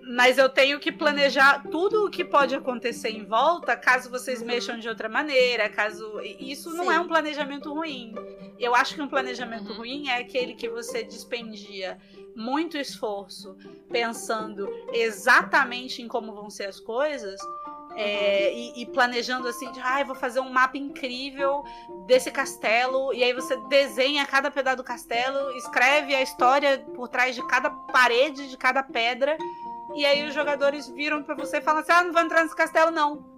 Mas 0.08 0.38
eu 0.38 0.48
tenho 0.48 0.78
que 0.78 0.92
planejar 0.92 1.64
tudo 1.70 2.06
o 2.06 2.10
que 2.10 2.24
pode 2.24 2.54
acontecer 2.54 3.10
em 3.10 3.24
volta, 3.24 3.76
caso 3.76 4.08
vocês 4.10 4.40
Uhum. 4.40 4.46
mexam 4.46 4.78
de 4.78 4.88
outra 4.88 5.08
maneira, 5.08 5.68
caso. 5.68 6.20
Isso 6.38 6.70
não 6.74 6.84
Sim. 6.84 6.92
é 6.92 7.00
um 7.00 7.08
planejamento 7.08 7.72
ruim. 7.74 8.14
Eu 8.58 8.74
acho 8.74 8.94
que 8.94 9.02
um 9.02 9.08
planejamento 9.08 9.70
Uhum. 9.70 9.78
ruim 9.78 10.08
é 10.08 10.18
aquele 10.20 10.54
que 10.54 10.68
você 10.68 11.02
dispendia 11.02 11.98
muito 12.36 12.76
esforço 12.78 13.56
pensando 13.90 14.68
exatamente 14.92 16.00
em 16.02 16.08
como 16.08 16.32
vão 16.34 16.48
ser 16.50 16.66
as 16.66 16.78
coisas. 16.80 17.40
é, 17.98 18.52
e, 18.52 18.82
e 18.82 18.86
planejando 18.92 19.48
assim, 19.48 19.72
de, 19.72 19.80
ah, 19.80 20.04
vou 20.04 20.14
fazer 20.14 20.38
um 20.40 20.50
mapa 20.50 20.76
incrível 20.76 21.64
desse 22.06 22.30
castelo, 22.30 23.10
e 23.14 23.24
aí 23.24 23.32
você 23.32 23.56
desenha 23.70 24.26
cada 24.26 24.50
pedaço 24.50 24.76
do 24.76 24.84
castelo, 24.84 25.50
escreve 25.56 26.14
a 26.14 26.20
história 26.20 26.78
por 26.94 27.08
trás 27.08 27.34
de 27.34 27.42
cada 27.46 27.70
parede, 27.70 28.50
de 28.50 28.56
cada 28.58 28.82
pedra, 28.82 29.38
e 29.94 30.04
aí 30.04 30.26
os 30.26 30.34
jogadores 30.34 30.88
viram 30.88 31.22
pra 31.22 31.34
você 31.34 31.58
e 31.58 31.62
falam 31.62 31.80
assim: 31.80 31.92
ah, 31.92 32.02
não 32.02 32.12
vou 32.12 32.22
entrar 32.22 32.42
nesse 32.42 32.56
castelo, 32.56 32.90
não. 32.90 33.36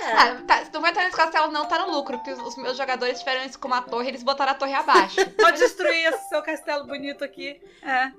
É. 0.00 0.12
Ah, 0.12 0.42
tá, 0.46 0.64
se 0.64 0.70
tu 0.70 0.80
vai 0.80 0.90
entrar 0.90 1.04
nesse 1.04 1.16
castelo, 1.16 1.52
não 1.52 1.66
tá 1.66 1.78
no 1.78 1.92
lucro, 1.92 2.18
porque 2.18 2.32
os, 2.32 2.40
os 2.40 2.56
meus 2.56 2.76
jogadores 2.76 3.20
tiveram 3.20 3.44
isso 3.44 3.58
com 3.58 3.68
uma 3.68 3.80
torre, 3.80 4.08
eles 4.08 4.22
botaram 4.22 4.52
a 4.52 4.54
torre 4.54 4.74
abaixo. 4.74 5.16
Pode 5.38 5.58
destruir 5.58 6.06
esse 6.06 6.28
seu 6.28 6.42
castelo 6.42 6.86
bonito 6.86 7.22
aqui. 7.24 7.60
É. 7.82 8.12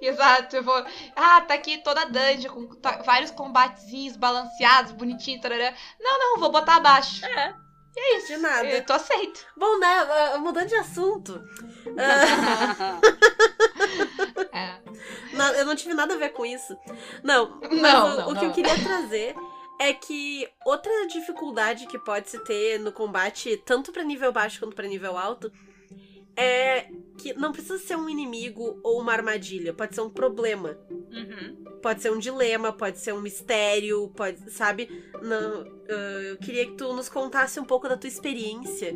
Exato, 0.00 0.56
eu 0.56 0.62
vou. 0.62 0.84
Ah, 1.16 1.40
tá 1.40 1.54
aqui 1.54 1.78
toda 1.78 2.02
a 2.02 2.04
dungeon 2.04 2.52
com 2.52 2.74
tá- 2.76 3.00
vários 3.04 3.30
combatezinhos 3.30 4.16
balanceados, 4.16 4.92
bonitinho, 4.92 5.40
tarará. 5.40 5.72
Não, 5.98 6.18
não, 6.18 6.40
vou 6.40 6.50
botar 6.52 6.76
abaixo. 6.76 7.24
É. 7.24 7.54
E 7.94 8.00
é 8.00 8.16
isso. 8.18 8.26
De 8.28 8.36
nada. 8.38 8.68
Eu 8.68 8.84
tô 8.84 8.92
aceito. 8.94 9.44
Bom, 9.56 9.78
né? 9.78 9.86
ah, 9.86 10.38
Mudando 10.38 10.68
de 10.68 10.74
assunto. 10.76 11.42
É. 14.52 14.78
eu 15.60 15.64
não 15.66 15.74
tive 15.74 15.94
nada 15.94 16.14
a 16.14 16.18
ver 16.18 16.30
com 16.30 16.44
isso. 16.44 16.76
Não, 17.22 17.58
mas 17.60 17.80
Não, 17.80 18.06
o, 18.06 18.16
não, 18.16 18.30
o 18.30 18.34
que 18.34 18.44
eu 18.44 18.48
não. 18.48 18.52
queria 18.52 18.82
trazer 18.82 19.34
é 19.80 19.92
que 19.92 20.48
outra 20.64 21.06
dificuldade 21.08 21.86
que 21.86 21.98
pode 21.98 22.30
se 22.30 22.38
ter 22.44 22.78
no 22.78 22.92
combate, 22.92 23.56
tanto 23.64 23.90
pra 23.92 24.04
nível 24.04 24.30
baixo 24.32 24.60
quanto 24.60 24.76
pra 24.76 24.86
nível 24.86 25.16
alto, 25.18 25.50
é 26.36 26.86
que 27.18 27.34
não 27.34 27.52
precisa 27.52 27.78
ser 27.78 27.96
um 27.96 28.08
inimigo 28.08 28.80
ou 28.82 29.00
uma 29.00 29.12
armadilha, 29.12 29.72
pode 29.72 29.94
ser 29.94 30.00
um 30.00 30.10
problema. 30.10 30.78
Uhum. 30.90 31.64
Pode 31.82 32.00
ser 32.00 32.10
um 32.12 32.18
dilema, 32.18 32.72
pode 32.72 32.98
ser 32.98 33.12
um 33.12 33.20
mistério, 33.20 34.08
pode, 34.16 34.50
sabe? 34.52 34.88
Não, 35.20 35.64
ah, 35.88 36.22
eu 36.22 36.36
queria 36.38 36.66
que 36.66 36.72
tu 36.76 36.92
nos 36.92 37.08
contasse 37.08 37.58
um 37.58 37.64
pouco 37.64 37.88
da 37.88 37.96
tua 37.96 38.08
experiência 38.08 38.94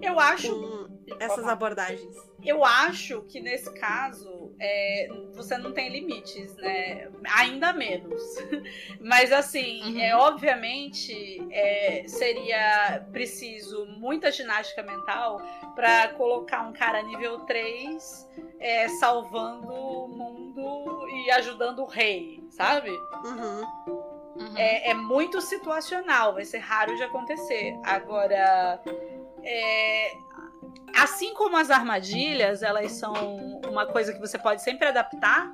Eu 0.00 0.18
acho. 0.18 0.48
com 0.48 0.88
essas 1.18 1.44
abordagens. 1.44 2.16
Eu 2.44 2.64
acho 2.64 3.22
que 3.22 3.40
nesse 3.40 3.72
caso 3.74 4.52
é, 4.58 5.08
você 5.32 5.56
não 5.58 5.72
tem 5.72 5.88
limites, 5.90 6.54
né? 6.56 7.08
Ainda 7.36 7.72
menos. 7.72 8.22
Mas 9.00 9.32
assim, 9.32 9.82
Uhum. 9.82 10.00
é, 10.00 10.14
obviamente 10.16 11.46
é, 11.50 12.04
seria 12.06 13.06
preciso 13.12 13.86
muita 13.98 14.30
ginástica 14.30 14.82
mental 14.82 15.40
para 15.74 16.08
colocar 16.14 16.66
um 16.68 16.72
cara 16.72 17.02
nível 17.02 17.40
3 17.40 18.28
é, 18.58 18.88
salvando 18.88 19.72
o 19.72 20.08
mundo 20.08 21.08
e 21.08 21.30
ajudando 21.32 21.80
o 21.80 21.86
rei, 21.86 22.42
sabe? 22.50 22.90
Uhum. 22.90 23.64
Uhum. 24.36 24.56
É, 24.56 24.90
é 24.90 24.94
muito 24.94 25.40
situacional, 25.40 26.32
vai 26.34 26.44
ser 26.44 26.58
raro 26.58 26.96
de 26.96 27.02
acontecer. 27.02 27.74
Agora, 27.84 28.80
é, 29.42 30.12
assim 30.96 31.34
como 31.34 31.56
as 31.56 31.70
armadilhas, 31.70 32.62
elas 32.62 32.92
são 32.92 33.12
uma 33.68 33.86
coisa 33.86 34.12
que 34.12 34.18
você 34.20 34.38
pode 34.38 34.62
sempre 34.62 34.86
adaptar. 34.88 35.50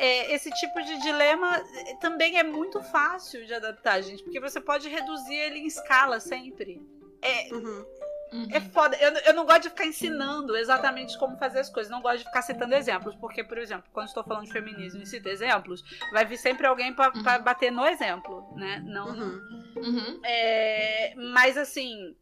é, 0.00 0.32
esse 0.32 0.48
tipo 0.52 0.80
de 0.82 0.96
dilema 1.02 1.56
é, 1.86 1.94
também 1.96 2.38
é 2.38 2.44
muito 2.44 2.80
fácil 2.80 3.44
de 3.44 3.52
adaptar, 3.52 4.00
gente, 4.00 4.22
porque 4.22 4.38
você 4.38 4.60
pode 4.60 4.88
reduzir 4.88 5.34
ele 5.34 5.58
em 5.58 5.66
escala 5.66 6.20
sempre. 6.20 6.80
É, 7.20 7.52
Uhum. 7.52 7.84
Uhum. 8.30 8.46
é 8.52 8.60
foda. 8.60 8.94
Eu, 9.00 9.10
eu 9.26 9.32
não 9.34 9.44
gosto 9.46 9.62
de 9.62 9.70
ficar 9.70 9.86
ensinando 9.86 10.54
exatamente 10.56 11.18
como 11.18 11.36
fazer 11.38 11.60
as 11.60 11.70
coisas. 11.70 11.90
Não 11.90 12.00
gosto 12.02 12.18
de 12.18 12.24
ficar 12.26 12.42
citando 12.42 12.74
exemplos. 12.74 13.14
Porque, 13.16 13.42
por 13.42 13.56
exemplo, 13.58 13.90
quando 13.92 14.06
estou 14.06 14.22
falando 14.22 14.44
de 14.44 14.52
feminismo 14.52 15.02
e 15.02 15.06
cito 15.06 15.28
exemplos, 15.30 15.82
vai 16.12 16.24
vir 16.26 16.36
sempre 16.36 16.66
alguém 16.66 16.92
pra 16.94 17.08
Uhum. 17.12 17.22
bater 17.42 17.72
no 17.72 17.84
exemplo, 17.86 18.52
né? 18.54 18.80
Não, 18.84 19.08
Uhum. 19.08 19.72
Uhum. 19.78 20.20
é, 20.24 21.14
mas 21.16 21.56
assim, 21.56 22.14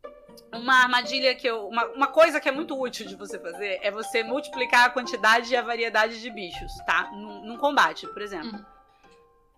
uma 0.53 0.83
armadilha 0.83 1.35
que 1.35 1.47
eu. 1.47 1.69
Uma, 1.69 1.85
uma 1.87 2.07
coisa 2.07 2.41
que 2.41 2.49
é 2.49 2.53
muito 2.53 2.79
útil 2.81 3.07
de 3.07 3.15
você 3.15 3.39
fazer 3.39 3.79
é 3.83 3.91
você 3.91 4.23
multiplicar 4.23 4.87
a 4.87 4.91
quantidade 4.91 5.53
e 5.53 5.57
a 5.57 5.63
variedade 5.63 6.21
de 6.21 6.31
bichos, 6.31 6.73
tá? 6.87 7.11
Num, 7.13 7.45
num 7.45 7.57
combate, 7.57 8.07
por 8.09 8.23
exemplo. 8.23 8.53
Uhum. 8.53 8.65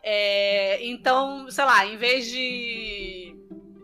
É, 0.02 0.86
então, 0.86 1.50
sei 1.50 1.64
lá, 1.64 1.86
em 1.86 1.96
vez 1.96 2.26
de 2.26 3.36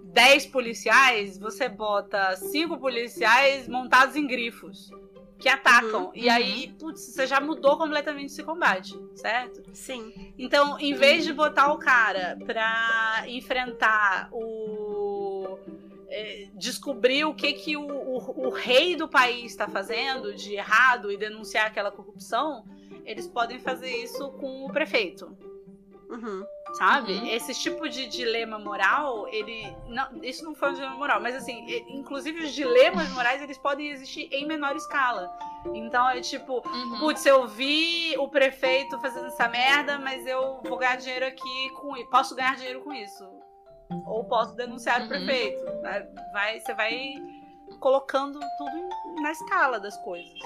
10 0.04 0.46
policiais, 0.46 1.38
você 1.38 1.68
bota 1.68 2.36
5 2.36 2.78
policiais 2.78 3.68
montados 3.68 4.16
em 4.16 4.26
grifos. 4.26 4.90
Que 5.38 5.48
atacam. 5.48 6.06
Uhum, 6.06 6.12
E 6.14 6.30
aí, 6.30 6.74
putz, 6.78 7.00
você 7.00 7.26
já 7.26 7.40
mudou 7.40 7.76
completamente 7.76 8.26
esse 8.26 8.42
combate, 8.42 8.98
certo? 9.14 9.62
Sim. 9.74 10.32
Então, 10.38 10.78
em 10.78 10.94
vez 10.94 11.24
de 11.24 11.32
botar 11.32 11.72
o 11.72 11.78
cara 11.78 12.38
pra 12.46 13.24
enfrentar 13.26 14.28
o. 14.32 15.58
é, 16.14 16.48
descobrir 16.54 17.24
o 17.24 17.34
que, 17.34 17.52
que 17.54 17.76
o, 17.76 17.86
o, 17.86 18.46
o 18.46 18.50
rei 18.50 18.94
do 18.94 19.08
país 19.08 19.50
está 19.50 19.66
fazendo 19.68 20.32
de 20.34 20.54
errado 20.54 21.10
e 21.10 21.16
denunciar 21.16 21.66
aquela 21.66 21.90
corrupção, 21.90 22.64
eles 23.04 23.26
podem 23.26 23.58
fazer 23.58 23.90
isso 23.96 24.30
com 24.32 24.64
o 24.64 24.72
prefeito. 24.72 25.36
Uhum. 26.08 26.44
Sabe? 26.74 27.12
Uhum. 27.14 27.26
Esse 27.26 27.54
tipo 27.54 27.88
de 27.88 28.06
dilema 28.06 28.58
moral, 28.58 29.28
ele. 29.28 29.64
Não, 29.88 30.22
isso 30.22 30.44
não 30.44 30.54
foi 30.54 30.70
um 30.70 30.74
dilema 30.74 30.96
moral, 30.96 31.20
mas 31.20 31.34
assim, 31.34 31.64
inclusive 31.88 32.44
os 32.44 32.52
dilemas 32.52 33.08
morais 33.10 33.42
eles 33.42 33.58
podem 33.58 33.90
existir 33.90 34.28
em 34.32 34.46
menor 34.46 34.74
escala. 34.76 35.30
Então 35.72 36.08
é 36.10 36.20
tipo, 36.20 36.62
Uhum. 36.68 36.98
putz, 37.00 37.24
eu 37.26 37.46
vi 37.46 38.14
o 38.18 38.28
prefeito 38.28 39.00
fazendo 39.00 39.26
essa 39.26 39.48
merda, 39.48 39.98
mas 39.98 40.26
eu 40.26 40.60
vou 40.64 40.76
ganhar 40.78 40.96
dinheiro 40.96 41.26
aqui 41.26 41.70
com 41.80 41.96
isso. 41.96 42.10
Posso 42.10 42.34
ganhar 42.34 42.56
dinheiro 42.56 42.80
com 42.82 42.92
isso. 42.92 43.24
Ou 44.06 44.24
posso 44.24 44.54
denunciar 44.56 45.00
Uhum. 45.00 45.06
o 45.06 45.08
prefeito. 45.08 45.64
né? 45.82 46.08
Vai, 46.32 46.60
você 46.60 46.74
vai 46.74 47.14
colocando 47.80 48.38
tudo 48.58 48.88
na 49.22 49.30
escala 49.32 49.78
das 49.80 49.96
coisas. 49.98 50.38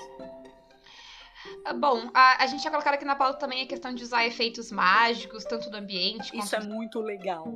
Ah, 1.65 1.73
Bom, 1.73 2.11
a, 2.15 2.43
a 2.43 2.47
gente 2.47 2.61
tinha 2.61 2.71
colocado 2.71 2.95
aqui 2.95 3.05
na 3.05 3.17
pauta 3.17 3.39
também 3.39 3.63
a 3.63 3.67
questão 3.67 3.95
de 3.95 4.03
usar 4.03 4.27
efeitos 4.27 4.71
mágicos, 4.73 5.45
tanto 5.45 5.71
do 5.71 5.77
ambiente 5.77 6.37
Isso 6.37 6.55
é 6.57 6.61
muito 6.61 7.01
legal. 7.01 7.47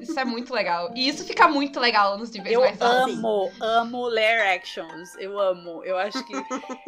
Isso 0.00 0.18
é 0.18 0.24
muito 0.24 0.52
legal. 0.54 0.90
E 0.94 1.08
isso 1.08 1.24
fica 1.24 1.46
muito 1.48 1.78
legal 1.78 2.16
nos 2.18 2.30
níveis 2.30 2.54
Eu 2.54 2.60
mais 2.60 2.80
altos. 2.80 3.14
amo, 3.14 3.50
amo 3.60 4.06
lair 4.08 4.54
actions. 4.54 5.14
Eu 5.16 5.38
amo. 5.38 5.84
Eu 5.84 5.98
acho 5.98 6.24
que. 6.24 6.32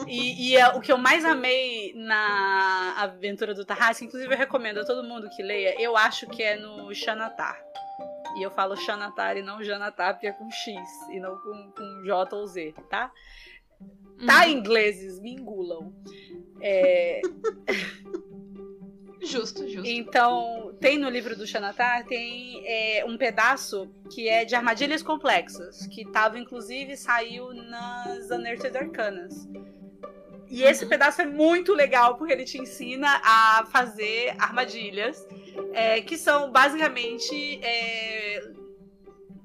e 0.07 0.51
e 0.51 0.57
é 0.57 0.68
o 0.68 0.80
que 0.80 0.90
eu 0.92 0.99
mais 0.99 1.24
amei 1.24 1.92
na 1.95 2.95
aventura 2.99 3.55
do 3.55 3.64
Tarrasque, 3.64 4.05
inclusive 4.05 4.32
eu 4.32 4.38
recomendo 4.38 4.78
a 4.78 4.84
todo 4.84 5.07
mundo 5.07 5.28
que 5.30 5.42
leia, 5.42 5.80
eu 5.80 5.97
acho 5.97 6.26
que 6.26 6.42
é 6.42 6.57
no 6.57 6.95
Xanatar. 6.95 7.61
E 8.36 8.42
eu 8.42 8.51
falo 8.51 8.76
Xanatar 8.76 9.36
e 9.36 9.42
não 9.42 9.62
Janatar, 9.62 10.14
porque 10.14 10.26
é 10.26 10.32
com 10.32 10.51
X 10.51 10.76
e 11.12 11.20
não 11.20 11.36
com, 11.38 11.72
com 11.76 12.03
J 12.05 12.34
ou 12.36 12.47
Z, 12.47 12.74
tá? 12.90 13.11
Tá, 14.27 14.45
Uhum. 14.45 14.51
ingleses, 14.53 15.21
me 15.21 15.33
engulam. 15.33 15.93
É, 16.61 17.21
Justo, 19.23 19.67
justo. 19.67 19.89
Então, 19.89 20.75
tem 20.81 20.99
no 20.99 21.09
livro 21.09 21.35
do 21.35 21.47
Xanatar, 21.47 22.05
tem 22.07 22.62
é, 22.67 23.05
um 23.07 23.17
pedaço 23.17 23.89
que 24.12 24.29
é 24.29 24.45
de 24.45 24.55
armadilhas 24.55 25.03
complexas, 25.03 25.87
que 25.87 26.05
tava, 26.05 26.39
inclusive, 26.39 26.95
saiu 26.97 27.55
nas 27.55 28.31
Unearthed 28.31 28.77
Arcanas. 28.77 29.49
E 30.51 30.62
esse 30.62 30.85
Uhum. 30.85 30.91
pedaço 30.91 31.23
é 31.23 31.27
muito 31.27 31.73
legal, 31.73 32.17
porque 32.19 32.35
ele 32.35 32.45
te 32.45 32.59
ensina 32.59 33.09
a 33.25 33.65
fazer 33.73 34.35
armadilhas, 34.39 35.27
é, 35.73 36.03
que 36.03 36.19
são 36.19 36.53
basicamente. 36.53 37.61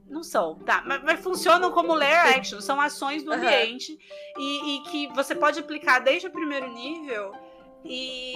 Não 0.09 0.23
são, 0.23 0.55
tá? 0.59 0.83
Mas, 0.85 1.03
mas 1.03 1.19
funcionam 1.21 1.71
como 1.71 1.93
layer 1.93 2.37
action, 2.37 2.59
são 2.61 2.81
ações 2.81 3.23
do 3.23 3.31
ambiente 3.31 3.97
e, 4.37 4.75
e 4.75 4.81
que 4.83 5.07
você 5.13 5.35
pode 5.35 5.59
aplicar 5.59 5.99
desde 5.99 6.27
o 6.27 6.31
primeiro 6.31 6.67
nível 6.73 7.31
e 7.85 8.33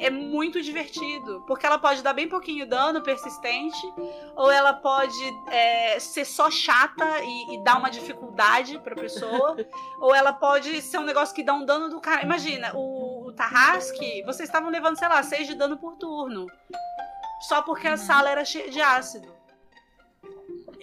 é 0.00 0.10
muito 0.10 0.60
divertido, 0.60 1.44
porque 1.46 1.64
ela 1.64 1.78
pode 1.78 2.02
dar 2.02 2.12
bem 2.12 2.28
pouquinho 2.28 2.66
dano 2.68 3.00
persistente, 3.00 3.80
ou 4.34 4.50
ela 4.50 4.72
pode 4.72 5.14
é, 5.48 5.98
ser 6.00 6.24
só 6.24 6.50
chata 6.50 7.04
e, 7.22 7.54
e 7.54 7.62
dar 7.64 7.78
uma 7.78 7.88
dificuldade 7.90 8.78
pra 8.80 8.96
pessoa, 8.96 9.56
ou 10.00 10.14
ela 10.14 10.32
pode 10.32 10.82
ser 10.82 10.98
um 10.98 11.04
negócio 11.04 11.34
que 11.34 11.44
dá 11.44 11.54
um 11.54 11.64
dano 11.64 11.88
do 11.88 12.00
cara. 12.00 12.22
Imagina, 12.22 12.72
o, 12.74 13.28
o 13.28 13.32
Tarrasque, 13.32 14.22
vocês 14.24 14.48
estavam 14.48 14.70
levando, 14.70 14.98
sei 14.98 15.08
lá, 15.08 15.22
6 15.22 15.46
de 15.46 15.54
dano 15.54 15.76
por 15.76 15.96
turno. 15.96 16.46
Só 17.48 17.62
porque 17.62 17.86
a 17.86 17.92
Uhum. 17.92 17.96
sala 17.96 18.28
era 18.30 18.44
cheia 18.44 18.70
de 18.70 18.80
ácido. 18.80 19.32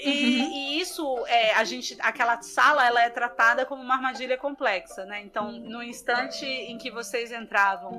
E, 0.02 0.10
Uhum. 0.40 0.52
e 0.52 0.80
isso, 0.82 1.26
é, 1.28 1.54
a 1.56 1.64
gente, 1.66 1.98
aquela 2.00 2.42
sala, 2.42 2.86
ela 2.88 3.04
é 3.04 3.10
tratada 3.10 3.66
como 3.66 3.82
uma 3.84 3.96
armadilha 3.96 4.38
complexa, 4.38 5.06
né? 5.06 5.22
Então, 5.22 5.52
no 5.52 5.84
instante 5.84 6.46
em 6.46 6.78
que 6.78 6.90
vocês 6.90 7.32
entravam, 7.34 7.92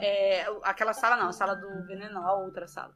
é, 0.00 0.46
aquela 0.62 0.92
sala 0.92 1.16
não, 1.16 1.28
a 1.28 1.32
sala 1.32 1.54
do 1.56 1.86
veneno, 1.86 2.18
a 2.20 2.34
outra 2.34 2.66
sala. 2.68 2.92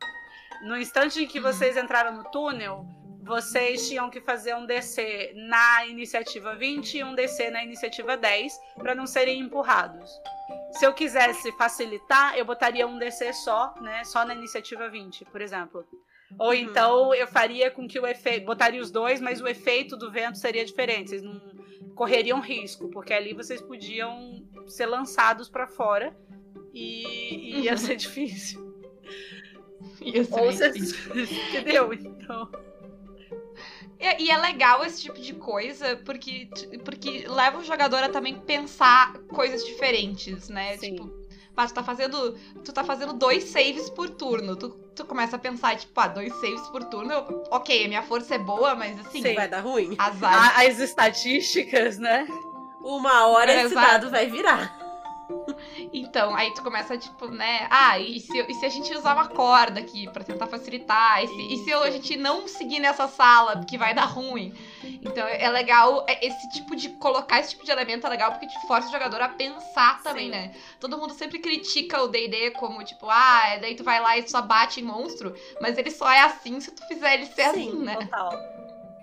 No 0.62 0.76
instante 0.76 1.22
em 1.24 1.26
que 1.26 1.38
Uhum. 1.38 1.44
vocês 1.44 1.76
entraram 1.76 2.12
no 2.12 2.24
túnel, 2.24 2.84
vocês 3.22 3.88
tinham 3.88 4.10
que 4.10 4.20
fazer 4.20 4.54
um 4.54 4.66
DC 4.66 5.32
na 5.36 5.86
iniciativa 5.86 6.54
20 6.54 6.98
e 6.98 7.04
um 7.04 7.14
DC 7.14 7.50
na 7.50 7.62
iniciativa 7.64 8.16
10 8.16 8.58
para 8.76 8.94
não 8.94 9.06
serem 9.06 9.40
empurrados. 9.40 10.10
Se 10.72 10.84
eu 10.84 10.92
quisesse 10.92 11.50
facilitar, 11.52 12.36
eu 12.36 12.44
botaria 12.44 12.86
um 12.86 12.98
DC 12.98 13.32
só, 13.32 13.74
né? 13.80 14.04
Só 14.04 14.24
na 14.24 14.34
iniciativa 14.34 14.88
20, 14.88 15.24
por 15.26 15.40
exemplo. 15.40 15.84
Ou 16.38 16.54
então 16.54 17.14
eu 17.14 17.26
faria 17.26 17.70
com 17.70 17.86
que 17.86 17.98
o 17.98 18.06
efeito. 18.06 18.46
Botaria 18.46 18.80
os 18.80 18.90
dois, 18.90 19.20
mas 19.20 19.40
o 19.40 19.48
efeito 19.48 19.96
do 19.96 20.10
vento 20.10 20.38
seria 20.38 20.64
diferente. 20.64 21.10
Vocês 21.10 21.22
não 21.22 21.40
correriam 21.94 22.40
risco, 22.40 22.88
porque 22.88 23.12
ali 23.12 23.34
vocês 23.34 23.60
podiam 23.60 24.42
ser 24.66 24.86
lançados 24.86 25.48
para 25.48 25.66
fora 25.66 26.16
e, 26.72 27.04
e 27.58 27.60
ia 27.62 27.76
ser 27.76 27.96
difícil. 27.96 28.68
Isso, 30.00 30.34
Ou 30.34 30.48
isso, 30.48 30.58
vocês. 30.58 30.76
isso. 30.76 31.10
Entendeu? 31.50 31.92
Então. 31.92 32.50
E, 33.98 34.24
e 34.24 34.30
é 34.30 34.38
legal 34.38 34.82
esse 34.82 35.02
tipo 35.02 35.20
de 35.20 35.34
coisa, 35.34 35.94
porque, 36.06 36.48
porque 36.82 37.28
leva 37.28 37.58
o 37.58 37.64
jogador 37.64 38.02
a 38.02 38.08
também 38.08 38.40
pensar 38.40 39.12
coisas 39.28 39.62
diferentes, 39.62 40.48
né? 40.48 40.78
Sim. 40.78 40.94
Tipo, 40.94 41.19
pá, 41.60 41.66
tu 41.66 41.74
tá 41.74 41.82
fazendo. 41.82 42.32
Tu 42.64 42.72
tá 42.72 42.84
fazendo 42.84 43.12
dois 43.12 43.44
saves 43.44 43.90
por 43.90 44.08
turno. 44.10 44.56
Tu, 44.56 44.68
tu 44.94 45.04
começa 45.04 45.36
a 45.36 45.38
pensar, 45.38 45.76
tipo, 45.76 45.98
ah, 46.00 46.08
dois 46.08 46.32
saves 46.40 46.62
por 46.68 46.84
turno. 46.84 47.12
eu- 47.12 47.44
ok, 47.50 47.84
a 47.84 47.88
minha 47.88 48.02
força 48.02 48.34
é 48.34 48.38
boa, 48.38 48.74
mas 48.74 48.98
assim, 49.00 49.22
Sim. 49.22 49.34
Vai 49.34 49.48
dar 49.48 49.60
ruim. 49.60 49.94
azar. 49.98 50.56
A- 50.58 50.62
as 50.64 50.78
estatísticas, 50.78 51.98
né? 51.98 52.26
Uma 52.82 53.26
hora 53.26 53.52
É, 53.52 53.56
esse 53.64 53.66
exato. 53.72 53.86
dado 53.86 54.10
vai 54.10 54.26
virar. 54.30 54.78
Então, 55.92 56.34
aí 56.36 56.52
tu 56.54 56.62
começa, 56.62 56.96
tipo, 56.96 57.26
né? 57.28 57.66
Ah, 57.70 57.98
e 57.98 58.20
se, 58.20 58.38
e 58.48 58.54
se 58.54 58.64
a 58.64 58.68
gente 58.68 58.94
usar 58.94 59.14
uma 59.14 59.28
corda 59.28 59.80
aqui 59.80 60.08
pra 60.10 60.22
tentar 60.22 60.46
facilitar? 60.46 61.22
E 61.24 61.26
se, 61.28 61.54
e 61.54 61.56
se 61.64 61.70
eu- 61.70 61.82
a 61.82 61.90
gente 61.90 62.16
não 62.16 62.46
seguir 62.46 62.78
nessa 62.78 63.08
sala, 63.08 63.56
porque 63.56 63.76
vai 63.76 63.92
dar 63.92 64.04
ruim? 64.04 64.54
Então 65.02 65.26
é 65.26 65.48
legal, 65.50 66.04
é- 66.08 66.24
esse 66.26 66.48
tipo 66.50 66.76
de. 66.76 66.90
Colocar 67.00 67.40
esse 67.40 67.50
tipo 67.50 67.64
de 67.64 67.70
elemento 67.70 68.06
é 68.06 68.10
legal 68.10 68.30
porque 68.32 68.46
te 68.46 68.66
força 68.66 68.88
o 68.88 68.92
jogador 68.92 69.20
a 69.22 69.28
pensar 69.28 70.02
também, 70.02 70.26
Sim. 70.26 70.30
né? 70.30 70.52
Todo 70.78 70.98
mundo 70.98 71.14
sempre 71.14 71.38
critica 71.38 72.02
o 72.02 72.08
DD 72.08 72.50
como, 72.52 72.84
tipo, 72.84 73.08
ah, 73.08 73.56
daí 73.60 73.74
tu 73.74 73.82
vai 73.82 74.00
lá 74.00 74.16
e 74.18 74.28
só 74.28 74.42
bate 74.42 74.80
em 74.80 74.84
monstro, 74.84 75.34
mas 75.60 75.78
ele 75.78 75.90
só 75.90 76.10
é 76.10 76.20
assim 76.20 76.60
se 76.60 76.70
tu 76.72 76.86
fizer 76.86 77.14
ele 77.14 77.26
ser 77.26 77.44
Sim, 77.44 77.68
assim, 77.68 77.82
né? 77.82 77.96
Total. 77.96 78.59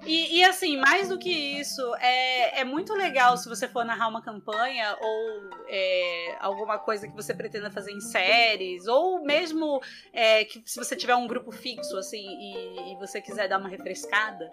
E, 0.08 0.38
e, 0.38 0.44
assim, 0.46 0.78
mais 0.78 1.10
do 1.10 1.18
que 1.18 1.30
isso, 1.30 1.94
é, 1.96 2.62
é 2.62 2.64
muito 2.64 2.94
legal 2.94 3.36
se 3.36 3.50
você 3.50 3.68
for 3.68 3.84
narrar 3.84 4.08
uma 4.08 4.22
campanha 4.22 4.98
ou 5.02 5.50
é, 5.68 6.38
alguma 6.40 6.80
coisa 6.80 7.06
que 7.08 7.14
você 7.14 7.34
pretenda 7.34 7.70
fazer 7.70 7.92
em 7.92 8.00
séries, 8.00 8.88
ou 8.88 9.22
mesmo 9.22 9.82
é, 10.14 10.46
que 10.46 10.64
se 10.66 10.80
você 10.80 10.96
tiver 10.96 11.16
um 11.16 11.28
grupo 11.28 11.52
fixo, 11.52 11.98
assim, 11.98 12.26
e, 12.26 12.94
e 12.94 12.96
você 12.96 13.20
quiser 13.20 13.50
dar 13.50 13.60
uma 13.60 13.68
refrescada, 13.68 14.50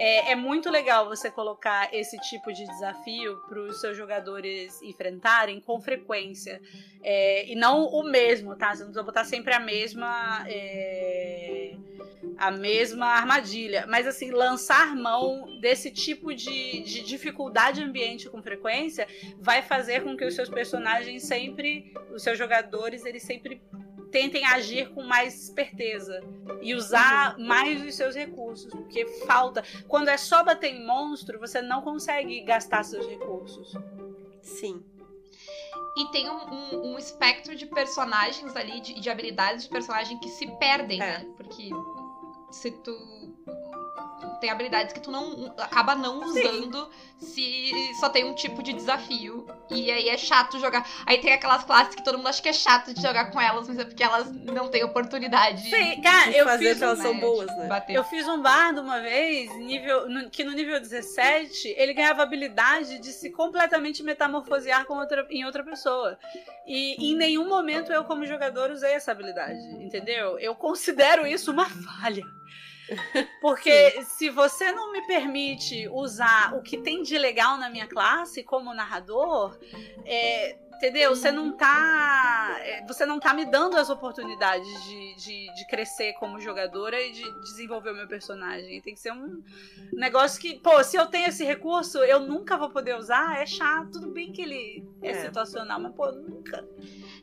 é, 0.00 0.32
é 0.32 0.34
muito 0.34 0.68
legal 0.68 1.06
você 1.06 1.30
colocar 1.30 1.94
esse 1.94 2.18
tipo 2.18 2.52
de 2.52 2.66
desafio 2.66 3.36
para 3.48 3.60
os 3.60 3.80
seus 3.80 3.96
jogadores 3.96 4.82
enfrentarem 4.82 5.60
com 5.60 5.80
frequência. 5.80 6.60
É, 7.04 7.46
e 7.46 7.54
não 7.54 7.84
o 7.86 8.02
mesmo, 8.02 8.56
tá? 8.56 8.74
Você 8.74 8.80
não 8.80 8.88
precisa 8.88 9.02
botar 9.04 9.24
sempre 9.24 9.54
a 9.54 9.60
mesma. 9.60 10.44
A 12.38 12.50
mesma 12.50 13.06
armadilha. 13.06 13.84
Mas 13.88 14.06
assim, 14.06 14.30
lançar 14.30 14.94
mão 14.94 15.58
desse 15.60 15.90
tipo 15.90 16.34
de, 16.34 16.80
de 16.82 17.02
dificuldade 17.02 17.82
ambiente 17.82 18.28
com 18.30 18.42
frequência 18.42 19.06
vai 19.38 19.60
fazer 19.62 20.02
com 20.04 20.16
que 20.16 20.24
os 20.24 20.34
seus 20.34 20.48
personagens 20.48 21.24
sempre, 21.24 21.92
os 22.14 22.22
seus 22.22 22.38
jogadores, 22.38 23.04
eles 23.04 23.22
sempre 23.22 23.60
tentem 24.10 24.42
agir 24.46 24.88
com 24.94 25.02
mais 25.02 25.44
esperteza 25.44 26.22
e 26.62 26.74
usar 26.74 27.36
mais 27.38 27.82
os 27.84 27.94
seus 27.94 28.14
recursos, 28.14 28.70
porque 28.72 29.04
falta. 29.26 29.62
Quando 29.86 30.08
é 30.08 30.16
só 30.16 30.42
bater 30.42 30.72
em 30.74 30.86
monstro, 30.86 31.38
você 31.38 31.60
não 31.60 31.82
consegue 31.82 32.40
gastar 32.40 32.82
seus 32.84 33.06
recursos. 33.06 33.74
Sim. 34.40 34.82
E 35.96 36.06
tem 36.12 36.30
um, 36.30 36.36
um- 36.54 36.92
um 36.94 36.98
espectro 36.98 37.54
de 37.56 37.66
personagens 37.66 38.54
ali, 38.56 38.80
de, 38.80 39.00
de 39.00 39.10
habilidades 39.10 39.64
de 39.64 39.68
personagem 39.70 40.18
que 40.20 40.28
se 40.28 40.46
perdem, 40.58 41.02
É. 41.02 41.18
né? 41.18 41.26
Porque 41.36 41.68
se 42.50 42.70
tu. 42.70 42.96
Tem 44.40 44.50
habilidades 44.50 44.92
que 44.92 45.00
tu 45.00 45.10
não 45.10 45.52
acaba 45.58 45.96
não 45.96 46.20
usando 46.24 46.88
se 47.18 47.72
só 47.98 48.08
tem 48.08 48.24
um 48.24 48.34
tipo 48.36 48.62
de 48.62 48.72
desafio. 48.72 49.44
E 49.68 49.90
aí 49.90 50.08
é 50.08 50.16
chato 50.16 50.60
jogar. 50.60 50.86
Aí 51.06 51.18
tem 51.18 51.32
aquelas 51.32 51.64
classes 51.64 51.96
que 51.96 52.04
todo 52.04 52.18
mundo 52.18 52.28
acha 52.28 52.40
que 52.40 52.48
é 52.48 52.52
chato 52.52 52.94
de 52.94 53.02
jogar 53.02 53.32
com 53.32 53.40
elas, 53.40 53.66
mas 53.66 53.78
é 53.78 53.84
porque 53.84 54.02
elas 54.02 54.30
não 54.32 54.68
têm 54.68 54.84
oportunidade 54.84 55.64
de 55.64 55.70
Sim, 55.70 56.00
cara, 56.00 56.30
De 56.30 56.36
eu 56.36 56.44
fazer 56.44 56.68
fiz 56.68 56.78
que 56.78 56.84
elas 56.84 56.98
né, 56.98 57.04
são 57.04 57.18
boas, 57.18 57.46
né? 57.56 57.66
bater. 57.66 57.96
Eu 57.96 58.04
fiz 58.04 58.28
um 58.28 58.40
bardo 58.40 58.80
uma 58.80 59.00
vez, 59.00 59.52
nível, 59.56 60.08
no- 60.08 60.30
que 60.30 60.44
no 60.44 60.52
nível 60.52 60.78
17, 60.80 61.74
ele 61.76 61.92
ganhava 61.92 62.20
a 62.20 62.24
habilidade 62.24 63.00
de 63.00 63.12
se 63.12 63.30
completamente 63.32 64.02
metamorfosear 64.04 64.84
com 64.84 64.94
outra, 64.98 65.26
em 65.30 65.44
outra 65.44 65.64
pessoa. 65.64 66.16
E 66.64 67.10
em 67.12 67.16
nenhum 67.16 67.48
momento 67.48 67.92
eu, 67.92 68.04
como 68.04 68.24
jogador, 68.24 68.70
usei 68.70 68.92
essa 68.92 69.10
habilidade, 69.10 69.58
entendeu? 69.82 70.38
Eu 70.38 70.54
considero 70.54 71.26
isso 71.26 71.50
uma 71.50 71.66
falha. 71.68 72.22
Porque 73.40 74.02
se 74.04 74.30
você 74.30 74.72
não 74.72 74.92
me 74.92 75.06
permite 75.06 75.88
usar 75.88 76.54
o 76.54 76.62
que 76.62 76.78
tem 76.78 77.02
de 77.02 77.18
legal 77.18 77.56
na 77.58 77.68
minha 77.68 77.86
classe 77.86 78.42
como 78.42 78.72
narrador, 78.74 79.58
é, 80.04 80.56
Entendeu? 80.78 81.10
Você 81.10 81.32
não 81.32 81.56
tá. 81.56 82.56
é, 82.60 82.86
Você 82.86 83.04
não 83.04 83.18
tá 83.18 83.34
me 83.34 83.44
dando 83.44 83.76
as 83.76 83.90
oportunidades 83.90 84.84
de, 84.84 85.14
de, 85.16 85.52
de 85.52 85.66
crescer 85.66 86.12
como 86.20 86.38
jogadora 86.38 87.00
e 87.00 87.10
de 87.10 87.40
desenvolver 87.40 87.90
o 87.90 87.96
meu 87.96 88.06
personagem. 88.06 88.80
Tem 88.80 88.94
que 88.94 89.00
ser 89.00 89.12
um 89.12 89.42
negócio 89.92 90.40
que, 90.40 90.60
pô, 90.60 90.82
se 90.84 90.96
eu 90.96 91.06
tenho 91.06 91.26
esse 91.26 91.44
recurso, 91.44 91.98
eu 91.98 92.20
nunca 92.20 92.56
vou 92.56 92.70
poder 92.70 92.96
usar, 92.96 93.42
é 93.42 93.44
chato. 93.46 93.90
Tudo 93.94 94.12
bem 94.12 94.30
que 94.32 94.40
ele 94.40 94.84
é, 95.02 95.10
É. 95.10 95.14
situacional, 95.24 95.80
mas, 95.80 95.92
pô, 95.96 96.12
nunca. 96.12 96.64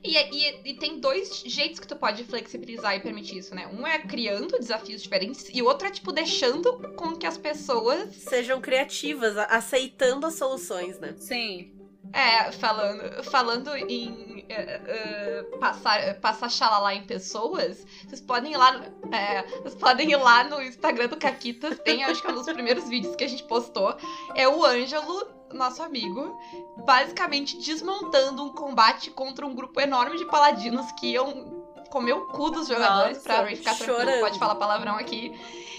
E, 0.05 0.17
e, 0.17 0.71
e 0.71 0.73
tem 0.75 0.99
dois 0.99 1.43
jeitos 1.45 1.79
que 1.79 1.87
tu 1.87 1.95
pode 1.95 2.23
flexibilizar 2.23 2.95
e 2.95 2.99
permitir 2.99 3.37
isso, 3.37 3.55
né? 3.55 3.67
Um 3.67 3.85
é 3.85 3.99
criando 3.99 4.57
desafios 4.59 5.01
diferentes 5.01 5.49
e 5.53 5.61
o 5.61 5.65
outro 5.65 5.87
é, 5.87 5.91
tipo, 5.91 6.11
deixando 6.11 6.93
com 6.95 7.15
que 7.15 7.25
as 7.25 7.37
pessoas. 7.37 8.13
Sejam 8.15 8.61
criativas, 8.61 9.35
aceitando 9.37 10.27
as 10.27 10.35
soluções, 10.35 10.99
né? 10.99 11.15
Sim. 11.17 11.71
É, 12.13 12.51
falando, 12.51 13.23
falando 13.23 13.75
em 13.75 14.45
é, 14.47 14.81
é, 14.85 15.43
passar, 15.59 16.13
passar 16.19 16.49
xalala 16.49 16.93
em 16.93 17.03
pessoas, 17.03 17.85
vocês 18.05 18.21
podem 18.21 18.53
ir 18.53 18.57
lá. 18.57 18.85
é, 19.11 19.41
vocês 19.61 19.75
podem 19.75 20.11
ir 20.11 20.15
lá 20.15 20.43
no 20.43 20.61
Instagram 20.61 21.07
do 21.07 21.17
Caquitas, 21.17 21.79
tem, 21.79 22.03
acho 22.03 22.21
que 22.21 22.27
é 22.27 22.31
um 22.31 22.35
dos 22.35 22.45
primeiros 22.45 22.87
vídeos 22.87 23.15
que 23.15 23.23
a 23.23 23.27
gente 23.27 23.43
postou. 23.43 23.97
É 24.35 24.47
o 24.47 24.63
Ângelo, 24.63 25.27
nosso 25.55 25.81
amigo, 25.81 26.37
basicamente 26.85 27.57
desmontando 27.57 28.43
um 28.43 28.49
combate 28.53 29.09
contra 29.11 29.45
um 29.45 29.53
grupo 29.55 29.79
enorme 29.81 30.17
de 30.17 30.25
paladinos 30.25 30.91
que 30.93 31.07
iam 31.13 31.63
comer 31.89 32.13
o 32.13 32.25
cu 32.27 32.49
dos 32.49 32.67
jogadores, 32.67 33.17
Nossa, 33.17 33.41
pra 33.41 33.47
ficar 33.47 33.75
tranquilo, 33.75 33.99
chorando. 33.99 34.19
pode 34.19 34.39
falar 34.39 34.55
palavrão 34.55 34.95
aqui. 34.95 35.33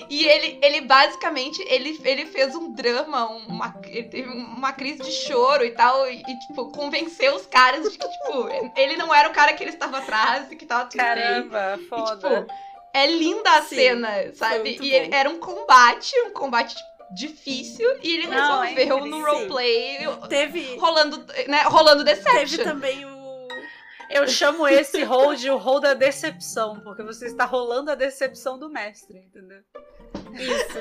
E 0.09 0.24
ele, 0.24 0.59
ele 0.62 0.81
basicamente, 0.83 1.61
ele, 1.68 2.01
ele 2.05 2.27
fez 2.27 2.55
um 2.55 2.72
drama, 2.72 3.27
uma, 3.27 3.74
ele 3.87 4.09
teve 4.09 4.29
uma 4.29 4.72
crise 4.72 5.03
de 5.03 5.11
choro 5.11 5.64
e 5.64 5.72
tal, 5.72 6.09
e, 6.09 6.22
e, 6.22 6.39
tipo, 6.47 6.70
convenceu 6.70 7.35
os 7.35 7.45
caras 7.47 7.91
de 7.91 7.99
que, 7.99 8.09
tipo, 8.09 8.49
ele 8.77 8.97
não 8.97 9.12
era 9.12 9.29
o 9.29 9.33
cara 9.33 9.53
que 9.53 9.62
ele 9.64 9.70
estava 9.72 9.99
atrás 9.99 10.51
e 10.51 10.57
que 10.57 10.64
tava 10.64 10.85
tudo 10.89 11.03
bem. 11.03 11.07
Caramba, 11.07 11.77
E, 11.81 11.85
foda. 11.89 12.41
tipo, 12.47 12.55
é 12.95 13.07
linda 13.09 13.51
a 13.51 13.62
Sim, 13.62 13.74
cena, 13.77 14.09
sabe? 14.35 14.79
E 14.81 14.93
ele- 14.95 15.14
era 15.14 15.29
um 15.29 15.39
combate, 15.39 16.14
um 16.27 16.31
combate 16.31 16.74
tipo, 16.77 16.96
difícil, 17.15 17.89
e 18.03 18.15
ele 18.17 18.27
Não, 18.27 18.63
é 18.65 18.69
resolveu 18.75 18.99
no 19.07 19.19
incrível. 19.19 19.33
roleplay, 19.33 19.99
Teve, 20.29 20.77
rolando, 20.77 21.25
né, 21.49 21.63
rolando 21.63 22.05
teve 22.05 22.21
Deception. 22.23 22.65
também 22.65 23.05
o. 23.05 23.17
Eu 24.09 24.29
chamo 24.29 24.69
esse 24.69 25.03
hold 25.03 25.45
o 25.47 25.57
hold 25.57 25.83
da 25.83 25.93
decepção, 25.95 26.79
porque 26.81 27.03
você 27.03 27.27
está 27.27 27.45
rolando 27.45 27.91
a 27.91 27.95
decepção 27.97 28.57
do 28.59 28.69
mestre, 28.69 29.19
entendeu? 29.19 29.61
Isso. 30.33 30.79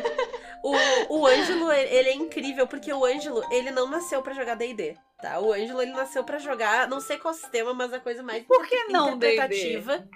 O, 0.63 1.19
o 1.19 1.25
Ângelo, 1.27 1.71
ele 1.71 2.09
é 2.09 2.13
incrível, 2.13 2.67
porque 2.67 2.93
o 2.93 3.03
Ângelo, 3.03 3.43
ele 3.51 3.71
não 3.71 3.89
nasceu 3.89 4.21
pra 4.21 4.33
jogar 4.33 4.55
D&D, 4.55 4.95
tá? 5.21 5.39
O 5.39 5.51
Ângelo, 5.51 5.81
ele 5.81 5.91
nasceu 5.93 6.23
pra 6.23 6.37
jogar, 6.37 6.87
não 6.87 6.99
sei 6.99 7.17
qual 7.17 7.33
sistema, 7.33 7.73
mas 7.73 7.91
a 7.93 7.99
coisa 7.99 8.21
mais 8.21 8.43
Por 8.45 8.65
que 8.67 8.85
não 8.85 9.17
D&D? 9.17 9.33
interpretativa. 9.35 10.07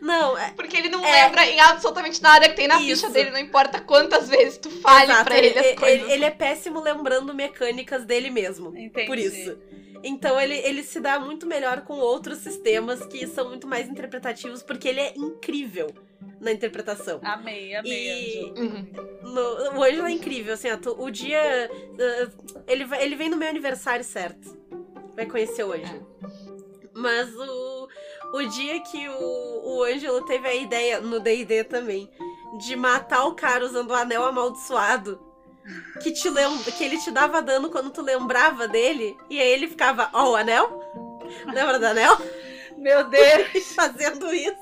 Não, 0.00 0.36
é, 0.38 0.50
Porque 0.52 0.76
ele 0.76 0.88
não 0.88 1.04
É. 1.04 1.24
lembra 1.24 1.46
em 1.46 1.58
absolutamente 1.60 2.22
nada 2.22 2.48
que 2.48 2.54
tem 2.54 2.68
na 2.68 2.80
Isso. 2.80 3.02
ficha 3.02 3.10
dele, 3.12 3.30
não 3.30 3.38
importa 3.38 3.80
quantas 3.80 4.28
vezes 4.28 4.58
tu 4.58 4.70
fale 4.80 5.04
exato, 5.10 5.24
pra 5.24 5.38
ele, 5.38 5.58
as 5.58 5.66
ele, 5.66 5.76
coisas. 5.76 6.02
ele- 6.02 6.12
ele 6.12 6.24
é 6.24 6.30
péssimo 6.30 6.80
lembrando 6.80 7.34
mecânicas 7.34 8.04
dele 8.04 8.30
mesmo. 8.30 8.76
Entendi. 8.76 9.06
Por 9.06 9.18
isso. 9.18 9.58
Então 10.04 10.40
ele, 10.40 10.54
ele 10.58 10.82
se 10.84 11.00
dá 11.00 11.18
muito 11.18 11.44
melhor 11.46 11.80
com 11.82 11.94
outros 11.94 12.38
sistemas 12.38 13.04
que 13.06 13.26
são 13.26 13.48
muito 13.48 13.66
mais 13.66 13.88
interpretativos, 13.88 14.62
porque 14.62 14.86
ele 14.88 15.00
é 15.00 15.12
incrível 15.16 15.92
na 16.40 16.52
interpretação. 16.52 17.18
Amei, 17.24 17.74
amei, 17.74 18.40
E-. 18.40 18.52
Uhum. 18.56 18.86
No- 19.22 19.78
o 19.78 19.82
Ângelo 19.82 20.06
é 20.06 20.12
incrível, 20.12 20.54
assim, 20.54 20.70
ó, 20.70 20.76
tu- 20.76 20.94
o 20.96 21.10
dia. 21.10 21.68
uh, 21.72 22.62
ele, 22.68 22.86
ele 23.00 23.16
vem 23.16 23.28
no 23.28 23.36
meu 23.36 23.48
aniversário 23.48 24.04
certo. 24.04 24.56
Vai 25.16 25.26
conhecer 25.26 25.64
o 25.64 25.72
Ângelo. 25.72 26.06
Mas 26.94 27.28
o, 27.34 27.88
o 28.32 28.42
dia 28.42 28.80
que 28.80 29.08
o, 29.08 29.62
o 29.64 29.84
Ângelo 29.84 30.22
teve 30.22 30.48
a 30.48 30.54
ideia, 30.54 31.00
no 31.00 31.20
DD 31.20 31.64
também, 31.64 32.10
de 32.58 32.76
matar 32.76 33.24
o 33.24 33.34
cara 33.34 33.64
usando 33.64 33.90
o 33.90 33.94
anel 33.94 34.24
amaldiçoado. 34.24 35.20
Que, 36.02 36.12
te 36.12 36.30
lem 36.30 36.58
que 36.62 36.84
ele 36.84 36.98
te 36.98 37.10
dava 37.10 37.42
dano 37.42 37.70
quando 37.70 37.90
tu 37.90 38.00
lembrava 38.00 38.66
dele. 38.66 39.16
E 39.28 39.38
aí 39.38 39.50
ele 39.50 39.68
ficava, 39.68 40.08
ó, 40.14 40.30
o 40.30 40.36
anel? 40.36 40.82
Lembra 41.46 41.78
do 41.78 41.86
anel? 41.86 42.16
Meu 42.76 43.04
Deus! 43.08 43.66
Fazendo 43.76 44.32
isso. 44.32 44.56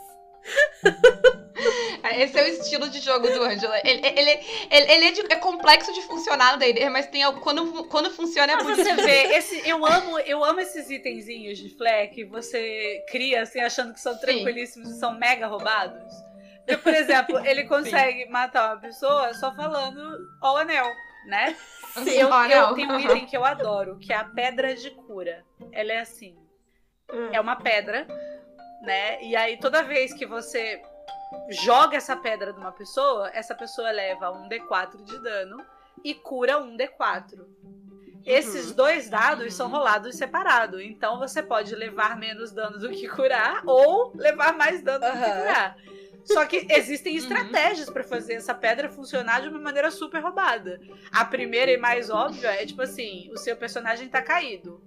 Esse 2.18 2.38
é 2.38 2.42
o 2.42 2.46
estilo 2.46 2.88
de 2.88 3.00
jogo 3.00 3.28
do 3.30 3.42
Ângelo. 3.42 3.72
Ele, 3.84 4.06
ele, 4.06 4.30
ele, 4.70 4.92
ele 4.92 5.04
é, 5.06 5.10
de- 5.12 5.32
é 5.32 5.36
complexo 5.36 5.92
de 5.92 6.02
funcionar 6.02 6.52
no 6.52 6.58
D&D, 6.58 6.88
mas 6.90 7.06
tem, 7.06 7.22
al- 7.22 7.40
quando, 7.40 7.84
quando 7.84 8.10
funciona 8.10 8.52
é 8.52 8.62
muito 8.62 8.82
você 8.82 8.94
vê, 8.94 9.34
esse, 9.36 9.68
eu 9.68 9.84
amo, 9.84 10.18
eu 10.20 10.44
amo 10.44 10.60
esses 10.60 10.88
itenzinhos 10.90 11.58
de 11.58 11.68
Fleck 11.76 12.14
que 12.14 12.24
você 12.24 13.04
cria 13.10 13.42
assim, 13.42 13.60
achando 13.60 13.92
que 13.92 14.00
são 14.00 14.16
tranquilíssimos 14.18 14.90
e 14.90 14.98
são 14.98 15.12
mega 15.18 15.46
roubados. 15.46 16.02
Porque, 16.66 16.76
por 16.82 16.94
exemplo, 16.94 17.38
ele 17.46 17.64
consegue 17.68 18.26
matar 18.26 18.72
uma 18.74 18.80
pessoa 18.80 19.32
só 19.34 19.54
falando 19.54 20.00
ó 20.42 20.54
o 20.54 20.56
anel, 20.58 20.90
né? 21.26 21.56
Sim, 22.04 22.10
Eu, 22.20 22.28
eu 22.68 22.74
tenho 22.74 22.92
um 22.92 23.00
item 23.00 23.26
que 23.26 23.36
eu 23.36 23.44
adoro, 23.44 23.98
que 23.98 24.12
é 24.12 24.16
a 24.16 24.24
pedra 24.24 24.74
de 24.74 24.90
cura. 24.90 25.44
Ela 25.72 25.92
é 25.92 25.98
assim. 26.00 26.36
É 27.32 27.40
uma 27.40 27.56
pedra, 27.56 28.06
né? 28.82 29.22
E 29.22 29.34
aí 29.36 29.56
toda 29.58 29.82
vez 29.82 30.12
que 30.12 30.26
você 30.26 30.82
joga 31.50 31.96
essa 31.96 32.16
pedra 32.16 32.52
numa 32.52 32.72
pessoa, 32.72 33.30
essa 33.34 33.54
pessoa 33.54 33.90
leva 33.90 34.30
um 34.30 34.48
D4 34.48 35.02
de 35.04 35.18
dano 35.22 35.64
e 36.04 36.14
cura 36.14 36.58
um 36.58 36.76
D4. 36.76 37.44
Esses 38.24 38.72
dois 38.72 39.08
dados 39.08 39.54
são 39.54 39.68
rolados 39.68 40.16
separados. 40.16 40.80
Então 40.80 41.18
você 41.18 41.42
pode 41.42 41.74
levar 41.76 42.16
menos 42.18 42.50
dano 42.52 42.78
do 42.78 42.90
que 42.90 43.06
curar 43.08 43.62
ou 43.64 44.12
levar 44.16 44.56
mais 44.56 44.82
dano 44.82 45.04
do 45.06 45.12
que 45.12 45.32
curar. 45.32 45.76
Só 46.24 46.44
que 46.44 46.66
existem 46.68 47.12
Uhum. 47.12 47.18
estratégias 47.20 47.88
pra 47.88 48.02
fazer 48.02 48.34
essa 48.34 48.52
pedra 48.52 48.88
funcionar 48.88 49.42
de 49.42 49.48
uma 49.48 49.60
maneira 49.60 49.92
super 49.92 50.20
roubada. 50.20 50.80
A 51.12 51.24
primeira 51.24 51.70
e 51.70 51.76
mais 51.76 52.10
óbvia 52.10 52.48
é 52.50 52.66
tipo 52.66 52.82
assim: 52.82 53.30
o 53.32 53.36
seu 53.36 53.56
personagem 53.56 54.08
tá 54.08 54.20
caído. 54.20 54.82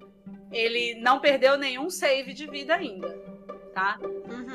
Ele 0.52 0.96
não 1.00 1.20
perdeu 1.22 1.58
nenhum 1.58 1.90
save 1.90 2.34
de 2.34 2.46
vida 2.46 2.76
ainda, 2.76 3.08
tá? 3.74 3.98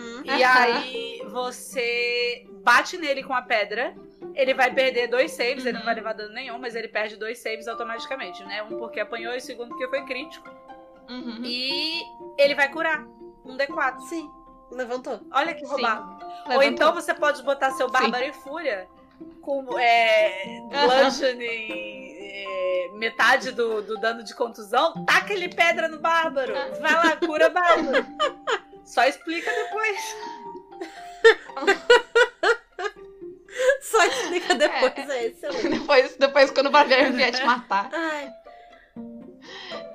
Uhum. 0.05 0.23
E 0.25 0.45
aí 0.45 1.23
você 1.29 2.47
bate 2.63 2.99
nele 2.99 3.23
com 3.23 3.33
a 3.33 3.43
pedra. 3.43 3.95
Ele 4.35 4.53
vai 4.53 4.73
perder 4.73 5.09
dois 5.09 5.31
saves, 5.33 5.65
ele 5.65 5.79
não 5.79 5.85
vai 5.85 5.95
levar 5.95 6.13
dano 6.13 6.35
nenhum, 6.35 6.59
mas 6.59 6.75
ele 6.75 6.89
perde 6.89 7.17
dois 7.17 7.39
saves 7.39 7.69
automaticamente, 7.69 8.43
né? 8.45 8.63
Um 8.63 8.79
porque 8.79 9.01
apanhou 9.01 9.33
e 9.35 9.39
o 9.39 9.41
segundo 9.41 9.69
porque 9.69 9.89
foi 9.89 10.05
crítico. 10.05 10.49
Uhum. 11.09 11.41
E 11.45 12.03
ele 12.39 12.55
vai 12.55 12.69
curar. 12.69 13.07
Um 13.45 13.57
D4. 13.57 14.01
Sim, 14.09 14.31
levantou. 14.71 15.21
Olha 15.31 15.55
que 15.55 15.61
Sim. 15.61 15.67
roubado. 15.67 16.25
Ou 16.47 16.63
então 16.63 16.95
você 16.95 17.13
pode 17.13 17.43
botar 17.43 17.71
seu 17.73 17.91
Bárbaro 17.91 18.25
e 18.25 18.33
Fúria 18.33 18.89
com 19.41 19.79
é, 19.79 20.61
bludgeoning, 20.71 22.17
é, 22.19 22.89
metade 22.95 23.53
do, 23.53 23.83
do 23.83 24.01
dano 24.01 24.23
de 24.23 24.35
contusão. 24.35 25.05
Taca 25.05 25.33
ele 25.33 25.49
pedra 25.49 25.89
no 25.89 25.99
Bárbaro. 25.99 26.55
Vai 26.81 26.93
lá, 26.93 27.17
cura 27.17 27.51
Bárbaro. 27.51 28.07
Só 28.85 29.05
explica 29.05 29.51
depois. 29.51 30.17
Só 33.81 34.05
explica 34.05 34.55
depois, 34.55 35.11
é, 35.11 35.27
excelente. 35.27 35.69
Depois, 35.79 36.17
depois, 36.17 36.51
quando 36.51 36.67
o 36.67 36.71
barbeiro 36.71 37.13
vier 37.13 37.31
te 37.33 37.45
matar. 37.45 37.89
Ai, 37.95 38.33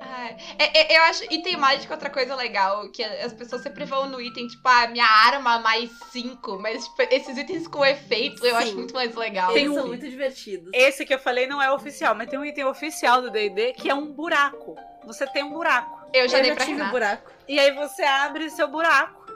Ai, 0.00 0.36
é- 0.58 0.94
é- 0.94 0.98
eu 0.98 1.02
acho. 1.04 1.24
Item 1.30 1.56
mágico 1.58 1.92
é 1.92 1.96
outra 1.96 2.08
coisa 2.10 2.34
legal. 2.34 2.88
Que 2.90 3.02
as 3.04 3.32
pessoas 3.34 3.62
sempre 3.62 3.84
vão 3.84 4.08
no 4.08 4.20
item, 4.20 4.46
tipo, 4.48 4.66
ah, 4.66 4.86
minha 4.88 5.04
arma 5.04 5.58
mais 5.58 5.90
5. 6.10 6.58
Mas 6.58 6.86
tipo, 6.86 7.02
esses 7.14 7.36
itens 7.36 7.68
com 7.68 7.84
efeito 7.84 8.44
eu 8.46 8.52
Sim. 8.56 8.62
acho 8.62 8.74
muito 8.76 8.94
mais 8.94 9.14
legal. 9.14 9.50
eles 9.50 9.62
Tem 9.64 9.74
são 9.74 9.84
um- 9.84 9.88
muito 9.88 10.08
divertidos. 10.08 10.70
Esse 10.72 11.04
que 11.04 11.12
eu 11.12 11.18
falei 11.18 11.46
não 11.46 11.60
é 11.60 11.70
oficial, 11.70 12.14
mas 12.14 12.28
tem 12.30 12.38
um 12.38 12.44
item 12.44 12.64
oficial 12.64 13.20
do 13.20 13.30
D&D 13.30 13.72
que 13.74 13.90
é 13.90 13.94
um 13.94 14.06
buraco. 14.12 14.74
Você 15.04 15.26
tem 15.26 15.42
um 15.44 15.50
buraco. 15.50 16.00
Eu 16.14 16.28
já 16.28 16.38
eu 16.38 16.42
dei 16.42 16.50
já 16.50 16.56
pra 16.56 16.64
tive 16.66 16.82
um 16.82 16.90
buraco. 16.90 17.30
E 17.50 17.58
aí 17.58 17.74
você 17.74 18.04
abre 18.04 18.48
seu 18.48 18.68
buraco 18.68 19.26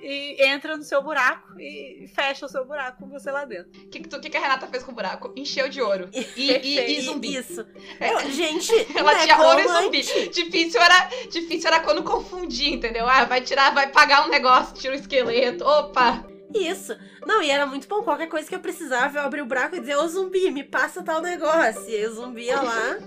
e 0.00 0.40
entra 0.40 0.76
no 0.76 0.84
seu 0.84 1.02
buraco 1.02 1.58
e 1.58 2.08
fecha 2.14 2.46
o 2.46 2.48
seu 2.48 2.64
buraco 2.64 2.98
com 3.02 3.08
você 3.08 3.28
lá 3.28 3.44
dentro. 3.44 3.72
O 3.72 3.88
que, 3.88 3.98
que, 3.98 4.30
que 4.30 4.36
a 4.36 4.40
Renata 4.40 4.68
fez 4.68 4.84
com 4.84 4.92
o 4.92 4.94
buraco? 4.94 5.32
Encheu 5.34 5.68
de 5.68 5.82
ouro. 5.82 6.08
E, 6.12 6.52
e, 6.52 6.78
e 6.96 7.00
zumbi. 7.02 7.34
Isso. 7.34 7.66
É. 7.98 8.30
Gente, 8.30 8.72
Ela 8.96 9.16
tinha 9.16 9.36
ouro 9.36 9.58
e 9.58 9.66
zumbi. 9.66 10.00
Difícil 10.28 10.80
era, 10.80 11.10
difícil 11.28 11.66
era 11.66 11.80
quando 11.80 12.04
confundir, 12.04 12.74
entendeu? 12.74 13.08
Ah, 13.08 13.24
vai 13.24 13.40
tirar, 13.40 13.74
vai 13.74 13.88
pagar 13.88 14.24
um 14.24 14.30
negócio, 14.30 14.76
tira 14.76 14.94
o 14.94 14.96
esqueleto. 14.96 15.64
Opa! 15.64 16.24
Isso. 16.54 16.96
Não, 17.26 17.42
e 17.42 17.50
era 17.50 17.66
muito 17.66 17.88
bom. 17.88 18.04
Qualquer 18.04 18.28
coisa 18.28 18.48
que 18.48 18.54
eu 18.54 18.60
precisava, 18.60 19.18
eu 19.18 19.24
abria 19.24 19.42
o 19.42 19.46
buraco 19.46 19.74
e 19.74 19.80
dizia, 19.80 20.00
ô 20.00 20.06
zumbi, 20.06 20.52
me 20.52 20.62
passa 20.62 21.02
tal 21.02 21.20
negócio. 21.20 21.82
E 21.88 21.96
aí 21.96 22.06
o 22.06 22.14
zumbi 22.14 22.44
ia 22.44 22.62
lá, 22.62 22.98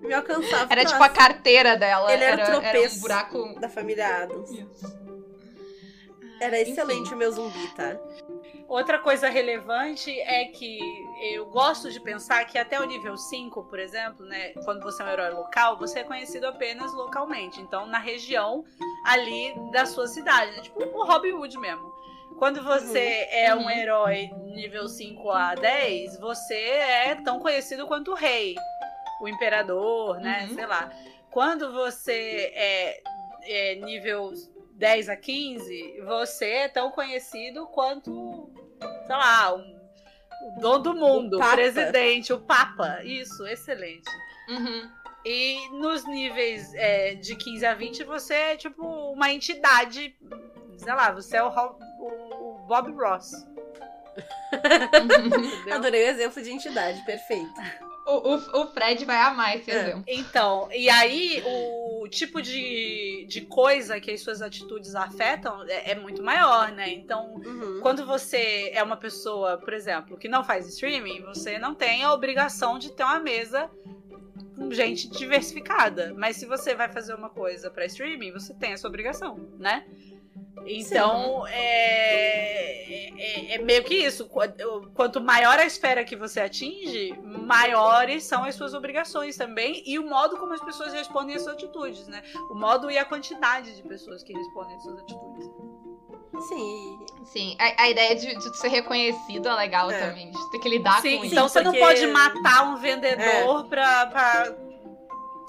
me 0.00 0.12
alcançava. 0.14 0.72
Era 0.72 0.84
tipo 0.84 1.02
a 1.02 1.08
carteira 1.08 1.76
dela. 1.76 2.12
Ele 2.12 2.24
era 2.24 2.36
o 2.36 2.40
era, 2.40 2.50
tropeço. 2.60 2.96
um 2.98 3.00
buraco. 3.00 3.60
Da 3.60 3.68
família 3.68 4.22
Adams. 4.22 4.50
Isso. 4.50 5.00
Era 6.40 6.58
excelente 6.58 7.12
o 7.12 7.16
meu 7.16 7.30
zumbi, 7.30 7.68
tá? 7.76 7.96
Outra 8.66 8.98
coisa 8.98 9.28
relevante 9.28 10.10
é 10.20 10.44
que 10.46 10.78
eu 11.34 11.46
gosto 11.46 11.90
de 11.90 12.00
pensar 12.00 12.44
que 12.46 12.56
até 12.56 12.80
o 12.80 12.84
nível 12.84 13.16
5, 13.16 13.64
por 13.64 13.78
exemplo, 13.80 14.24
né, 14.24 14.50
quando 14.64 14.80
você 14.80 15.02
é 15.02 15.06
um 15.06 15.08
herói 15.10 15.30
local, 15.30 15.76
você 15.76 15.98
é 15.98 16.04
conhecido 16.04 16.46
apenas 16.46 16.92
localmente. 16.94 17.60
Então, 17.60 17.84
na 17.86 17.98
região 17.98 18.64
ali 19.04 19.52
da 19.72 19.84
sua 19.84 20.06
cidade. 20.06 20.52
Né? 20.56 20.62
Tipo 20.62 20.82
o 20.84 21.04
Robin 21.04 21.32
Hood 21.32 21.58
mesmo. 21.58 21.90
Quando 22.38 22.62
você 22.62 23.28
Uhum. 23.32 23.38
é 23.38 23.54
um 23.54 23.62
Uhum. 23.64 23.70
herói 23.70 24.30
nível 24.54 24.88
5 24.88 25.30
a 25.30 25.54
10, 25.56 26.18
você 26.20 26.54
é 26.54 27.14
tão 27.16 27.38
conhecido 27.40 27.86
quanto 27.88 28.12
o 28.12 28.14
rei, 28.14 28.54
o 29.20 29.28
imperador, 29.28 30.18
né? 30.20 30.46
Uhum. 30.48 30.54
Sei 30.54 30.66
lá. 30.66 30.90
Quando 31.30 31.72
você 31.72 32.52
é, 32.54 33.02
é 33.42 33.74
nível 33.76 34.32
10 34.72 35.08
a 35.08 35.16
15, 35.16 36.00
você 36.06 36.46
é 36.50 36.68
tão 36.68 36.90
conhecido 36.90 37.66
quanto, 37.68 38.50
sei 39.06 39.14
lá, 39.16 39.54
um, 39.54 39.80
o 40.56 40.60
dono 40.60 40.78
do 40.82 40.94
mundo, 40.94 41.36
o 41.36 41.40
presidente, 41.52 42.32
o 42.32 42.40
Papa. 42.40 43.02
Isso, 43.04 43.46
excelente. 43.46 44.10
Uhum. 44.48 44.90
E 45.24 45.68
nos 45.72 46.04
níveis 46.06 46.72
é, 46.74 47.14
de 47.14 47.36
15 47.36 47.66
a 47.66 47.74
20, 47.74 48.04
você 48.04 48.34
é 48.34 48.56
tipo 48.56 48.82
uma 49.12 49.30
entidade. 49.30 50.16
Sei 50.78 50.94
lá, 50.94 51.12
você 51.12 51.36
é 51.36 51.42
o, 51.42 51.48
o- 51.50 52.54
o 52.54 52.58
Bob 52.66 52.90
Ross. 52.92 53.32
Adorei 55.70 56.04
o 56.04 56.08
exemplo 56.08 56.42
de 56.42 56.50
entidade, 56.50 57.04
perfeito. 57.04 57.52
O, 58.10 58.34
o, 58.34 58.62
o 58.62 58.66
Fred 58.68 59.04
vai 59.04 59.16
amar 59.16 59.56
esse 59.56 59.70
É. 59.70 59.74
exemplo. 59.80 60.04
Então, 60.06 60.68
e 60.72 60.88
aí 60.90 61.42
o 61.46 62.08
tipo 62.08 62.40
de, 62.42 63.26
de 63.28 63.42
coisa 63.42 64.00
que 64.00 64.10
as 64.10 64.20
suas 64.20 64.42
atitudes 64.42 64.94
afetam 64.94 65.62
é, 65.68 65.92
é 65.92 65.94
muito 65.94 66.22
maior, 66.22 66.72
né? 66.72 66.90
Então, 66.90 67.34
Uhum. 67.44 67.80
quando 67.80 68.04
você 68.06 68.70
é 68.74 68.82
uma 68.82 68.96
pessoa, 68.96 69.56
por 69.58 69.72
exemplo, 69.72 70.16
que 70.16 70.28
não 70.28 70.42
faz 70.44 70.66
streaming, 70.68 71.22
você 71.22 71.58
não 71.58 71.74
tem 71.74 72.02
a 72.04 72.12
obrigação 72.12 72.78
de 72.78 72.92
ter 72.92 73.02
uma 73.04 73.20
mesa 73.20 73.70
com 74.56 74.70
gente 74.72 75.08
diversificada. 75.10 76.12
Mas 76.16 76.36
se 76.36 76.46
você 76.46 76.74
vai 76.74 76.88
fazer 76.88 77.14
uma 77.14 77.30
coisa 77.30 77.70
pra 77.70 77.86
streaming, 77.86 78.32
você 78.32 78.52
tem 78.54 78.72
essa 78.72 78.86
obrigação, 78.88 79.38
né? 79.58 79.84
Então, 80.66 81.46
é, 81.48 83.08
é, 83.18 83.54
é 83.54 83.58
meio 83.58 83.82
que 83.82 83.94
isso. 83.94 84.28
Qu- 84.28 84.40
Quanto 84.94 85.20
maior 85.20 85.58
a 85.58 85.64
esfera 85.64 86.04
que 86.04 86.14
você 86.14 86.40
atinge, 86.40 87.18
maiores 87.22 88.24
são 88.24 88.44
as 88.44 88.54
suas 88.54 88.74
obrigações 88.74 89.36
também 89.36 89.82
e 89.86 89.98
o 89.98 90.06
modo 90.08 90.36
como 90.36 90.52
as 90.52 90.60
pessoas 90.62 90.92
respondem 90.92 91.34
às 91.36 91.42
suas 91.42 91.54
atitudes, 91.56 92.06
né? 92.08 92.22
O 92.50 92.54
modo 92.54 92.90
e 92.90 92.98
a 92.98 93.04
quantidade 93.04 93.74
de 93.74 93.82
pessoas 93.82 94.22
que 94.22 94.32
respondem 94.32 94.76
às 94.76 94.82
suas 94.82 94.98
atitudes. 95.00 95.50
Sim. 96.48 96.98
Sim, 97.24 97.56
a, 97.58 97.82
a 97.82 97.90
ideia 97.90 98.14
de, 98.16 98.34
de 98.34 98.56
ser 98.58 98.68
reconhecido 98.68 99.48
é 99.48 99.54
legal 99.54 99.90
É. 99.90 99.98
também, 100.08 100.30
de 100.30 100.50
ter 100.50 100.58
que 100.58 100.68
lidar 100.68 101.00
Sim, 101.02 101.18
com 101.18 101.24
isso. 101.24 101.34
então 101.34 101.48
você 101.48 101.60
não 101.60 101.72
porque- 101.72 101.84
pode 101.86 102.06
matar 102.06 102.64
um 102.64 102.76
vendedor 102.76 103.64
pra, 103.68 104.06
pra, 104.06 104.56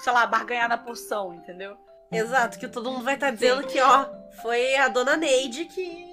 sei 0.00 0.12
lá, 0.12 0.26
barganhar 0.26 0.68
na 0.68 0.76
poção, 0.78 1.32
entendeu? 1.34 1.76
Exato, 2.12 2.58
que 2.58 2.68
todo 2.68 2.90
mundo 2.90 3.04
vai 3.04 3.14
estar 3.14 3.30
dizendo 3.30 3.66
que, 3.66 3.80
ó, 3.80 4.06
foi 4.42 4.76
a 4.76 4.88
dona 4.88 5.16
Neide 5.16 5.64
que. 5.66 6.12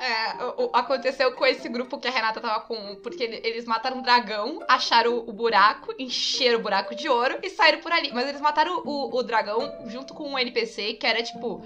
É, 0.00 0.42
o- 0.44 0.64
o- 0.64 0.70
aconteceu 0.74 1.32
com 1.34 1.44
esse 1.44 1.68
grupo 1.68 1.98
que 1.98 2.08
a 2.08 2.10
Renata 2.10 2.40
tava 2.40 2.60
com. 2.60 2.96
Porque 3.02 3.22
ele- 3.22 3.40
eles 3.44 3.66
mataram 3.66 3.98
um 3.98 4.02
dragão, 4.02 4.60
acharam 4.66 5.12
o, 5.14 5.28
o 5.28 5.32
buraco, 5.32 5.92
encheram 5.98 6.58
o 6.58 6.62
buraco 6.62 6.94
de 6.94 7.06
ouro 7.08 7.38
e 7.42 7.50
saíram 7.50 7.80
por 7.80 7.92
ali. 7.92 8.10
Mas 8.12 8.26
eles 8.28 8.40
mataram 8.40 8.82
o, 8.84 9.14
o 9.14 9.22
dragão 9.22 9.60
junto 9.86 10.14
com 10.14 10.30
um 10.30 10.38
NPC 10.38 10.94
que 10.94 11.06
era 11.06 11.22
tipo. 11.22 11.62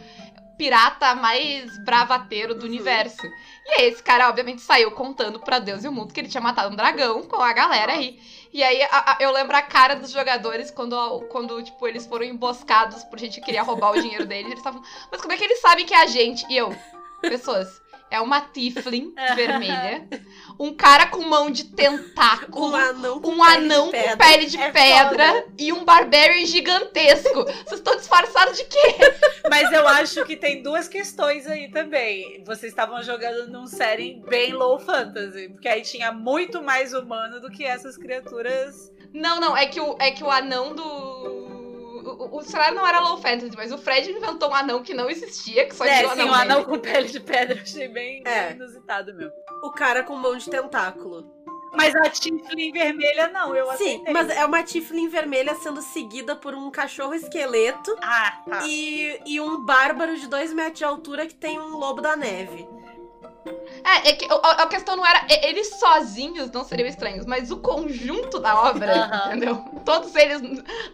Pirata 0.57 1.15
mais 1.15 1.79
bravateiro 1.85 2.53
do 2.53 2.63
Uhum. 2.63 2.67
universo. 2.67 3.25
E 3.65 3.71
aí, 3.81 3.87
esse 3.91 4.03
cara, 4.03 4.29
obviamente, 4.29 4.61
saiu 4.61 4.91
contando 4.91 5.39
pra 5.39 5.61
Deus 5.61 5.85
e 5.85 5.89
o 5.89 5.93
mundo 5.93 6.13
que 6.13 6.19
ele 6.19 6.27
tinha 6.29 6.41
matado 6.41 6.73
um 6.73 6.77
dragão 6.77 7.23
com 7.23 7.41
a 7.41 7.53
galera 7.53 7.93
aí. 7.93 8.19
E 8.53 8.63
aí, 8.63 8.83
a- 8.83 8.89
a- 8.91 9.17
eu 9.21 9.31
lembro 9.33 9.57
a 9.57 9.63
cara 9.63 9.95
dos 9.95 10.11
jogadores 10.11 10.71
quando, 10.71 11.21
quando 11.31 11.63
tipo, 11.63 11.87
eles 11.87 12.07
foram 12.07 12.25
emboscados 12.25 13.05
por 13.05 13.19
gente 13.19 13.39
que 13.41 13.47
queria 13.47 13.63
roubar 13.63 13.93
o 13.93 14.01
dinheiro 14.01 14.27
deles. 14.27 14.47
Eles 14.47 14.59
estavam, 14.59 14.83
mas 15.11 15.21
como 15.21 15.33
é 15.33 15.37
que 15.37 15.45
eles 15.45 15.61
sabem 15.61 15.85
que 15.85 15.95
é 15.95 16.01
a 16.03 16.07
gente? 16.07 16.47
E 16.49 16.57
eu, 16.57 16.75
pessoas, 17.21 17.81
é 18.11 18.21
uma 18.21 18.41
Tiflin 18.41 19.13
vermelha, 19.37 20.09
um 20.59 20.73
cara 20.75 21.07
com 21.07 21.23
mão 21.23 21.51
de 21.51 21.65
tentáculo, 21.65 22.71
Um 22.71 22.75
anão 22.75 23.21
com 23.21 23.33
um 23.33 23.39
pele 23.45 23.67
de 23.67 23.75
anão 23.75 23.87
com 23.87 23.93
pedra. 23.93 24.17
pele 24.17 24.47
de 24.47 24.57
É 24.57 24.71
pedra 24.71 25.47
e 25.59 25.73
um 25.73 25.85
barbarian 25.85 26.45
gigantesco. 26.47 27.45
Vocês 27.45 27.73
estão 27.81 27.97
disfarçados 27.97 28.57
de 28.57 28.65
quê? 28.65 28.95
Mas 29.51 29.73
eu 29.73 29.87
acho 29.89 30.25
que 30.25 30.37
tem 30.37 30.63
duas 30.63 30.89
questões 30.89 31.47
aí 31.47 31.71
também. 31.71 32.43
Vocês 32.45 32.73
estavam 32.73 33.03
jogando 33.03 33.51
num 33.51 33.67
setting 33.67 34.23
bem 34.29 34.53
low 34.53 34.79
fantasy, 34.79 35.49
porque 35.49 35.69
aí 35.69 35.83
tinha 35.83 36.13
muito 36.13 36.63
mais 36.63 36.93
humano 36.93 37.41
do 37.41 37.51
que 37.51 37.65
essas 37.65 37.97
criaturas. 37.97 38.93
Não, 39.13 39.41
não, 39.41 39.57
é 39.57 39.67
que 39.67 39.81
o, 39.81 39.97
é 39.99 40.11
que 40.11 40.23
o 40.23 40.31
anão 40.31 40.75
do. 40.75 41.38
O, 42.09 42.39
o 42.39 42.43
cenário 42.43 42.75
não 42.75 42.87
era 42.87 43.01
low 43.01 43.17
fantasy, 43.19 43.55
mas 43.57 43.73
o 43.73 43.79
Fred 43.79 44.11
inventou 44.11 44.51
um 44.51 44.55
anão 44.55 44.83
que 44.83 44.95
não 44.95 45.09
existia, 45.11 45.67
que 45.67 45.75
só 45.75 45.85
é, 45.85 45.99
tinha 45.99 46.09
sim, 46.15 46.21
anão 46.21 46.29
um 46.29 46.35
anão 46.35 46.65
com 46.65 46.79
pele 46.79 47.09
de 47.09 47.21
pedra, 47.21 47.57
eu 47.59 47.63
achei 47.63 47.89
bem, 47.89 48.23
bem 48.23 48.33
É. 48.33 48.53
inusitado 48.53 49.15
mesmo. 49.15 49.33
O 49.63 49.71
cara 49.71 50.03
com 50.03 50.15
mão 50.17 50.37
de 50.37 50.49
tentáculo. 50.49 51.37
Mas 51.75 51.95
a 51.95 52.09
Tiflin 52.09 52.73
vermelha 52.73 53.29
não, 53.29 53.55
eu 53.55 53.67
Sim, 53.77 53.97
aceitei. 53.97 54.13
mas 54.15 54.31
é 54.31 54.43
uma 54.47 54.63
Tiflin 54.63 55.07
vermelha 55.09 55.55
sendo 55.57 55.83
seguida 55.83 56.35
por 56.35 56.55
um 56.55 56.71
cachorro 56.71 57.13
esqueleto 57.15 57.95
Ah, 58.01 58.43
tá. 58.49 58.61
e, 58.67 59.21
e 59.27 59.39
um 59.39 59.63
bárbaro 59.65 60.17
de 60.17 60.27
dois 60.29 60.51
metros 60.55 60.79
de 60.79 60.85
altura 60.87 61.27
que 61.27 61.35
tem 61.35 61.59
um 61.61 61.77
lobo 61.77 62.01
da 62.01 62.17
neve. 62.17 62.67
É, 63.85 64.11
é 64.11 64.13
que 64.13 64.27
a, 64.31 64.35
a 64.63 64.67
questão 64.67 64.97
não 64.97 65.07
era. 65.07 65.27
Eles 65.43 65.79
sozinhos 65.79 66.51
não 66.51 66.65
seriam 66.65 66.89
estranhos, 66.89 67.27
mas 67.27 67.51
o 67.51 67.59
conjunto 67.59 68.39
da 68.39 68.61
obra, 68.69 69.05
Aham. 69.05 69.27
entendeu? 69.29 69.57
Todos 69.85 70.15
eles 70.15 70.41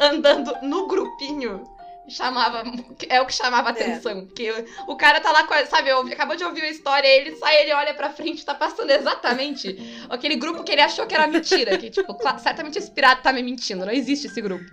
andando 0.01 0.53
no 0.63 0.87
grupinho 0.87 1.65
chamava. 2.09 2.63
É 3.09 3.21
o 3.21 3.27
que 3.27 3.33
chamava 3.33 3.71
atenção. 3.71 4.27
Porque 4.27 4.53
o 4.87 4.97
cara 4.97 5.21
tá 5.21 5.33
lá 5.33 5.47
Sabe, 5.67 5.89
eu- 5.91 6.01
acabou 6.01 6.37
de 6.37 6.45
ouvir 6.45 6.63
a 6.63 6.69
história, 6.71 7.07
ele 7.09 7.37
sai, 7.37 7.63
ele 7.63 7.73
olha 7.73 7.95
pra 7.95 8.11
frente, 8.11 8.45
tá 8.45 8.55
passando 8.55 8.91
exatamente 8.91 10.05
aquele 10.11 10.37
grupo 10.37 10.63
que 10.65 10.73
ele 10.73 10.83
achou 10.83 11.07
que 11.07 11.15
era 11.15 11.27
mentira. 11.27 11.79
Que, 11.79 11.91
tipo, 11.91 12.17
certamente 12.39 12.79
esse 12.79 12.91
pirata 12.91 13.23
tá 13.23 13.33
me 13.33 13.43
mentindo, 13.43 13.85
não 13.87 13.93
existe 13.93 14.27
esse 14.27 14.41
grupo. 14.41 14.65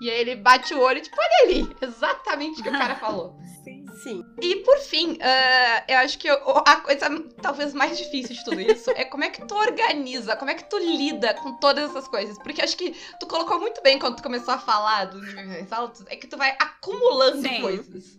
E 0.00 0.08
aí 0.08 0.20
ele 0.20 0.36
bate 0.36 0.72
o 0.74 0.80
olho, 0.80 1.00
tipo, 1.00 1.16
olha 1.18 1.50
ali, 1.50 1.76
exatamente 1.82 2.60
o 2.60 2.62
que 2.62 2.68
o 2.68 2.72
cara 2.72 2.94
falou. 2.94 3.36
Sim. 3.64 3.77
Sim. 4.02 4.24
E 4.40 4.56
por 4.56 4.78
fim, 4.78 5.18
ah, 5.20 5.84
eu 5.88 5.98
acho 5.98 6.18
que 6.18 6.28
a 6.28 6.76
coisa 6.76 7.24
talvez 7.42 7.74
mais 7.74 7.98
difícil 7.98 8.34
de 8.36 8.44
tudo 8.44 8.60
isso 8.60 8.90
é 8.90 9.04
como 9.04 9.24
é 9.24 9.30
que 9.30 9.46
tu 9.46 9.54
organiza, 9.54 10.36
como 10.36 10.50
é 10.50 10.54
que 10.54 10.68
tu 10.68 10.78
lida 10.78 11.34
com 11.34 11.58
todas 11.58 11.90
essas 11.90 12.06
coisas. 12.08 12.38
Porque 12.38 12.62
acho 12.62 12.76
que 12.76 12.94
tu 13.18 13.26
colocou 13.26 13.58
muito 13.60 13.82
bem 13.82 13.98
quando 13.98 14.16
tu 14.16 14.22
começou 14.22 14.54
a 14.54 14.58
falar 14.58 15.06
dos 15.06 15.26
níveis 15.34 15.72
altos, 15.72 16.04
é 16.08 16.16
que 16.16 16.26
tu 16.26 16.36
vai 16.36 16.56
acumulando 16.58 17.42
Sim. 17.42 17.60
coisas. 17.60 18.18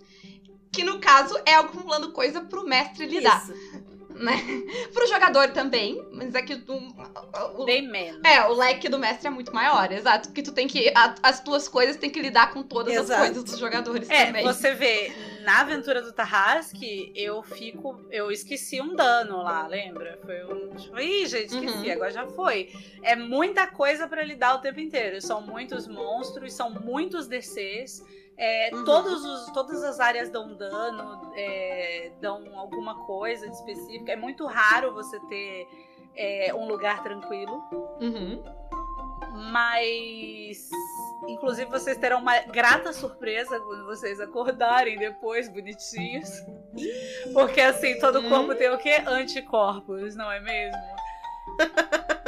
Que 0.71 0.83
no 0.83 0.99
caso 0.99 1.35
é 1.45 1.55
acumulando 1.55 2.11
coisa 2.11 2.41
pro 2.41 2.65
mestre 2.65 3.05
lidar, 3.05 3.41
Isso. 3.41 3.53
Né? 4.19 4.33
Pro 4.93 5.07
jogador 5.07 5.49
também, 5.51 6.05
mas 6.11 6.35
é 6.35 6.41
que 6.41 6.57
tu, 6.57 6.73
o, 7.57 7.65
Bem 7.65 7.87
menos. 7.87 8.21
é, 8.23 8.45
o 8.47 8.53
leque 8.53 8.89
do 8.89 8.99
mestre 8.99 9.27
é 9.27 9.29
muito 9.29 9.53
maior, 9.53 9.91
exato. 9.91 10.29
Porque 10.29 10.41
tu 10.43 10.51
tem 10.51 10.67
que. 10.67 10.89
a- 10.95 11.15
as 11.23 11.39
tuas 11.41 11.67
coisas 11.67 11.95
tem 11.97 12.09
que 12.09 12.21
lidar 12.21 12.53
com 12.53 12.61
todas 12.63 12.95
as 12.95 13.03
Exato. 13.05 13.21
coisas 13.25 13.43
dos 13.43 13.57
jogadores 13.57 14.09
É, 14.09 14.25
também. 14.27 14.43
você 14.43 14.73
vê, 14.73 15.11
na 15.43 15.61
aventura 15.61 16.01
do 16.01 16.11
Tarrasque, 16.11 17.11
eu 17.15 17.41
fico. 17.43 17.99
Eu 18.11 18.31
esqueci 18.31 18.81
um 18.81 18.95
dano 18.95 19.37
lá, 19.41 19.65
lembra? 19.67 20.19
Foi 20.25 20.43
um. 20.45 20.75
tipo, 20.75 20.99
Ih, 20.99 21.25
gente, 21.27 21.53
esqueci, 21.55 21.87
Uhum. 21.87 21.91
agora 21.93 22.11
já 22.11 22.27
foi. 22.27 22.69
É 23.01 23.15
muita 23.15 23.67
coisa 23.67 24.07
pra 24.07 24.23
lidar 24.23 24.55
o 24.55 24.59
tempo 24.59 24.79
inteiro. 24.79 25.21
São 25.21 25.41
muitos 25.41 25.87
monstros, 25.87 26.53
são 26.53 26.69
muitos 26.69 27.27
DCs. 27.27 28.03
É, 28.41 28.69
Uhum. 28.73 28.85
todos 28.85 29.25
os, 29.25 29.51
todas 29.51 29.83
as 29.83 29.99
áreas 29.99 30.29
dão 30.29 30.55
dano, 30.55 31.29
é, 31.35 32.11
dão 32.21 32.57
alguma 32.57 32.95
coisa 33.05 33.47
de 33.49 33.53
específica. 33.53 34.13
É 34.13 34.15
muito 34.15 34.45
raro 34.45 34.93
você 34.93 35.19
ter 35.27 35.67
é, 36.15 36.53
um 36.53 36.65
lugar 36.67 37.03
tranquilo. 37.03 37.61
Uhum. 37.99 38.41
Mas. 39.51 40.69
Inclusive, 41.27 41.69
vocês 41.69 41.97
terão 41.97 42.19
uma 42.19 42.39
grata 42.39 42.93
surpresa 42.93 43.59
quando 43.59 43.85
vocês 43.85 44.19
acordarem 44.21 44.97
depois, 44.97 45.49
bonitinhos. 45.49 46.29
Porque 47.33 47.59
assim, 47.61 47.99
todo 47.99 48.19
Hum. 48.21 48.29
corpo 48.29 48.55
tem 48.55 48.69
o 48.69 48.77
quê? 48.77 49.03
Anticorpos, 49.05 50.15
não 50.15 50.31
é 50.31 50.39
mesmo? 50.39 50.81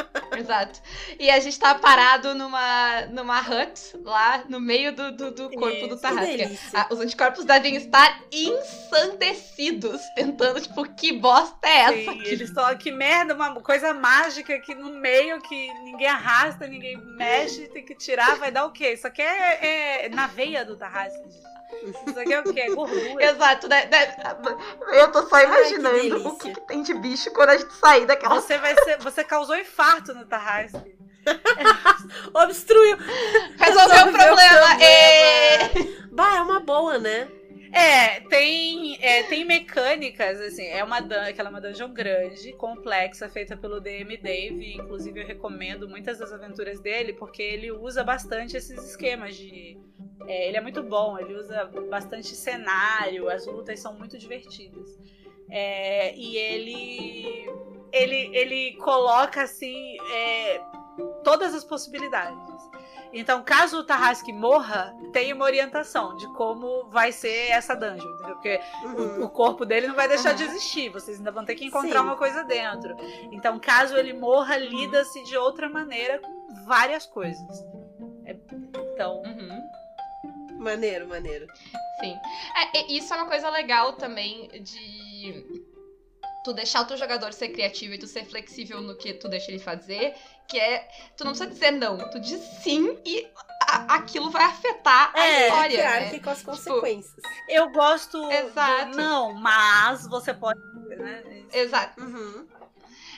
Exato. 0.42 0.80
E 1.20 1.30
a 1.30 1.40
gente 1.40 1.60
tá 1.60 1.76
parado 1.76 2.34
numa, 2.36 3.02
numa 3.08 3.40
hut 3.40 3.98
lá 4.04 4.44
no 4.50 4.60
meio 4.60 4.94
do, 4.94 5.12
do, 5.12 5.32
do 5.32 5.50
corpo 5.52 5.78
Isso, 5.78 5.88
do 5.88 5.96
Que 5.96 6.02
Tarrasque. 6.02 6.38
delícia. 6.38 6.70
Ah, 6.74 6.88
os 6.90 7.00
anticorpos 7.00 7.46
devem 7.46 7.76
estar 7.76 8.22
ensandecidos, 8.32 10.02
tentando, 10.16 10.60
tipo, 10.62 10.84
que 10.94 11.14
bosta 11.14 11.56
é 11.64 11.78
essa? 11.78 11.94
Sim, 11.94 12.10
aqui? 12.10 12.28
eles 12.28 12.50
estão 12.50 12.78
que 12.78 12.92
merda, 12.92 13.34
uma 13.34 13.56
coisa 13.62 13.94
mágica 13.94 14.56
aqui 14.56 14.74
no 14.76 14.90
meio 14.94 15.42
que 15.42 15.74
ninguém 15.84 16.08
arrasta, 16.08 16.68
ninguém 16.68 16.98
mexe, 17.16 17.68
tem 17.68 17.84
que 17.86 17.96
tirar, 17.96 18.36
vai 18.38 18.52
dar 18.52 18.66
o 18.66 18.72
quê? 18.72 18.94
Isso 18.94 19.08
aqui 19.08 19.22
é, 19.22 20.06
é 20.06 20.10
na 20.10 20.28
veia 20.28 20.66
do 20.66 20.76
Tarrasque. 20.76 21.18
gente. 21.18 21.52
Isso 22.06 22.20
aqui 22.20 22.34
é 22.34 22.40
o 22.42 22.54
quê? 22.54 22.60
É 22.60 22.76
gordura. 22.76 23.24
Exato, 23.24 23.68
né? 23.70 23.86
né? 23.86 24.16
Eu 24.92 25.12
tô 25.12 25.24
só 25.24 25.40
que 25.40 25.46
imaginando 25.46 25.98
o 25.98 26.02
delícia. 26.02 26.38
que, 26.40 26.54
que 26.54 26.68
tem 26.68 26.84
de 26.84 26.94
bicho 26.94 27.32
quando 27.32 27.50
a 27.50 27.58
gente 27.58 27.74
sair 27.74 28.06
daquela. 28.06 28.36
Você 28.42 28.58
vai 28.58 28.76
ser, 28.84 28.98
você 29.00 29.24
causou 29.24 29.56
infarto 29.58 30.14
no 30.14 30.26
Tarrasque. 30.32 30.96
Obstruiu. 32.34 32.98
Resolveu 33.60 34.08
o 34.08 34.12
problema! 34.12 34.82
Ê! 34.82 36.08
Bah, 36.12 36.38
é 36.38 36.42
uma 36.42 36.62
boa, 36.62 36.98
né? 36.98 37.28
É, 37.74 38.20
tem, 38.22 38.98
é, 39.02 39.24
tem 39.24 39.46
mecânicas, 39.46 40.42
assim, 40.42 40.66
é 40.66 40.84
uma 40.84 41.00
dun 41.00 41.22
aquela 41.22 41.48
é 41.48 41.52
uma 41.52 41.62
dungeon 41.62 41.94
grande, 41.94 42.52
complexa, 42.54 43.30
feita 43.30 43.56
pelo 43.56 43.80
DM 43.80 44.18
Dave, 44.18 44.74
inclusive 44.74 45.22
eu 45.22 45.26
recomendo 45.26 45.88
muitas 45.88 46.20
das 46.20 46.34
aventuras 46.34 46.82
dele, 46.82 47.14
porque 47.14 47.42
ele 47.42 47.72
usa 47.72 48.04
bastante 48.04 48.58
esses 48.58 48.78
esquemas 48.90 49.38
de... 49.38 49.80
é, 50.28 50.50
ele 50.50 50.58
é 50.58 50.62
muito 50.62 50.84
bom, 50.84 51.18
ele 51.18 51.34
usa 51.34 51.64
bastante 51.90 52.36
cenário, 52.36 53.30
as 53.30 53.46
lutas 53.46 53.80
são 53.80 53.98
muito 53.98 54.18
divertidas. 54.18 55.00
É, 55.50 56.14
e 56.14 56.36
ele, 56.36 57.50
ele, 57.92 58.30
ele 58.36 58.76
coloca, 58.78 59.42
assim, 59.44 59.96
é, 60.12 60.62
todas 61.24 61.54
as 61.54 61.64
possibilidades. 61.64 62.38
Então, 63.14 63.44
caso 63.44 63.80
o 63.80 63.84
Tarrasque 63.84 64.32
morra, 64.32 64.96
tem 65.12 65.34
uma 65.34 65.44
orientação 65.44 66.16
de 66.16 66.26
como 66.34 66.86
vai 66.90 67.12
ser 67.12 67.50
essa 67.52 67.76
dungeon, 67.76 68.10
entendeu? 68.16 68.36
Porque 68.36 68.62
Uhum. 68.86 69.24
o 69.26 69.30
corpo 69.30 69.66
dele 69.66 69.88
não 69.88 69.96
vai 69.96 70.08
deixar 70.08 70.34
de 70.34 70.44
Uhum. 70.46 70.50
existir, 70.52 70.88
vocês 70.90 71.18
ainda 71.18 71.30
vão 71.32 71.44
ter 71.44 71.56
que 71.56 71.66
encontrar 71.66 72.00
Sim. 72.00 72.06
uma 72.06 72.16
coisa 72.16 72.42
dentro. 72.46 72.96
Então, 73.34 73.60
caso 73.60 73.98
ele 73.98 74.14
morra, 74.14 74.56
lida-se 74.58 75.22
de 75.26 75.36
outra 75.36 75.68
maneira 75.68 76.20
com 76.20 76.66
várias 76.66 77.06
coisas. 77.06 77.66
É- 78.26 78.38
então, 78.94 79.22
Uhum. 79.26 79.62
Maneiro, 80.58 81.08
maneiro. 81.08 81.48
Sim. 82.00 82.16
É, 82.76 82.92
isso 82.94 83.12
é 83.14 83.18
uma 83.18 83.26
coisa 83.26 83.50
legal 83.50 83.94
também 83.94 84.48
de 84.62 85.61
tu 86.44 86.54
deixar 86.54 86.82
o 86.82 86.86
teu 86.86 86.98
jogador 86.98 87.34
ser 87.34 87.50
criativo 87.50 87.94
e 87.94 87.98
tu 87.98 88.08
ser 88.08 88.26
flexível 88.26 88.82
no 88.82 88.96
que 88.98 89.14
tu 89.14 89.28
deixa 89.30 89.52
ele 89.52 89.60
fazer, 89.60 90.16
que 90.48 90.58
é 90.60 90.88
tu 91.16 91.24
não 91.24 91.32
precisa 91.32 91.50
dizer 91.50 91.72
não, 91.72 91.98
tu 92.10 92.20
diz 92.20 92.40
sim 92.64 92.98
e 93.06 93.28
a- 93.68 93.96
aquilo 93.96 94.30
vai 94.32 94.44
afetar 94.46 95.12
a 95.16 95.28
É, 95.28 95.48
história. 95.48 95.82
claro 95.84 96.04
né? 96.06 96.10
que 96.10 96.20
com 96.20 96.30
as 96.32 96.42
consequências. 96.42 97.16
eu 97.48 97.70
gosto 97.72 98.32
Exato. 98.32 98.92
do 98.92 98.98
não, 98.98 99.34
mas 99.34 100.08
você 100.08 100.34
pode. 100.34 100.60
Né? 100.98 101.24
Exato. 101.54 102.02
Uhum. 102.02 102.48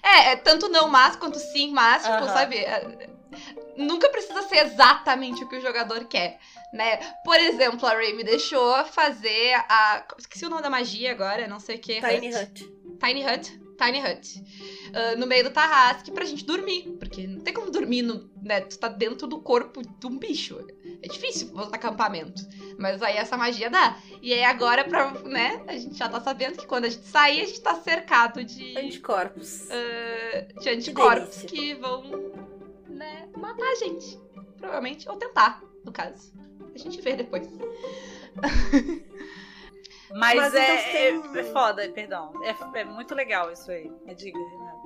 É, 0.04 0.32
é 0.32 0.36
tanto 0.36 0.68
não 0.68 0.90
mas 0.90 1.16
quanto 1.16 1.40
sim 1.40 1.72
mas, 1.72 2.04
tipo, 2.04 2.14
Aham. 2.16 2.28
sabe? 2.34 2.58
é, 2.58 3.10
nunca 3.78 4.10
precisa 4.10 4.42
ser 4.44 4.66
exatamente 4.66 5.44
o 5.44 5.48
que 5.50 5.56
o 5.56 5.62
jogador 5.62 6.04
quer, 6.06 6.40
né? 6.74 6.98
Por 7.24 7.38
exemplo, 7.40 7.88
a 7.88 7.94
Ray 7.94 8.14
me 8.14 8.24
deixou 8.24 8.84
fazer 8.86 9.54
a. 9.70 10.06
Esqueci 10.20 10.46
o 10.46 10.50
nome 10.50 10.62
da 10.62 10.70
magia 10.70 11.12
agora, 11.12 11.48
não 11.48 11.60
sei 11.60 11.78
o 11.78 11.80
que. 11.80 12.02
Tiny 12.02 12.36
Hut. 12.36 12.83
Tiny 13.04 13.24
Hut. 13.26 13.60
Tiny 13.78 14.00
Hut. 14.00 14.44
ah, 14.94 15.16
no 15.16 15.26
meio 15.26 15.44
do 15.44 15.50
Tarrasque 15.52 16.12
pra 16.12 16.24
gente 16.26 16.46
dormir. 16.46 16.84
Porque 17.00 17.26
não 17.28 17.42
tem 17.42 17.54
como 17.54 17.70
dormir 17.72 18.02
no. 18.04 18.30
Né, 18.42 18.62
tu 18.62 18.78
tá 18.78 18.88
dentro 18.88 19.26
do 19.28 19.40
corpo 19.42 19.82
de 19.82 20.08
um 20.08 20.18
bicho. 20.18 20.58
É 21.02 21.08
difícil 21.08 21.52
montar 21.54 21.76
acampamento. 21.78 22.42
Mas 22.78 23.02
aí 23.02 23.18
essa 23.18 23.36
magia 23.38 23.70
dá. 23.70 23.98
E 24.22 24.34
aí 24.34 24.44
agora, 24.44 24.84
pra, 24.86 25.12
né, 25.24 25.62
a 25.68 25.74
gente 25.78 25.98
já 25.98 26.08
tá 26.08 26.20
sabendo 26.22 26.58
que 26.58 26.66
quando 26.68 26.86
a 26.86 26.90
gente 26.90 27.06
sair, 27.08 27.42
a 27.42 27.46
gente 27.46 27.62
tá 27.62 27.76
cercado 27.76 28.44
de, 28.44 28.78
Anticorpos. 28.78 29.68
ah, 29.72 30.60
de 30.62 30.70
anticorpos 30.70 31.38
delícia. 31.38 31.48
que 31.50 31.74
vão, 31.76 32.04
né, 32.88 33.28
matar 33.36 33.66
a 33.66 33.76
gente. 33.76 34.18
Provavelmente. 34.58 35.10
Ou 35.10 35.16
tentar, 35.18 35.62
no 35.84 35.92
caso. 35.92 36.32
A 36.74 36.78
gente 36.78 37.02
vê 37.02 37.16
depois. 37.16 37.48
Mas, 40.14 40.36
Mas 40.36 40.54
é, 40.56 40.64
então 41.12 41.24
tem- 41.24 41.38
é, 41.38 41.40
é 41.40 41.52
foda, 41.52 41.90
perdão. 41.90 42.32
É, 42.44 42.80
é 42.82 42.84
muito 42.84 43.16
legal 43.16 43.52
isso 43.52 43.72
aí. 43.72 43.92
Me 44.06 44.14
diga, 44.14 44.38
Renata. 44.38 44.84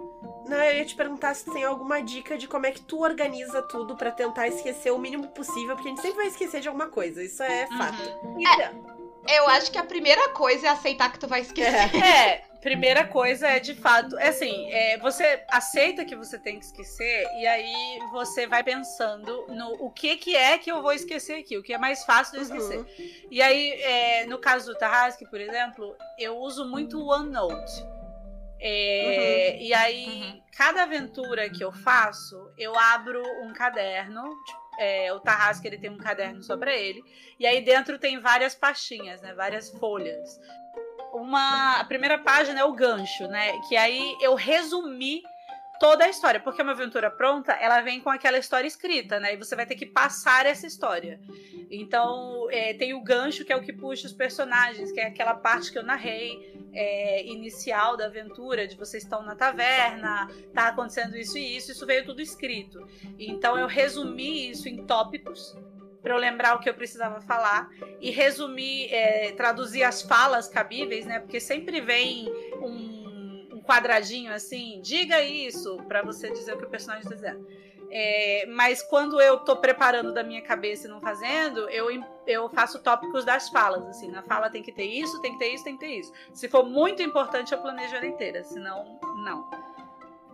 Não, 0.47 0.57
eu 0.63 0.77
ia 0.77 0.85
te 0.85 0.95
perguntar 0.95 1.33
se 1.35 1.43
tem 1.51 1.65
alguma 1.65 2.01
dica 2.01 2.37
de 2.37 2.47
como 2.47 2.65
é 2.65 2.71
que 2.71 2.79
tu 2.81 3.01
organiza 3.01 3.61
tudo 3.63 3.97
pra 3.97 4.11
tentar 4.11 4.47
esquecer 4.47 4.91
o 4.91 4.97
mínimo 4.97 5.27
possível, 5.29 5.75
porque 5.75 5.89
a 5.89 5.91
gente 5.91 6.01
sempre 6.01 6.17
vai 6.17 6.27
esquecer 6.27 6.61
de 6.61 6.69
alguma 6.69 6.87
coisa, 6.87 7.21
isso 7.21 7.43
é 7.43 7.67
fato. 7.77 8.01
Então, 8.39 8.97
Eu 9.29 9.45
acho 9.49 9.69
que 9.69 9.77
a 9.77 9.83
primeira 9.83 10.29
coisa 10.29 10.67
é 10.67 10.69
aceitar 10.69 11.11
que 11.11 11.19
tu 11.19 11.27
vai 11.27 11.41
esquecer. 11.41 11.93
É, 12.01 12.45
primeira 12.61 13.05
coisa 13.05 13.47
é 13.47 13.59
de 13.59 13.73
fato, 13.75 14.17
é 14.17 14.29
assim, 14.29 14.71
é, 14.71 14.97
você 14.97 15.43
aceita 15.49 16.03
que 16.03 16.15
você 16.15 16.37
tem 16.39 16.59
que 16.59 16.65
esquecer 16.65 17.27
e 17.39 17.47
aí 17.47 17.99
você 18.11 18.47
vai 18.47 18.63
pensando 18.63 19.45
no 19.47 19.85
o 19.85 19.91
que 19.91 20.17
que 20.17 20.35
é 20.35 20.57
que 20.57 20.71
eu 20.71 20.81
vou 20.81 20.91
esquecer 20.91 21.39
aqui, 21.39 21.57
o 21.57 21.63
que 21.63 21.73
é 21.73 21.77
mais 21.77 22.03
fácil 22.03 22.37
de 22.37 22.43
esquecer. 22.43 22.79
Uhum. 22.79 22.85
E 23.31 23.41
aí, 23.41 23.71
é, 23.81 24.25
no 24.25 24.39
caso 24.39 24.73
do 24.73 24.77
Tarrasque, 24.77 25.29
por 25.29 25.39
exemplo, 25.39 25.95
eu 26.17 26.37
uso 26.37 26.65
muito 26.65 26.99
o 26.99 27.09
OneNote. 27.09 27.85
É, 28.59 29.61
E 29.61 29.73
aí, 29.73 30.41
cada 30.55 30.83
aventura 30.83 31.49
que 31.49 31.63
eu 31.63 31.71
faço, 31.71 32.51
eu 32.57 32.77
abro 32.77 33.21
um 33.43 33.53
caderno. 33.53 34.23
tipo, 34.45 34.67
é, 34.79 35.11
o 35.11 35.19
Tarrasque 35.19 35.67
ele 35.67 35.77
tem 35.77 35.89
um 35.89 35.97
caderno 35.97 36.41
só 36.43 36.55
pra 36.55 36.73
ele. 36.75 37.03
E 37.39 37.45
aí 37.45 37.61
dentro 37.61 37.97
tem 37.97 38.19
várias 38.19 38.55
pastinhas, 38.55 39.21
né? 39.21 39.33
Várias 39.33 39.69
folhas. 39.69 40.39
Uma, 41.17 41.79
a 41.79 41.83
primeira 41.83 42.19
página 42.19 42.59
é 42.59 42.63
o 42.63 42.73
gancho, 42.73 43.27
né? 43.27 43.59
Que 43.67 43.75
aí 43.75 44.15
eu 44.21 44.35
resumi 44.35 45.23
toda 45.79 46.05
a 46.05 46.09
história, 46.09 46.39
porque 46.39 46.61
uma 46.61 46.71
aventura 46.71 47.09
pronta, 47.09 47.53
ela 47.53 47.81
vem 47.81 47.99
com 47.99 48.09
aquela 48.09 48.37
história 48.37 48.67
escrita, 48.67 49.19
né? 49.19 49.33
E 49.33 49.37
você 49.37 49.55
vai 49.55 49.65
ter 49.65 49.75
que 49.75 49.85
passar 49.85 50.45
essa 50.45 50.67
história. 50.67 51.19
Então, 51.69 52.47
é, 52.51 52.73
tem 52.73 52.93
o 52.93 53.01
gancho, 53.01 53.43
que 53.43 53.51
é 53.51 53.55
o 53.55 53.61
que 53.61 53.73
puxa 53.73 54.07
os 54.07 54.13
personagens, 54.13 54.91
que 54.91 54.99
é 54.99 55.07
aquela 55.07 55.33
parte 55.33 55.71
que 55.71 55.77
eu 55.77 55.83
narrei 55.83 56.55
é, 56.73 57.25
inicial 57.25 57.97
da 57.97 58.05
aventura, 58.05 58.67
de 58.67 58.75
vocês 58.75 59.03
estão 59.03 59.23
na 59.23 59.35
taverna, 59.35 60.29
tá 60.53 60.67
acontecendo 60.67 61.17
isso 61.17 61.37
e 61.37 61.57
isso, 61.57 61.71
isso 61.71 61.85
veio 61.85 62.05
tudo 62.05 62.21
escrito. 62.21 62.87
Então, 63.17 63.57
eu 63.57 63.67
resumi 63.67 64.49
isso 64.49 64.69
em 64.69 64.85
tópicos, 64.85 65.55
para 66.01 66.13
eu 66.13 66.17
lembrar 66.17 66.55
o 66.55 66.59
que 66.59 66.69
eu 66.69 66.73
precisava 66.73 67.21
falar, 67.21 67.69
e 67.99 68.09
resumir, 68.11 68.93
é, 68.93 69.31
traduzir 69.31 69.83
as 69.83 70.01
falas 70.01 70.47
cabíveis, 70.47 71.05
né? 71.05 71.19
Porque 71.19 71.39
sempre 71.39 71.81
vem 71.81 72.27
um, 72.61 73.49
um 73.53 73.61
quadradinho 73.61 74.31
assim, 74.31 74.79
diga 74.81 75.21
isso, 75.21 75.77
para 75.87 76.01
você 76.01 76.31
dizer 76.31 76.53
o 76.53 76.57
que 76.57 76.65
o 76.65 76.69
personagem 76.69 77.03
está 77.03 77.15
dizendo. 77.15 77.45
É, 77.89 78.45
mas 78.49 78.83
quando 78.83 79.19
eu 79.21 79.39
tô 79.39 79.55
preparando 79.55 80.13
da 80.13 80.23
minha 80.23 80.41
cabeça 80.41 80.87
e 80.87 80.89
não 80.89 80.99
fazendo, 80.99 81.69
eu, 81.69 81.87
eu 82.25 82.49
faço 82.49 82.79
tópicos 82.79 83.23
das 83.23 83.49
falas. 83.49 83.87
Assim, 83.87 84.11
na 84.11 84.21
fala 84.23 84.49
tem 84.49 84.61
que 84.61 84.71
ter 84.71 84.85
isso, 84.85 85.21
tem 85.21 85.33
que 85.33 85.39
ter 85.39 85.53
isso, 85.53 85.63
tem 85.63 85.77
que 85.77 85.85
ter 85.85 85.93
isso. 85.93 86.11
Se 86.33 86.49
for 86.49 86.63
muito 86.63 87.01
importante, 87.01 87.53
eu 87.53 87.61
planejo 87.61 87.95
ela 87.95 88.05
inteira. 88.05 88.43
Senão, 88.43 88.99
não. 89.23 89.49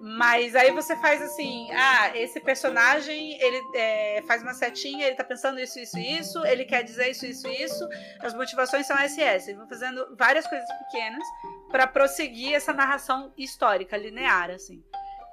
Mas 0.05 0.53
aí 0.53 0.69
você 0.71 0.97
faz 0.97 1.21
assim: 1.21 1.71
ah, 1.71 2.11
esse 2.13 2.37
personagem 2.41 3.41
ele 3.41 3.61
é, 3.73 4.21
faz 4.27 4.41
uma 4.41 4.53
setinha, 4.53 5.07
ele 5.07 5.15
tá 5.15 5.23
pensando 5.23 5.61
isso, 5.61 5.79
isso, 5.79 5.97
isso, 5.97 6.45
ele 6.45 6.65
quer 6.65 6.83
dizer 6.83 7.09
isso, 7.09 7.25
isso, 7.25 7.47
isso. 7.47 7.87
As 8.19 8.33
motivações 8.33 8.85
são 8.85 8.97
SS. 8.97 9.53
Vou 9.53 9.65
fazendo 9.65 10.13
várias 10.17 10.45
coisas 10.45 10.67
pequenas 10.79 11.23
para 11.71 11.87
prosseguir 11.87 12.53
essa 12.53 12.73
narração 12.73 13.31
histórica, 13.37 13.95
linear, 13.95 14.51
assim. 14.51 14.83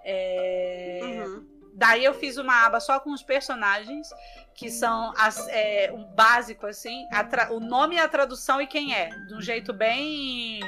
É... 0.05 1.01
Uhum. 1.03 1.49
Daí 1.75 2.05
eu 2.05 2.15
fiz 2.15 2.37
uma 2.37 2.65
aba 2.65 2.79
só 2.79 3.01
com 3.01 3.11
os 3.11 3.25
personagens, 3.25 4.09
que 4.55 4.71
são 4.71 5.13
as, 5.17 5.49
é, 5.49 5.91
um 5.93 6.05
básico, 6.15 6.67
assim, 6.67 7.09
tra- 7.29 7.53
o 7.53 7.59
nome, 7.59 7.99
a 7.99 8.07
tradução 8.07 8.61
e 8.61 8.69
quem 8.69 8.95
é. 8.95 9.09
De 9.09 9.35
um 9.35 9.41
jeito 9.41 9.73
bem 9.73 10.61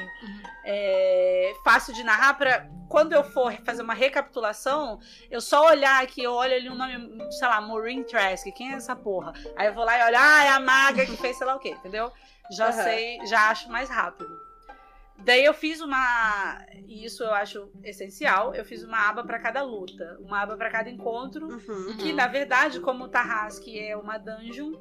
é, 0.65 1.53
fácil 1.63 1.93
de 1.93 2.03
narrar 2.03 2.33
para 2.37 2.69
quando 2.89 3.13
eu 3.13 3.23
for 3.23 3.51
fazer 3.65 3.81
uma 3.81 3.93
recapitulação, 3.93 4.99
eu 5.31 5.41
só 5.41 5.67
olhar 5.67 6.03
aqui, 6.03 6.21
eu 6.23 6.31
olho 6.33 6.53
ali 6.53 6.69
um 6.69 6.75
nome, 6.75 7.31
sei 7.31 7.47
lá, 7.47 7.59
Maureen 7.59 8.03
Trask, 8.03 8.45
quem 8.53 8.71
é 8.71 8.75
essa 8.75 8.95
porra? 8.95 9.33
Aí 9.55 9.67
eu 9.67 9.73
vou 9.73 9.83
lá 9.83 9.97
e 9.97 10.03
olho, 10.03 10.17
ah, 10.19 10.43
é 10.45 10.49
a 10.49 10.59
maga 10.59 11.05
que 11.05 11.17
fez 11.17 11.37
sei 11.37 11.47
lá 11.47 11.55
o 11.55 11.59
quê, 11.59 11.69
entendeu? 11.71 12.11
Já 12.51 12.65
Aham. 12.69 12.83
sei, 12.83 13.25
já 13.25 13.49
acho 13.49 13.71
mais 13.71 13.89
rápido. 13.89 14.29
Daí 15.17 15.45
eu 15.45 15.53
fiz 15.53 15.79
uma, 15.79 16.59
e 16.87 17.05
isso 17.05 17.23
eu 17.23 17.33
acho 17.33 17.71
essencial, 17.83 18.53
eu 18.53 18.65
fiz 18.65 18.83
uma 18.83 19.09
aba 19.09 19.23
para 19.23 19.39
cada 19.39 19.61
luta, 19.63 20.17
uma 20.19 20.41
aba 20.41 20.57
para 20.57 20.69
cada 20.69 20.89
encontro, 20.89 21.47
Uhum. 21.47 21.97
que 21.97 22.11
na 22.13 22.27
verdade, 22.27 22.79
como 22.79 23.05
o 23.05 23.07
Tarrasque 23.07 23.79
é 23.79 23.95
uma 23.95 24.17
dungeon, 24.17 24.73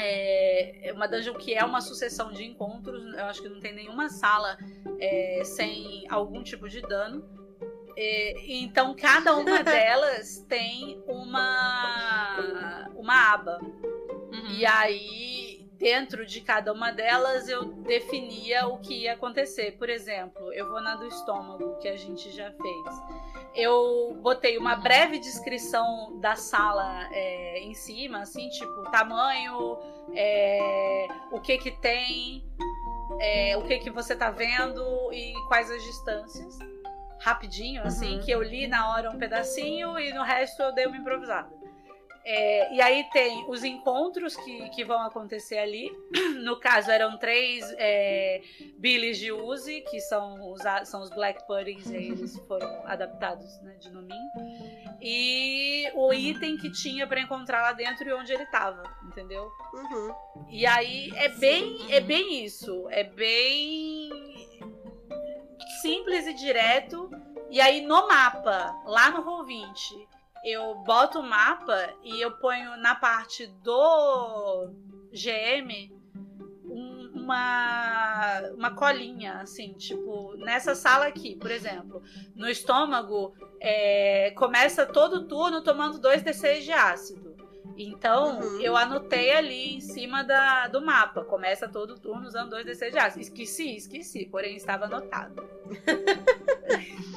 é 0.00 0.88
é 0.88 0.92
uma 0.92 1.06
dungeon 1.06 1.34
que 1.34 1.54
é 1.54 1.64
uma 1.64 1.80
sucessão 1.80 2.32
de 2.32 2.44
encontros, 2.44 3.14
eu 3.14 3.24
acho 3.24 3.42
que 3.42 3.48
não 3.48 3.60
tem 3.60 3.74
nenhuma 3.74 4.08
sala 4.08 4.58
é, 4.98 5.42
sem 5.44 6.04
algum 6.08 6.42
tipo 6.42 6.68
de 6.68 6.80
dano. 6.82 7.28
É, 7.96 8.34
então 8.46 8.94
cada 8.94 9.36
uma 9.36 9.62
delas 9.64 10.44
tem 10.48 11.02
uma 11.06 12.88
uma 12.94 13.32
aba. 13.32 13.58
Uhum. 14.32 14.52
E 14.52 14.64
aí, 14.64 15.49
dentro 15.80 16.26
de 16.26 16.42
cada 16.42 16.72
uma 16.74 16.92
delas, 16.92 17.48
eu 17.48 17.64
definia 17.64 18.68
o 18.68 18.78
que 18.78 19.04
ia 19.04 19.14
acontecer. 19.14 19.72
Por 19.78 19.88
exemplo, 19.88 20.52
eu 20.52 20.68
vou 20.68 20.82
na 20.82 20.94
do 20.94 21.06
estômago, 21.06 21.78
que 21.78 21.88
a 21.88 21.96
gente 21.96 22.30
já 22.30 22.52
fez. 22.52 23.02
Eu 23.54 24.14
botei 24.20 24.58
uma 24.58 24.76
breve 24.76 25.18
descrição 25.18 26.20
da 26.20 26.36
sala 26.36 27.08
é, 27.10 27.60
em 27.60 27.72
cima, 27.74 28.20
assim, 28.20 28.50
tipo, 28.50 28.90
tamanho, 28.90 29.78
é, 30.14 31.08
o 31.32 31.40
que 31.40 31.56
que 31.56 31.70
tem, 31.70 32.44
é, 33.18 33.56
o 33.56 33.62
que 33.62 33.78
que 33.78 33.90
você 33.90 34.14
tá 34.14 34.30
vendo 34.30 34.82
e 35.12 35.32
quais 35.48 35.70
as 35.70 35.82
distâncias. 35.82 36.58
Rapidinho, 37.22 37.82
assim, 37.82 38.16
Uhum. 38.16 38.20
que 38.20 38.30
eu 38.30 38.42
li 38.42 38.66
na 38.66 38.90
hora 38.92 39.10
um 39.10 39.18
pedacinho 39.18 39.98
e 39.98 40.12
no 40.12 40.22
resto 40.22 40.62
eu 40.62 40.74
dei 40.74 40.86
uma 40.86 40.96
improvisada. 40.96 41.59
É, 42.32 42.72
e 42.72 42.80
aí 42.80 43.02
tem 43.10 43.44
os 43.48 43.64
encontros 43.64 44.36
que, 44.36 44.68
que 44.70 44.84
vão 44.84 45.02
acontecer 45.02 45.58
ali. 45.58 45.90
No 46.40 46.58
caso, 46.58 46.90
eram 46.90 47.18
três 47.18 47.70
é, 47.76 48.40
Billys 48.78 49.18
de 49.18 49.30
Uzi, 49.30 49.82
que 49.82 50.00
são 50.00 50.52
os, 50.52 50.62
são 50.88 51.02
os 51.02 51.10
Black 51.10 51.46
Puddings, 51.46 51.90
e 51.90 51.96
aí 51.96 52.08
eles 52.08 52.38
foram 52.48 52.66
adaptados 52.86 53.60
né, 53.60 53.74
de 53.78 53.90
nominho. 53.90 54.30
E 55.02 55.90
o 55.94 56.14
item 56.14 56.56
que 56.56 56.70
tinha 56.70 57.06
pra 57.06 57.20
encontrar 57.20 57.60
lá 57.62 57.72
dentro 57.72 58.08
e 58.08 58.12
onde 58.12 58.32
ele 58.32 58.46
tava, 58.46 58.82
entendeu? 59.04 59.50
Uhum. 59.74 60.14
E 60.48 60.64
aí 60.64 61.12
é 61.16 61.28
bem, 61.28 61.92
é 61.92 62.00
bem 62.00 62.44
isso. 62.44 62.86
É 62.90 63.04
bem 63.04 64.08
simples 65.82 66.26
e 66.26 66.32
direto. 66.32 67.10
E 67.50 67.60
aí 67.60 67.82
no 67.82 68.08
mapa, 68.08 68.74
lá 68.86 69.10
no 69.10 69.22
Roll20, 69.22 70.08
eu 70.44 70.74
boto 70.84 71.20
o 71.20 71.22
mapa 71.22 71.92
e 72.02 72.20
eu 72.20 72.32
ponho 72.32 72.76
na 72.78 72.94
parte 72.94 73.46
do 73.62 74.70
GM 75.12 75.92
um- 76.64 77.10
uma, 77.14 78.40
uma 78.56 78.74
colinha, 78.74 79.40
assim, 79.40 79.72
tipo, 79.74 80.34
nessa 80.38 80.74
sala 80.74 81.06
aqui, 81.06 81.36
por 81.36 81.50
exemplo. 81.50 82.02
No 82.34 82.48
estômago, 82.48 83.34
é, 83.60 84.32
começa 84.36 84.86
todo 84.86 85.26
turno 85.26 85.62
tomando 85.62 85.98
2 85.98 86.22
D6 86.22 86.62
de 86.64 86.72
ácido. 86.72 87.30
Então, 87.76 88.40
Uhum. 88.40 88.60
eu 88.60 88.76
anotei 88.76 89.32
ali 89.32 89.76
em 89.76 89.80
cima 89.80 90.22
da, 90.22 90.68
do 90.68 90.84
mapa. 90.84 91.24
Começa 91.24 91.66
todo 91.68 91.98
turno 91.98 92.26
usando 92.26 92.50
2 92.50 92.66
D6 92.66 92.90
de 92.92 92.98
ácido. 92.98 93.20
Esqueci, 93.22 93.76
esqueci, 93.76 94.26
porém 94.26 94.56
estava 94.56 94.84
anotado. 94.86 95.42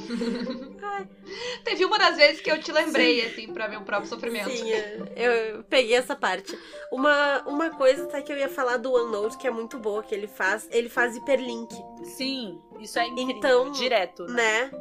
Teve 1.64 1.86
uma 1.86 1.98
das 1.98 2.18
vezes 2.18 2.42
que 2.42 2.52
eu 2.52 2.60
te 2.60 2.72
lembrei, 2.72 3.26
assim, 3.26 3.52
pra 3.54 3.68
meu 3.68 3.82
próprio 3.82 4.10
sofrimento. 4.10 4.50
Sim, 4.50 4.70
eu, 5.16 5.64
peguei 5.64 5.96
essa 5.96 6.16
parte. 6.16 6.58
Uma, 6.92 7.42
uma 7.48 7.70
coisa 7.72 8.06
tá, 8.08 8.22
que 8.22 8.32
eu 8.32 8.38
ia 8.38 8.50
falar 8.50 8.78
do 8.78 8.92
OneNote, 8.92 9.38
que 9.38 9.48
é 9.48 9.52
muito 9.52 9.78
boa, 9.78 10.04
que 10.04 10.14
ele 10.14 10.28
faz, 10.28 10.68
ele 10.72 10.90
faz 10.90 11.16
hiperlink, 11.16 11.74
Sim, 12.04 12.60
isso 12.80 13.00
é 13.00 13.08
incrível. 13.08 13.36
Então, 13.36 13.72
direto, 13.72 14.26
né? 14.26 14.70
né? 14.70 14.72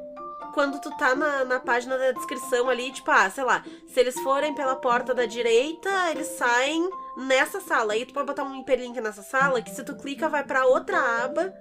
Quando 0.52 0.80
tu 0.80 0.90
tá 0.98 1.14
na, 1.14 1.44
na 1.46 1.60
página 1.60 1.96
da 1.96 2.12
descrição 2.12 2.68
ali, 2.68 2.92
tipo, 2.92 3.10
ah, 3.10 3.30
sei 3.30 3.42
lá, 3.42 3.64
se 3.86 3.98
eles 3.98 4.18
forem 4.20 4.54
pela 4.54 4.76
porta 4.76 5.14
da 5.14 5.24
direita, 5.24 5.88
eles 6.10 6.26
saem 6.26 6.90
nessa 7.16 7.58
sala. 7.58 7.94
Aí 7.94 8.04
tu 8.04 8.12
pode 8.12 8.26
botar 8.26 8.44
um 8.44 8.60
hiperlink 8.60 9.00
nessa 9.00 9.22
sala, 9.22 9.62
que 9.62 9.70
se 9.70 9.82
tu 9.82 9.96
clica 9.96 10.28
vai 10.28 10.44
pra 10.44 10.66
outra 10.66 11.24
aba, 11.24 11.54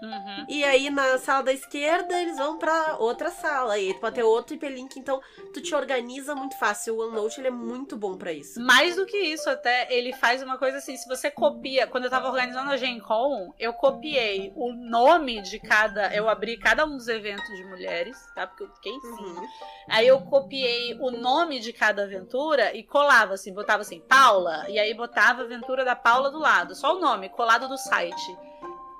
Uhum. 0.00 0.46
e 0.48 0.62
aí 0.64 0.90
na 0.90 1.18
sala 1.18 1.42
da 1.42 1.52
esquerda 1.52 2.20
eles 2.20 2.36
vão 2.38 2.58
pra 2.58 2.96
outra 2.98 3.30
sala. 3.30 3.78
E 3.78 3.88
aí 3.88 3.94
tu 3.94 4.00
pode 4.00 4.14
ter 4.14 4.22
outro 4.22 4.54
hiperlink, 4.54 4.98
então 4.98 5.20
tu 5.52 5.60
te 5.60 5.74
organiza 5.74 6.34
muito 6.34 6.58
fácil. 6.58 6.96
O 6.96 7.06
OneNote 7.06 7.40
ele 7.40 7.48
é 7.48 7.52
muito 7.52 7.96
bom 7.96 8.16
pra 8.16 8.32
isso. 8.32 8.60
Mais 8.60 8.96
do 8.96 9.06
que 9.06 9.16
isso, 9.16 9.48
até 9.50 9.92
ele 9.92 10.12
faz 10.14 10.42
uma 10.42 10.58
coisa 10.58 10.78
assim: 10.78 10.96
se 10.96 11.08
você 11.08 11.30
copia. 11.30 11.86
Quando 11.86 12.04
eu 12.04 12.10
tava 12.10 12.28
organizando 12.28 12.70
a 12.70 12.76
Gen 12.76 13.00
Con, 13.00 13.52
eu 13.58 13.72
copiei 13.72 14.52
o 14.54 14.72
nome 14.72 15.42
de 15.42 15.58
cada. 15.58 16.14
Eu 16.14 16.28
abri 16.28 16.56
cada 16.56 16.84
um 16.84 16.96
dos 16.96 17.08
eventos 17.08 17.48
de 17.56 17.64
mulheres, 17.64 18.16
tá? 18.34 18.46
Porque 18.46 18.64
eu 18.64 18.70
fiquei 18.74 18.92
cima. 19.00 19.40
Uhum. 19.40 19.48
Aí 19.88 20.06
eu 20.06 20.20
copiei 20.20 20.94
o 21.00 21.10
nome 21.10 21.58
de 21.60 21.72
cada 21.72 22.04
aventura 22.04 22.74
e 22.74 22.82
colava 22.82 23.34
assim, 23.34 23.52
botava 23.52 23.82
assim, 23.82 24.00
Paula, 24.00 24.66
e 24.68 24.78
aí 24.78 24.94
botava 24.94 25.42
a 25.42 25.44
aventura 25.44 25.84
da 25.84 25.96
Paula 25.96 26.30
do 26.30 26.38
lado, 26.38 26.74
só 26.74 26.96
o 26.96 27.00
nome, 27.00 27.28
colado 27.28 27.68
do 27.68 27.78
site. 27.78 28.36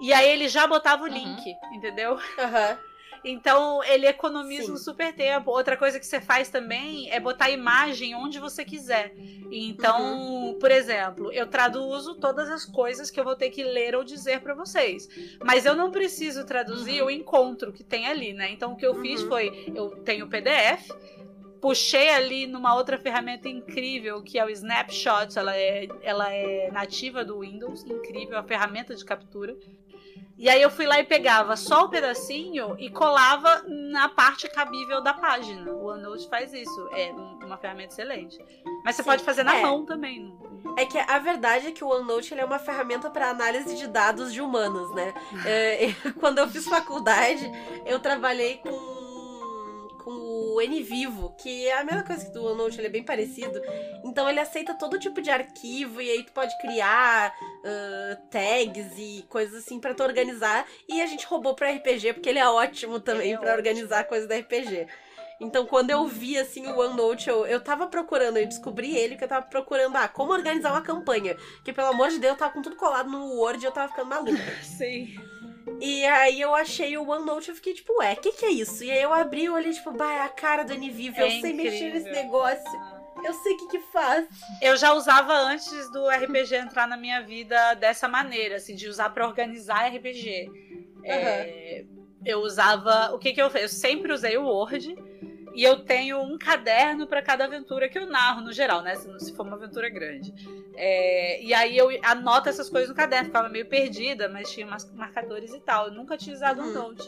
E 0.01 0.13
aí 0.13 0.29
ele 0.31 0.49
já 0.49 0.67
botava 0.67 1.03
o 1.05 1.07
Uhum. 1.07 1.13
link, 1.15 1.57
entendeu? 1.73 2.19
Aham. 2.39 2.79
Então 3.25 3.83
ele 3.85 4.07
economiza 4.07 4.67
Sim. 4.67 4.73
um 4.73 4.77
super 4.77 5.13
tempo. 5.13 5.51
Outra 5.51 5.77
coisa 5.77 5.99
que 5.99 6.07
você 6.07 6.21
faz 6.21 6.49
também 6.51 7.11
é 7.11 7.19
botar 7.19 7.47
a 7.47 7.51
imagem 7.51 8.15
onde 8.15 8.39
você 8.39 8.65
quiser. 8.65 9.13
Então, 9.51 10.57
por 10.61 10.71
exemplo, 10.71 11.33
eu 11.33 11.47
traduzo 11.47 12.15
todas 12.17 12.49
as 12.51 12.65
coisas 12.65 13.11
que 13.11 13.19
eu 13.19 13.25
vou 13.25 13.35
ter 13.35 13.51
que 13.51 13.65
ler 13.65 13.97
ou 13.97 14.05
dizer 14.05 14.41
pra 14.41 14.55
vocês. 14.55 15.09
Mas 15.43 15.67
eu 15.67 15.75
não 15.75 15.91
preciso 15.91 16.45
traduzir 16.45 17.01
Uhum. 17.01 17.07
o 17.07 17.11
encontro 17.11 17.73
que 17.73 17.83
tem 17.83 18.07
ali, 18.07 18.33
né? 18.33 18.51
Então 18.53 18.73
o 18.73 18.77
que 18.77 18.87
eu 18.87 18.95
fiz 18.95 19.23
Uhum. 19.23 19.29
foi, 19.29 19.53
eu 19.75 19.91
tenho 20.05 20.27
o 20.27 20.29
PDF, 20.29 20.93
puxei 21.61 22.11
ali 22.11 22.47
numa 22.47 22.75
outra 22.75 22.99
ferramenta 22.99 23.49
incrível 23.49 24.23
que 24.23 24.39
é 24.39 24.45
o 24.45 24.51
Snapshot, 24.51 25.37
ela 25.37 25.57
é, 25.57 25.89
ela 26.03 26.31
é 26.33 26.71
nativa 26.71 27.25
do 27.25 27.41
Windows, 27.41 27.85
incrível, 27.85 28.39
a 28.39 28.45
ferramenta 28.45 28.95
de 28.95 29.05
captura. 29.05 29.57
E 30.39 30.49
aí 30.49 30.63
eu 30.63 30.71
fui 30.71 30.87
lá 30.87 31.01
e 31.01 31.05
pegava 31.05 31.57
só 31.57 31.85
o 31.85 31.89
pedacinho 31.89 32.77
e 32.79 32.89
colava 32.91 33.65
na 33.67 34.09
parte 34.09 34.49
cabível 34.49 35.03
da 35.03 35.13
página. 35.13 35.69
O 35.73 35.87
OneNote 35.89 36.29
faz 36.29 36.53
isso, 36.53 36.89
é 36.93 37.13
um- 37.13 37.41
uma 37.45 37.57
ferramenta 37.59 37.93
excelente. 37.93 38.39
Mas 38.85 38.95
você 38.95 39.03
Sim, 39.03 39.09
pode 39.09 39.25
fazer 39.25 39.43
na 39.43 39.57
é. 39.57 39.63
mão 39.63 39.85
também. 39.85 40.33
É 40.77 40.87
que 40.87 40.97
a 40.97 41.19
verdade 41.19 41.67
é 41.67 41.73
que 41.73 41.83
o 41.83 41.89
OneNote 41.89 42.33
ele 42.33 42.41
é 42.41 42.45
uma 42.45 42.59
ferramenta 42.61 43.11
para 43.11 43.31
análise 43.31 43.75
de 43.77 43.89
dados 43.89 44.33
de 44.33 44.41
humanos, 44.41 44.95
né? 44.95 45.13
É, 45.45 45.87
eu- 46.07 46.15
quando 46.15 46.39
eu 46.39 46.49
fiz 46.49 46.67
faculdade, 46.69 47.51
eu 47.85 47.99
trabalhei 47.99 48.59
com, 48.59 48.69
o 50.09 50.61
NVivo, 50.61 51.35
que 51.37 51.67
é 51.67 51.79
a 51.79 51.85
mesma 51.85 52.03
coisa 52.03 52.25
que 52.25 52.31
do 52.33 52.45
OneNote, 52.45 52.79
ele 52.79 52.87
é 52.87 52.91
bem 52.91 53.03
parecido. 53.03 53.61
Então 54.05 54.29
ele 54.29 54.41
aceita 54.41 54.75
todo 54.75 54.99
tipo 54.99 55.21
de 55.21 55.31
arquivo 55.31 56.01
e 56.01 56.11
aí 56.11 56.23
tu 56.23 56.33
pode 56.33 56.57
criar 56.59 57.33
ah, 57.65 58.17
tags 58.31 58.93
e 58.97 59.25
coisas 59.29 59.65
assim 59.65 59.79
para 59.79 59.95
tu 59.95 60.03
organizar. 60.03 60.67
E 60.89 61.03
a 61.03 61.07
gente 61.07 61.27
roubou 61.27 61.55
para 61.55 61.71
RPG 61.71 62.15
porque 62.15 62.29
ele 62.29 62.39
é 62.39 62.49
ótimo 62.49 63.01
também 63.01 63.35
é 63.35 63.39
para 63.39 63.55
organizar 63.55 64.05
coisas 64.05 64.29
da 64.29 64.37
RPG. 64.39 64.87
Então, 65.41 65.65
quando 65.67 65.91
eu 65.91 66.05
vi, 66.07 66.37
assim, 66.37 66.67
o 66.67 66.81
OneNote, 66.81 67.31
eu, 67.31 67.47
eu 67.47 67.61
tava 67.61 67.87
procurando, 67.87 68.39
eu 68.39 68.47
descobri 68.47 68.97
ele, 68.97 69.15
que 69.15 69.23
eu 69.23 69.29
tava 69.29 69.47
procurando, 69.47 69.95
ah, 69.95 70.09
como 70.09 70.33
organizar 70.33 70.73
uma 70.73 70.83
campanha. 70.83 71.37
Que, 71.65 71.73
pelo 71.73 71.89
amor 71.89 72.09
de 72.09 72.19
Deus, 72.19 72.33
eu 72.33 72.39
tava 72.39 72.53
com 72.53 72.61
tudo 72.61 72.75
colado 72.75 73.09
no 73.09 73.35
Word 73.37 73.63
e 73.63 73.67
eu 73.67 73.71
tava 73.71 73.89
ficando 73.89 74.09
maluca. 74.09 74.43
Sim. 74.63 75.17
E 75.81 76.05
aí 76.05 76.41
eu 76.41 76.55
achei 76.55 76.97
o 76.97 77.09
OneNote 77.09 77.49
e 77.49 77.53
eu 77.53 77.57
fiquei 77.57 77.75
tipo, 77.75 77.99
ué, 77.99 78.15
o 78.15 78.17
que 78.17 78.33
que 78.33 78.45
é 78.45 78.51
isso? 78.51 78.83
E 78.85 78.91
aí 78.91 79.03
eu 79.03 79.13
abri 79.13 79.45
e 79.45 79.51
olhei, 79.51 79.73
tipo, 79.73 79.93
bah, 79.93 80.13
é 80.13 80.23
a 80.23 80.29
cara 80.29 80.65
do 80.65 80.73
Anivivo, 80.73 81.17
É 81.21 81.25
eu 81.27 81.41
sei 81.41 81.53
mexer 81.53 81.89
incrível. 81.89 81.95
nesse 81.95 82.11
negócio. 82.23 82.99
Eu 83.25 83.33
sei 83.35 83.55
o 83.55 83.57
que 83.59 83.67
que 83.69 83.79
faz. 83.93 84.29
Eu 84.63 84.77
já 84.77 84.93
usava 84.93 85.33
antes 85.35 85.91
do 85.91 86.09
RPG 86.09 86.55
entrar 86.55 86.87
na 86.87 86.97
minha 86.97 87.21
vida 87.23 87.75
dessa 87.75 88.07
maneira, 88.09 88.57
assim, 88.57 88.77
de 88.77 88.89
usar 88.89 89.11
pra 89.11 89.27
organizar 89.27 89.89
RPG. 89.89 90.49
É, 91.05 91.85
eu 92.25 92.41
usava. 92.41 93.13
O 93.15 93.19
que 93.19 93.33
que 93.33 93.43
eu 93.43 93.51
fiz? 93.51 93.63
Eu 93.63 93.69
sempre 93.69 94.13
usei 94.13 94.37
o 94.37 94.45
Word. 94.45 94.95
E 95.59 95.65
eu 95.65 95.81
tenho 95.81 96.23
um 96.23 96.39
caderno 96.39 97.05
pra 97.09 97.21
cada 97.21 97.45
aventura 97.45 97.89
que 97.89 97.99
eu 97.99 98.07
narro, 98.09 98.43
no 98.43 98.53
geral, 98.53 98.81
né? 98.81 98.95
Se, 98.95 99.09
se 99.19 99.35
for 99.35 99.45
uma 99.45 99.57
aventura 99.57 99.89
grande. 99.89 100.33
É, 100.77 101.43
e 101.43 101.53
aí 101.53 101.77
eu 101.77 101.89
anoto 102.05 102.49
essas 102.49 102.71
coisas 102.71 102.89
no 102.89 102.95
caderno. 102.95 103.25
Ficava 103.27 103.49
meio 103.49 103.67
perdida, 103.67 104.29
mas 104.29 104.53
tinha 104.53 104.65
umas 104.65 104.89
marcadores 104.95 105.53
e 105.53 105.59
tal. 105.59 105.87
Eu 105.89 105.95
nunca 105.95 106.17
tinha 106.17 106.33
usado 106.37 106.63
um 106.63 106.67
Uhum. 106.67 106.73
note. 106.75 107.03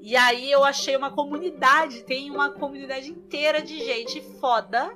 E 0.00 0.16
aí 0.16 0.50
eu 0.50 0.64
achei 0.64 0.96
uma 0.96 1.12
comunidade, 1.12 2.02
tem 2.02 2.32
uma 2.32 2.50
comunidade 2.50 3.08
inteira 3.08 3.62
de 3.62 3.78
gente 3.78 4.20
foda 4.40 4.92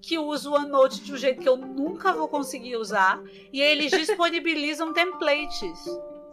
que 0.00 0.16
usa 0.18 0.48
o 0.48 0.54
OneNote 0.54 1.04
de 1.04 1.12
um 1.12 1.18
jeito 1.18 1.42
que 1.42 1.48
eu 1.48 1.58
nunca 1.58 2.14
vou 2.14 2.26
conseguir 2.26 2.76
usar. 2.76 3.22
E 3.52 3.60
eles 3.60 3.90
disponibilizam 3.92 4.94
templates. 4.94 5.84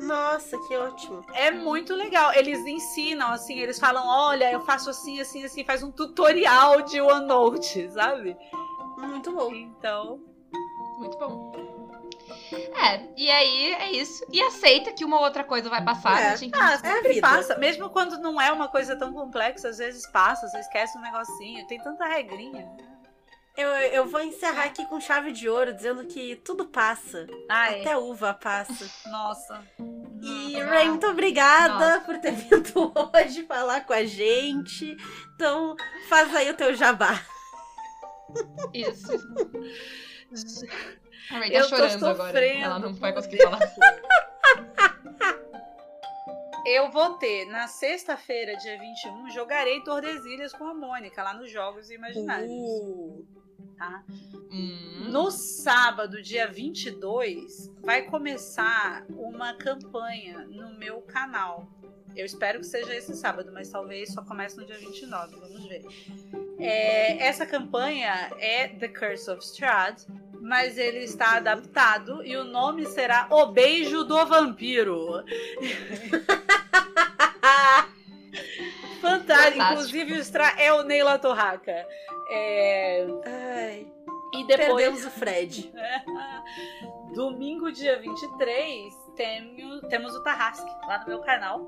Nossa, 0.01 0.57
que 0.67 0.75
ótimo. 0.75 1.23
É 1.33 1.51
muito 1.51 1.93
legal. 1.95 2.33
Eles 2.33 2.59
ensinam, 2.65 3.31
assim, 3.31 3.59
eles 3.59 3.79
falam: 3.79 4.05
olha, 4.05 4.51
eu 4.51 4.61
faço 4.61 4.89
assim, 4.89 5.21
assim, 5.21 5.43
assim, 5.43 5.63
faz 5.63 5.83
um 5.83 5.91
tutorial 5.91 6.81
de 6.81 6.99
OneNote, 6.99 7.89
sabe? 7.91 8.35
Muito 8.97 9.31
bom. 9.31 9.53
Então. 9.53 10.19
Muito 10.97 11.17
bom. 11.17 11.51
É, 12.53 13.07
e 13.17 13.29
aí 13.29 13.73
é 13.73 13.91
isso. 13.91 14.25
E 14.31 14.41
aceita 14.41 14.91
que 14.91 15.05
uma 15.05 15.19
outra 15.19 15.43
coisa 15.43 15.69
vai 15.69 15.83
passar. 15.83 16.21
É. 16.21 16.37
gente? 16.37 16.57
Ah, 16.57 16.77
sempre 16.77 17.13
vida. 17.13 17.27
passa. 17.27 17.57
Mesmo 17.57 17.89
quando 17.89 18.17
não 18.17 18.39
é 18.41 18.51
uma 18.51 18.67
coisa 18.67 18.95
tão 18.95 19.13
complexa, 19.13 19.69
às 19.69 19.77
vezes 19.77 20.07
passa, 20.11 20.47
você 20.47 20.59
esquece 20.59 20.97
um 20.97 21.01
negocinho. 21.01 21.65
Tem 21.67 21.79
tanta 21.79 22.05
regrinha. 22.05 22.69
Eu, 23.57 23.67
eu 23.69 24.05
vou 24.07 24.21
encerrar 24.21 24.63
aqui 24.63 24.85
com 24.85 24.99
chave 24.99 25.31
de 25.31 25.49
ouro, 25.49 25.73
dizendo 25.73 26.05
que 26.05 26.37
tudo 26.37 26.65
passa. 26.65 27.27
Ai, 27.49 27.81
Até 27.81 27.97
uva 27.97 28.33
passa. 28.33 28.89
nossa. 29.09 29.61
E, 30.21 30.55
Ray, 30.59 30.87
muito 30.89 31.07
obrigada 31.07 31.95
Nossa. 31.95 32.05
por 32.05 32.17
ter 32.19 32.31
vindo 32.31 32.93
hoje 33.13 33.43
falar 33.45 33.81
com 33.85 33.93
a 33.93 34.05
gente. 34.05 34.95
Então, 35.35 35.75
faz 36.07 36.33
aí 36.35 36.49
o 36.49 36.53
teu 36.55 36.75
jabá. 36.75 37.19
Isso. 38.73 39.11
A 41.31 41.39
Ray 41.39 41.51
tá 41.51 41.57
Eu 41.57 41.63
chorando 41.65 42.05
agora. 42.07 42.45
Ela 42.45 42.79
não 42.79 42.93
vai 42.93 43.13
conseguir 43.13 43.41
falar. 43.41 43.59
Eu 46.65 46.91
vou 46.91 47.15
ter, 47.15 47.45
na 47.45 47.67
sexta-feira, 47.67 48.55
dia 48.57 48.79
21, 48.79 49.29
jogarei 49.29 49.81
Tordesilhas 49.81 50.53
com 50.53 50.65
a 50.65 50.73
Mônica, 50.73 51.23
lá 51.23 51.33
nos 51.33 51.49
Jogos 51.51 51.89
Imaginários. 51.89 52.51
Uh, 52.51 53.25
Tá? 53.81 54.03
Hum. 54.51 55.07
No 55.09 55.31
sábado, 55.31 56.21
dia 56.21 56.47
22, 56.47 57.71
vai 57.81 58.03
começar 58.03 59.03
uma 59.09 59.55
campanha 59.55 60.45
no 60.45 60.77
meu 60.77 61.01
canal. 61.01 61.67
Eu 62.15 62.23
espero 62.23 62.59
que 62.59 62.67
seja 62.67 62.93
esse 62.93 63.15
sábado, 63.15 63.51
mas 63.51 63.69
talvez 63.69 64.13
só 64.13 64.23
comece 64.23 64.55
no 64.55 64.67
dia 64.67 64.77
29, 64.77 65.35
vamos 65.35 65.65
ver. 65.65 65.83
É, 66.59 67.25
essa 67.25 67.43
campanha 67.43 68.29
é 68.37 68.67
The 68.67 68.89
Curse 68.89 69.31
of 69.31 69.43
Strahd, 69.43 70.05
mas 70.51 70.77
ele 70.77 71.05
está 71.05 71.37
adaptado 71.37 72.21
e 72.25 72.35
o 72.35 72.43
nome 72.43 72.85
será 72.85 73.25
O 73.29 73.45
Beijo 73.45 74.03
do 74.03 74.25
Vampiro. 74.25 75.23
Fantástico. 78.99 79.01
Fantástico. 79.01 79.63
Inclusive, 79.63 80.13
o 80.13 80.17
Strahd 80.17 80.61
é 80.61 80.73
o 80.73 80.83
Neila 80.83 81.17
Torraca. 81.17 81.87
É, 82.29 83.07
ai, 83.25 83.87
e 84.33 84.45
depois... 84.45 84.67
perdemos 84.67 85.05
o 85.05 85.11
Fred. 85.11 85.71
Domingo, 87.15 87.71
dia 87.71 87.97
23, 88.01 88.93
tenho, 89.15 89.79
temos 89.87 90.13
o 90.13 90.21
Tarrasque 90.21 90.69
lá 90.85 90.99
no 90.99 91.07
meu 91.07 91.21
canal. 91.21 91.61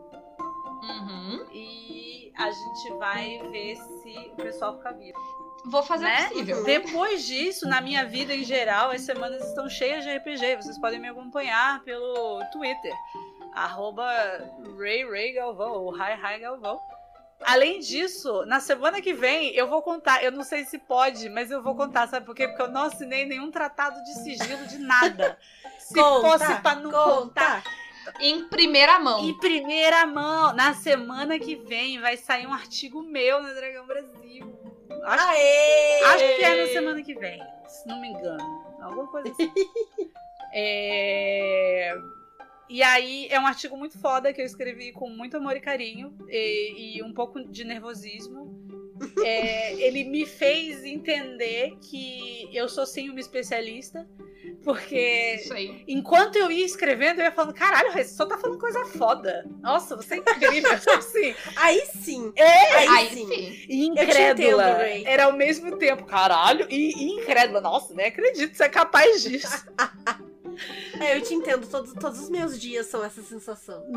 Uhum. 0.83 1.47
E 1.53 2.33
a 2.35 2.51
gente 2.51 2.93
vai 2.99 3.39
ver 3.49 3.77
se 3.77 4.29
o 4.33 4.35
pessoal 4.35 4.75
fica 4.75 4.91
vivo. 4.91 5.17
Vou 5.65 5.81
fazer 5.83 6.03
Né? 6.05 6.25
o 6.25 6.29
possível. 6.29 6.63
Depois 6.63 7.25
disso, 7.25 7.67
na 7.67 7.79
minha 7.81 8.05
vida 8.05 8.33
em 8.35 8.43
geral, 8.43 8.91
as 8.91 9.01
semanas 9.01 9.43
estão 9.47 9.69
cheias 9.69 10.03
de 10.03 10.15
RPG. 10.17 10.57
Vocês 10.57 10.77
podem 10.77 10.99
me 10.99 11.07
acompanhar 11.07 11.81
pelo 11.83 12.43
Twitter. 12.51 12.93
Arroba 13.53 14.05
Ray 14.77 15.07
Ray 15.09 15.33
Galvão, 15.33 15.71
ou 15.73 15.95
Hi 15.95 16.13
Hi 16.21 16.39
Galvão. 16.39 16.79
Além 17.45 17.79
disso, 17.79 18.45
na 18.45 18.59
semana 18.59 19.01
que 19.01 19.13
vem 19.13 19.53
eu 19.53 19.67
vou 19.67 19.81
contar, 19.81 20.23
eu 20.23 20.31
não 20.31 20.43
sei 20.43 20.63
se 20.63 20.77
pode, 20.79 21.29
mas 21.29 21.51
eu 21.51 21.61
vou 21.61 21.75
contar, 21.75 22.07
sabe 22.07 22.25
por 22.25 22.33
quê? 22.33 22.47
Porque 22.47 22.61
eu 22.61 22.71
não 22.71 22.83
assinei 22.83 23.25
nenhum 23.25 23.51
tratado 23.51 24.01
de 24.03 24.13
sigilo 24.23 24.65
de 24.67 24.77
nada. 24.77 25.37
Se 25.77 25.95
fosse 25.99 26.61
pra 26.61 26.75
não 26.75 26.89
contar. 26.89 27.61
Em 28.19 28.47
primeira 28.47 28.97
mão. 28.99 29.19
Em 29.25 29.37
primeira 29.37 30.05
mão, 30.05 30.53
na 30.53 30.73
semana 30.73 31.37
que 31.37 31.55
vem 31.55 31.99
vai 31.99 32.15
sair 32.15 32.47
um 32.47 32.53
artigo 32.53 33.03
meu 33.03 33.41
na 33.43 33.51
Dragão 33.53 33.85
Brasil. 33.85 34.62
Acho, 35.03 35.23
Aê! 35.29 36.03
acho 36.03 36.35
que 36.37 36.43
é 36.43 36.55
na 36.61 36.67
semana 36.67 37.01
que 37.03 37.13
vem, 37.15 37.41
se 37.67 37.87
não 37.87 37.99
me 37.99 38.09
engano. 38.09 38.43
Alguma 38.81 39.07
coisa 39.07 39.29
assim. 39.31 39.51
É, 40.55 41.95
E 42.69 42.83
aí 42.83 43.27
é 43.31 43.39
um 43.39 43.47
artigo 43.47 43.75
muito 43.75 43.97
foda 43.97 44.31
que 44.31 44.39
eu 44.39 44.45
escrevi 44.45 44.91
com 44.91 45.09
muito 45.09 45.35
amor 45.37 45.57
e 45.57 45.59
carinho 45.59 46.15
e, 46.29 46.97
e 46.97 47.03
um 47.03 47.11
pouco 47.11 47.43
de 47.43 47.63
nervosismo. 47.63 48.53
É, 49.25 49.73
ele 49.73 50.03
me 50.03 50.27
fez 50.27 50.83
entender 50.83 51.75
que 51.89 52.47
eu 52.55 52.69
sou 52.69 52.85
sim 52.85 53.09
uma 53.09 53.19
especialista, 53.19 54.07
porque 54.63 55.35
Isso 55.39 55.53
aí. 55.53 55.83
enquanto 55.87 56.35
eu 56.37 56.51
ia 56.51 56.65
escrevendo, 56.65 57.19
eu 57.19 57.25
ia 57.25 57.31
falando, 57.31 57.53
caralho, 57.53 57.91
você 57.91 58.03
só 58.05 58.25
tá 58.25 58.37
falando 58.37 58.59
coisa 58.59 58.85
foda. 58.85 59.45
Nossa, 59.61 59.95
você 59.95 60.15
é 60.15 60.17
incrível. 60.17 60.71
assim, 60.97 61.35
Aí 61.55 61.81
sim. 62.01 62.31
É, 62.35 62.75
Aí, 62.75 62.87
Aí 62.87 63.09
sim. 63.09 63.27
sim. 63.27 63.65
e 63.69 63.87
Eu 63.89 63.95
te 63.95 64.01
incrédula. 64.03 64.87
entendo. 64.89 65.07
Era 65.07 65.25
ao 65.25 65.33
mesmo 65.33 65.77
tempo, 65.77 66.05
caralho, 66.05 66.65
e, 66.69 66.91
e 66.91 67.21
incrédula. 67.21 67.61
Nossa, 67.61 67.93
nem 67.93 68.07
acredito 68.07 68.55
você 68.55 68.63
é 68.63 68.69
capaz 68.69 69.21
disso. 69.23 69.65
É, 70.99 71.17
eu 71.17 71.21
te 71.21 71.33
entendo. 71.33 71.67
Todos, 71.67 71.93
todos 71.93 72.19
os 72.19 72.29
meus 72.29 72.59
dias 72.59 72.87
são 72.87 73.03
essa 73.03 73.21
sensação. 73.21 73.83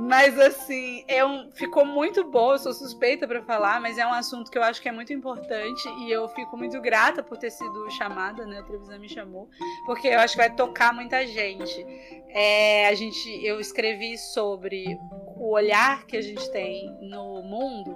Mas 0.00 0.38
assim, 0.38 1.04
é 1.06 1.24
um, 1.24 1.50
ficou 1.52 1.84
muito 1.84 2.24
bom, 2.24 2.52
eu 2.52 2.58
sou 2.58 2.72
suspeita 2.72 3.28
pra 3.28 3.42
falar, 3.42 3.80
mas 3.80 3.98
é 3.98 4.06
um 4.06 4.12
assunto 4.14 4.50
que 4.50 4.56
eu 4.56 4.62
acho 4.62 4.80
que 4.80 4.88
é 4.88 4.92
muito 4.92 5.12
importante 5.12 5.86
e 6.00 6.10
eu 6.10 6.26
fico 6.30 6.56
muito 6.56 6.80
grata 6.80 7.22
por 7.22 7.36
ter 7.36 7.50
sido 7.50 7.90
chamada, 7.90 8.46
né? 8.46 8.60
A 8.60 8.62
televisão 8.62 8.98
me 8.98 9.08
chamou, 9.10 9.50
porque 9.84 10.08
eu 10.08 10.18
acho 10.18 10.32
que 10.32 10.38
vai 10.38 10.54
tocar 10.54 10.94
muita 10.94 11.26
gente. 11.26 11.84
É, 12.30 12.88
a 12.88 12.94
gente, 12.94 13.44
eu 13.44 13.60
escrevi 13.60 14.16
sobre 14.16 14.98
o 15.36 15.52
olhar 15.52 16.06
que 16.06 16.16
a 16.16 16.22
gente 16.22 16.50
tem 16.50 16.90
no 17.02 17.42
mundo, 17.42 17.94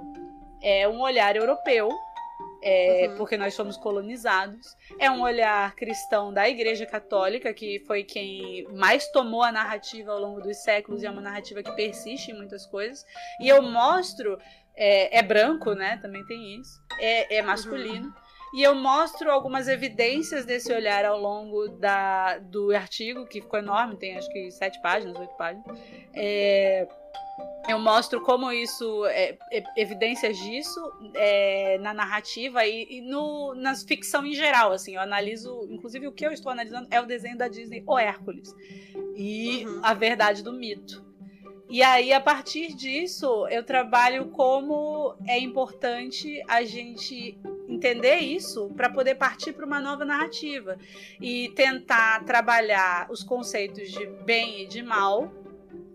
é 0.62 0.86
um 0.86 1.00
olhar 1.00 1.34
europeu. 1.36 1.88
É, 2.64 3.08
Uhum. 3.08 3.16
Porque 3.16 3.36
nós 3.36 3.54
somos 3.54 3.76
colonizados. 3.76 4.74
É 4.98 5.10
um 5.10 5.20
olhar 5.20 5.74
cristão 5.76 6.32
da 6.32 6.48
Igreja 6.48 6.86
Católica, 6.86 7.52
que 7.52 7.80
foi 7.86 8.02
quem 8.02 8.66
mais 8.72 9.06
tomou 9.08 9.42
a 9.42 9.52
narrativa 9.52 10.12
ao 10.12 10.18
longo 10.18 10.40
dos 10.40 10.56
séculos 10.62 11.02
e 11.02 11.06
é 11.06 11.10
uma 11.10 11.20
narrativa 11.20 11.62
que 11.62 11.70
persiste 11.72 12.30
em 12.30 12.34
muitas 12.34 12.66
coisas. 12.66 13.04
E 13.38 13.48
eu 13.48 13.60
mostro, 13.60 14.38
é, 14.74 15.18
é 15.18 15.22
branco, 15.22 15.74
né? 15.74 15.98
Também 16.00 16.24
tem 16.24 16.58
isso. 16.58 16.82
É, 16.98 17.36
é 17.36 17.42
masculino. 17.42 18.12
E 18.54 18.62
eu 18.62 18.74
mostro 18.74 19.32
algumas 19.32 19.66
evidências 19.66 20.46
desse 20.46 20.72
olhar 20.72 21.04
ao 21.04 21.20
longo 21.20 21.68
da, 21.68 22.38
do 22.38 22.70
artigo, 22.74 23.26
que 23.26 23.40
ficou 23.40 23.58
enorme, 23.58 23.96
tem 23.96 24.16
acho 24.16 24.30
que 24.30 24.48
sete 24.52 24.80
páginas, 24.80 25.18
oito 25.18 25.36
páginas. 25.36 25.66
É, 26.14 26.86
eu 27.68 27.78
mostro 27.78 28.20
como 28.20 28.52
isso, 28.52 29.06
é, 29.06 29.38
é, 29.50 29.64
evidências 29.76 30.36
disso 30.36 30.92
é, 31.14 31.78
na 31.78 31.94
narrativa 31.94 32.64
e, 32.66 32.98
e 32.98 33.00
no, 33.00 33.54
na 33.54 33.74
ficção 33.74 34.24
em 34.26 34.34
geral. 34.34 34.72
Assim, 34.72 34.94
eu 34.94 35.00
analiso, 35.00 35.66
inclusive 35.70 36.06
o 36.06 36.12
que 36.12 36.26
eu 36.26 36.32
estou 36.32 36.52
analisando 36.52 36.86
é 36.90 37.00
o 37.00 37.06
desenho 37.06 37.38
da 37.38 37.48
Disney, 37.48 37.82
O 37.86 37.98
Hércules, 37.98 38.54
e 39.16 39.64
Uhum. 39.64 39.80
a 39.82 39.94
verdade 39.94 40.42
do 40.42 40.52
mito. 40.52 41.04
E 41.68 41.82
aí, 41.82 42.12
a 42.12 42.20
partir 42.20 42.74
disso, 42.74 43.48
eu 43.48 43.64
trabalho 43.64 44.26
como 44.26 45.16
é 45.26 45.38
importante 45.38 46.42
a 46.46 46.62
gente 46.62 47.38
entender 47.68 48.16
isso 48.18 48.70
para 48.76 48.90
poder 48.90 49.14
partir 49.14 49.52
para 49.54 49.64
uma 49.64 49.80
nova 49.80 50.04
narrativa 50.04 50.76
e 51.20 51.48
tentar 51.56 52.22
trabalhar 52.24 53.10
os 53.10 53.22
conceitos 53.22 53.90
de 53.90 54.06
bem 54.24 54.62
e 54.62 54.66
de 54.66 54.82
mal 54.82 55.32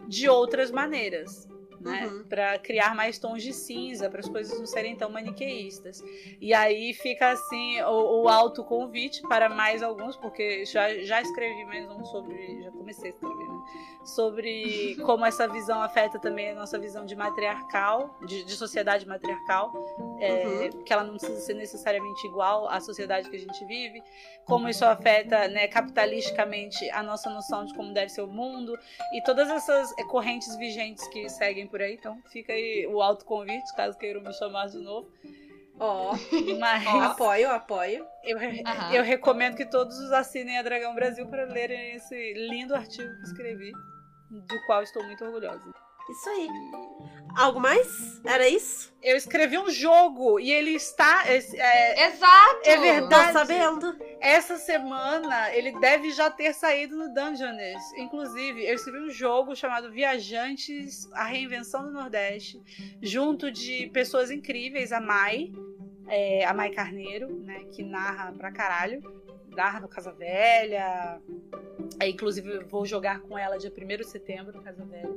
de 0.08 0.28
outras 0.28 0.72
maneiras. 0.72 1.49
Né? 1.80 2.08
Uhum. 2.08 2.24
Para 2.24 2.60
criar 2.60 2.94
mais 2.94 3.18
tons 3.18 3.42
de 3.42 3.54
cinza, 3.54 4.10
para 4.10 4.20
as 4.20 4.28
coisas 4.28 4.58
não 4.58 4.66
serem 4.66 4.96
tão 4.96 5.10
maniqueístas. 5.10 6.04
E 6.42 6.54
aí 6.54 6.94
fica 6.94 7.30
assim 7.30 7.82
o, 7.84 8.24
o 8.24 8.30
autoconvite 8.30 9.22
para 9.24 9.48
mais 9.50 9.82
alguns, 9.82 10.18
porque 10.18 10.66
já, 10.66 10.94
já 11.04 11.22
escrevi 11.22 11.66
mais 11.66 11.90
um 11.90 12.04
sobre. 12.06 12.64
Já 12.64 12.72
comecei 12.72 13.12
a 13.12 13.14
escrever, 13.14 13.48
né? 13.48 13.60
Sobre 14.04 14.96
como 15.06 15.26
essa 15.26 15.48
visão 15.48 15.82
afeta 15.82 16.20
também 16.20 16.52
a 16.52 16.56
nossa 16.56 16.78
visão 16.78 17.06
de 17.06 17.16
matriarcal, 17.16 18.18
de, 18.26 18.44
de 18.44 18.54
sociedade 18.54 19.08
matriarcal, 19.08 19.74
é, 20.20 20.70
que 20.86 20.92
ela 20.92 21.04
não 21.04 21.12
precisa 21.12 21.40
ser 21.40 21.54
necessariamente 21.54 22.28
igual 22.28 22.68
à 22.68 22.80
sociedade 22.80 23.30
que 23.30 23.36
a 23.36 23.40
gente 23.40 23.66
vive, 23.66 24.04
como 24.46 24.68
isso 24.68 24.84
afeta 24.84 25.48
né, 25.48 25.68
capitalisticamente 25.68 26.90
a 26.92 27.04
nossa 27.04 27.30
noção 27.30 27.66
de 27.66 27.74
como 27.74 27.94
deve 27.94 28.10
ser 28.10 28.22
o 28.22 28.28
mundo, 28.28 28.78
e 29.14 29.24
todas 29.24 29.50
essas 29.50 29.94
correntes 30.08 30.56
vigentes 30.58 31.08
que 31.08 31.30
seguem 31.30 31.68
por 31.70 31.82
aí. 31.82 31.94
Então 31.94 32.22
fica 32.32 32.54
aí 32.54 32.86
o 32.88 33.02
autoconvite, 33.02 33.76
caso 33.76 33.98
queiram 33.98 34.22
me 34.22 34.34
chamar 34.34 34.68
de 34.68 34.78
novo. 34.80 35.10
Ó, 35.80 36.14
Mas 36.60 36.86
apoio, 36.86 37.50
apoio. 37.50 38.06
eu, 38.24 38.38
Aham. 38.38 38.94
eu 38.94 39.04
recomendo 39.04 39.56
que 39.56 39.66
todos 39.66 39.98
os 39.98 40.12
assinem 40.12 40.58
a 40.58 40.62
Dragão 40.62 40.94
Brasil 40.94 41.26
para 41.28 41.46
lerem 41.46 41.96
esse 41.96 42.34
lindo 42.34 42.76
artigo 42.76 43.16
que 43.16 43.24
escrevi, 43.24 43.72
do 44.30 44.66
qual 44.66 44.84
estou 44.84 45.04
muito 45.06 45.24
orgulhosa. 45.24 45.64
Isso 46.10 46.30
aí. 46.30 46.50
Algo 47.36 47.60
mais? 47.60 48.20
Era 48.26 48.50
isso? 48.50 48.92
Eu 49.02 49.16
escrevi 49.16 49.58
um 49.58 49.70
jogo 49.70 50.40
e 50.40 50.52
ele 50.52 50.72
está. 50.72 51.24
É, 51.28 51.38
é, 51.38 52.08
Exato! 52.08 52.62
É 52.66 52.76
Tô 52.76 52.82
verdade. 52.82 53.34
sabendo. 53.34 53.96
essa 54.20 54.58
semana 54.58 55.54
ele 55.54 55.80
deve 55.80 56.12
já 56.12 56.30
ter 56.30 56.54
saído 56.54 56.98
no 56.98 57.14
Dungeoners. 57.14 57.94
Inclusive, 57.98 58.66
eu 58.66 58.76
escrevi 58.76 59.00
um 59.06 59.10
jogo 59.10 59.56
chamado 59.56 59.92
Viajantes, 59.92 61.08
a 61.14 61.24
Reinvenção 61.24 61.84
do 61.84 61.92
Nordeste, 61.92 62.62
junto 63.02 63.52
de 63.52 63.88
pessoas 63.94 64.32
incríveis, 64.32 64.92
a 64.92 65.00
Mai, 65.00 65.54
é, 66.08 66.44
a 66.46 66.54
Mai 66.54 66.72
Carneiro, 66.72 67.40
né, 67.40 67.66
que 67.72 67.84
narra 67.84 68.34
pra 68.34 68.52
caralho. 68.52 69.02
Narra 69.56 69.80
no 69.80 69.88
Casa 69.88 70.12
Velha. 70.12 71.20
É, 72.00 72.08
inclusive, 72.08 72.50
eu 72.50 72.68
vou 72.68 72.86
jogar 72.86 73.20
com 73.22 73.38
ela 73.38 73.58
dia 73.58 73.72
1 73.76 73.98
de 73.98 74.08
setembro 74.08 74.56
no 74.56 74.62
Casa 74.62 74.86
Velha. 74.86 75.10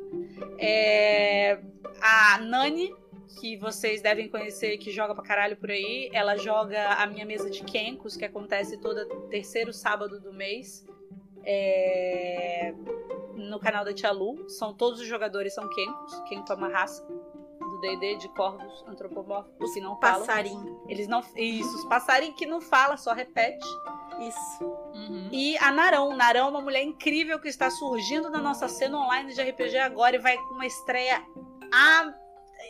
É, 0.59 1.61
a 2.01 2.39
Nani, 2.39 2.95
que 3.41 3.57
vocês 3.57 4.03
devem 4.03 4.29
conhecer, 4.29 4.77
que 4.79 4.91
joga 4.91 5.15
pra 5.15 5.25
caralho 5.25 5.57
por 5.57 5.71
aí. 5.71 6.09
Ela 6.13 6.37
joga 6.37 6.95
a 6.95 7.07
minha 7.07 7.25
mesa 7.25 7.51
de 7.51 7.63
Kenkos, 7.65 8.17
que 8.17 8.25
acontece 8.25 8.77
todo 8.79 9.05
terceiro 9.29 9.73
sábado 9.73 10.21
do 10.21 10.33
mês. 10.33 10.85
é, 11.45 12.75
no 13.35 13.59
canal 13.59 13.85
da 13.85 13.93
Tia 13.93 14.13
Lu. 14.13 14.49
São, 14.49 14.73
todos 14.75 15.01
os 15.01 15.07
jogadores 15.07 15.55
são 15.55 15.69
Kenkos. 15.69 16.21
Kenko 16.29 16.53
é 16.53 16.57
uma 16.57 16.69
raça 16.69 17.05
do 17.59 17.81
D&D 17.81 18.17
de 18.17 18.29
corvos 18.31 18.85
antropomórficos 18.87 19.73
que 19.73 19.81
não 19.81 19.99
falam. 19.99 20.27
Passarinho. 20.27 20.81
Eles 20.89 21.09
não... 21.09 21.21
Isso, 21.37 21.77
os 21.77 21.85
passarinhos 21.87 22.37
que 22.37 22.47
não 22.47 22.61
fala, 22.61 22.97
só 22.97 23.13
repete. 23.13 23.67
Isso. 24.29 24.65
Uhum. 24.95 25.29
E 25.33 25.57
a 25.59 25.71
Narão. 25.71 26.15
Narão 26.17 26.47
é 26.47 26.51
uma 26.51 26.61
mulher 26.61 26.83
incrível 26.83 27.39
que 27.41 27.49
está 27.49 27.71
surgindo 27.71 28.31
na 28.31 28.39
nossa 28.41 28.69
cena 28.69 28.99
online 28.99 29.33
de 29.35 29.41
RPG 29.43 29.79
agora 29.79 30.17
e 30.17 30.19
vai 30.19 30.37
com 30.37 30.55
uma 30.55 30.67
estreia 30.67 31.23
a- 31.73 32.13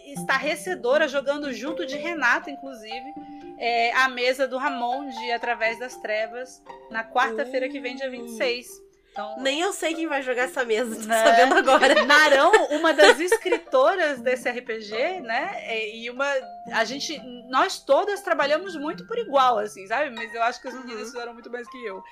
estarrecedora, 0.06 1.06
jogando 1.08 1.52
junto 1.52 1.86
de 1.86 1.96
Renata, 1.96 2.50
inclusive, 2.50 3.12
é, 3.58 3.92
a 3.92 4.08
mesa 4.08 4.48
do 4.48 4.56
Ramon 4.58 5.08
de 5.08 5.32
Através 5.32 5.78
das 5.78 5.96
Trevas, 5.96 6.62
na 6.90 7.04
quarta-feira 7.04 7.68
que 7.68 7.80
vem, 7.80 7.94
dia 7.94 8.10
26. 8.10 8.66
Então, 9.12 9.36
Nem 9.40 9.60
eu 9.60 9.72
sei 9.74 9.94
quem 9.94 10.06
vai 10.08 10.22
jogar 10.22 10.44
essa 10.44 10.64
mesa, 10.64 10.96
tô 10.96 11.06
Né? 11.06 11.22
sabendo 11.24 11.54
agora. 11.56 12.02
Narão, 12.06 12.50
uma 12.70 12.94
das 12.94 13.20
escritoras 13.20 14.20
desse 14.20 14.48
RPG, 14.48 15.20
né? 15.20 15.86
E 15.94 16.08
uma. 16.08 16.26
A 16.72 16.82
gente. 16.84 17.20
Nós 17.48 17.78
todas 17.78 18.22
trabalhamos 18.22 18.74
muito 18.74 19.06
por 19.06 19.18
igual, 19.18 19.58
assim, 19.58 19.86
sabe? 19.86 20.08
Mas 20.10 20.34
eu 20.34 20.42
acho 20.42 20.62
que 20.62 20.68
as 20.68 20.74
meninas 20.74 21.00
Uhum. 21.00 21.12
fizeram 21.12 21.34
muito 21.34 21.50
mais 21.50 21.68
que 21.68 21.84
eu. 21.84 22.02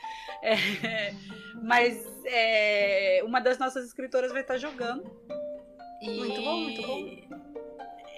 É, 0.42 1.14
mas 1.62 2.06
é, 2.26 3.22
uma 3.24 3.40
das 3.40 3.56
nossas 3.58 3.86
escritoras 3.86 4.30
vai 4.30 4.42
estar 4.42 4.58
jogando. 4.58 5.02
E- 6.02 6.10
Muito 6.10 6.42
bom, 6.42 6.56
muito 6.58 6.82
bom. 6.82 7.40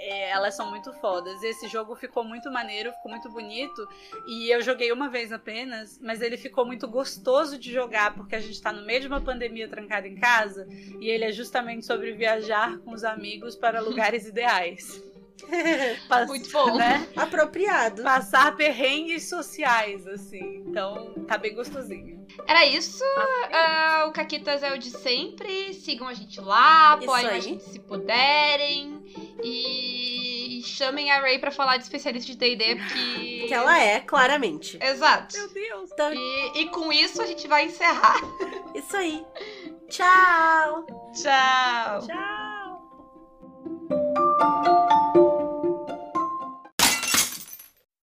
É, 0.02 0.30
elas 0.30 0.54
são 0.54 0.68
muito 0.68 0.92
fodas. 0.94 1.42
Esse 1.44 1.68
jogo 1.68 1.94
ficou 1.94 2.24
muito 2.24 2.50
maneiro, 2.50 2.92
ficou 2.92 3.10
muito 3.10 3.30
bonito. 3.30 3.88
E 4.26 4.50
eu 4.50 4.60
joguei 4.60 4.90
uma 4.90 5.08
vez 5.08 5.32
apenas, 5.32 5.98
mas 6.02 6.20
ele 6.20 6.36
ficou 6.36 6.66
muito 6.66 6.88
gostoso 6.88 7.56
de 7.56 7.72
jogar, 7.72 8.14
porque 8.14 8.34
a 8.34 8.40
gente 8.40 8.60
tá 8.60 8.72
no 8.72 8.84
meio 8.84 9.00
de 9.00 9.06
uma 9.06 9.20
pandemia 9.20 9.68
trancada 9.68 10.08
em 10.08 10.16
casa. 10.16 10.66
E 11.00 11.08
ele 11.08 11.24
é 11.24 11.30
justamente 11.30 11.86
sobre 11.86 12.12
viajar 12.12 12.78
com 12.78 12.92
os 12.92 13.04
amigos 13.04 13.54
para 13.54 13.80
lugares 13.80 14.26
ideais. 14.28 15.11
Muito 16.26 16.50
bom. 16.50 16.76
Né? 16.76 17.06
Apropriado. 17.16 18.02
Passar 18.02 18.54
perrengues 18.56 19.28
sociais, 19.28 20.06
assim. 20.06 20.62
Então, 20.66 21.12
tá 21.26 21.36
bem 21.38 21.54
gostosinho. 21.54 22.26
Era 22.46 22.64
isso. 22.64 23.02
Ah, 23.52 24.06
o 24.08 24.12
Caquitas 24.12 24.62
é 24.62 24.72
o 24.72 24.78
de 24.78 24.90
sempre. 24.90 25.74
Sigam 25.74 26.08
a 26.08 26.14
gente 26.14 26.40
lá, 26.40 26.96
Isso 27.00 27.10
apoiem 27.10 27.26
a 27.26 27.30
aí. 27.32 27.40
gente 27.40 27.62
se 27.64 27.78
puderem. 27.80 29.02
E 29.42 30.62
chamem 30.64 31.10
a 31.10 31.20
Ray 31.20 31.38
pra 31.38 31.50
falar 31.50 31.76
de 31.76 31.82
especialista 31.82 32.30
de 32.32 32.38
D&D, 32.38 32.76
porque... 32.76 33.44
Que 33.48 33.52
ela 33.54 33.78
é, 33.78 34.00
claramente. 34.00 34.78
Exato. 34.80 35.36
Meu 35.36 35.48
Deus! 35.52 35.90
Então, 35.92 36.12
E, 36.14 36.62
e 36.62 36.68
com 36.70 36.92
isso 36.92 37.20
a 37.20 37.26
gente 37.26 37.46
vai 37.48 37.66
encerrar. 37.66 38.20
isso 38.74 38.96
aí. 38.96 39.24
Tchau! 39.88 40.86
Tchau. 41.12 42.06
Tchau! 42.06 42.41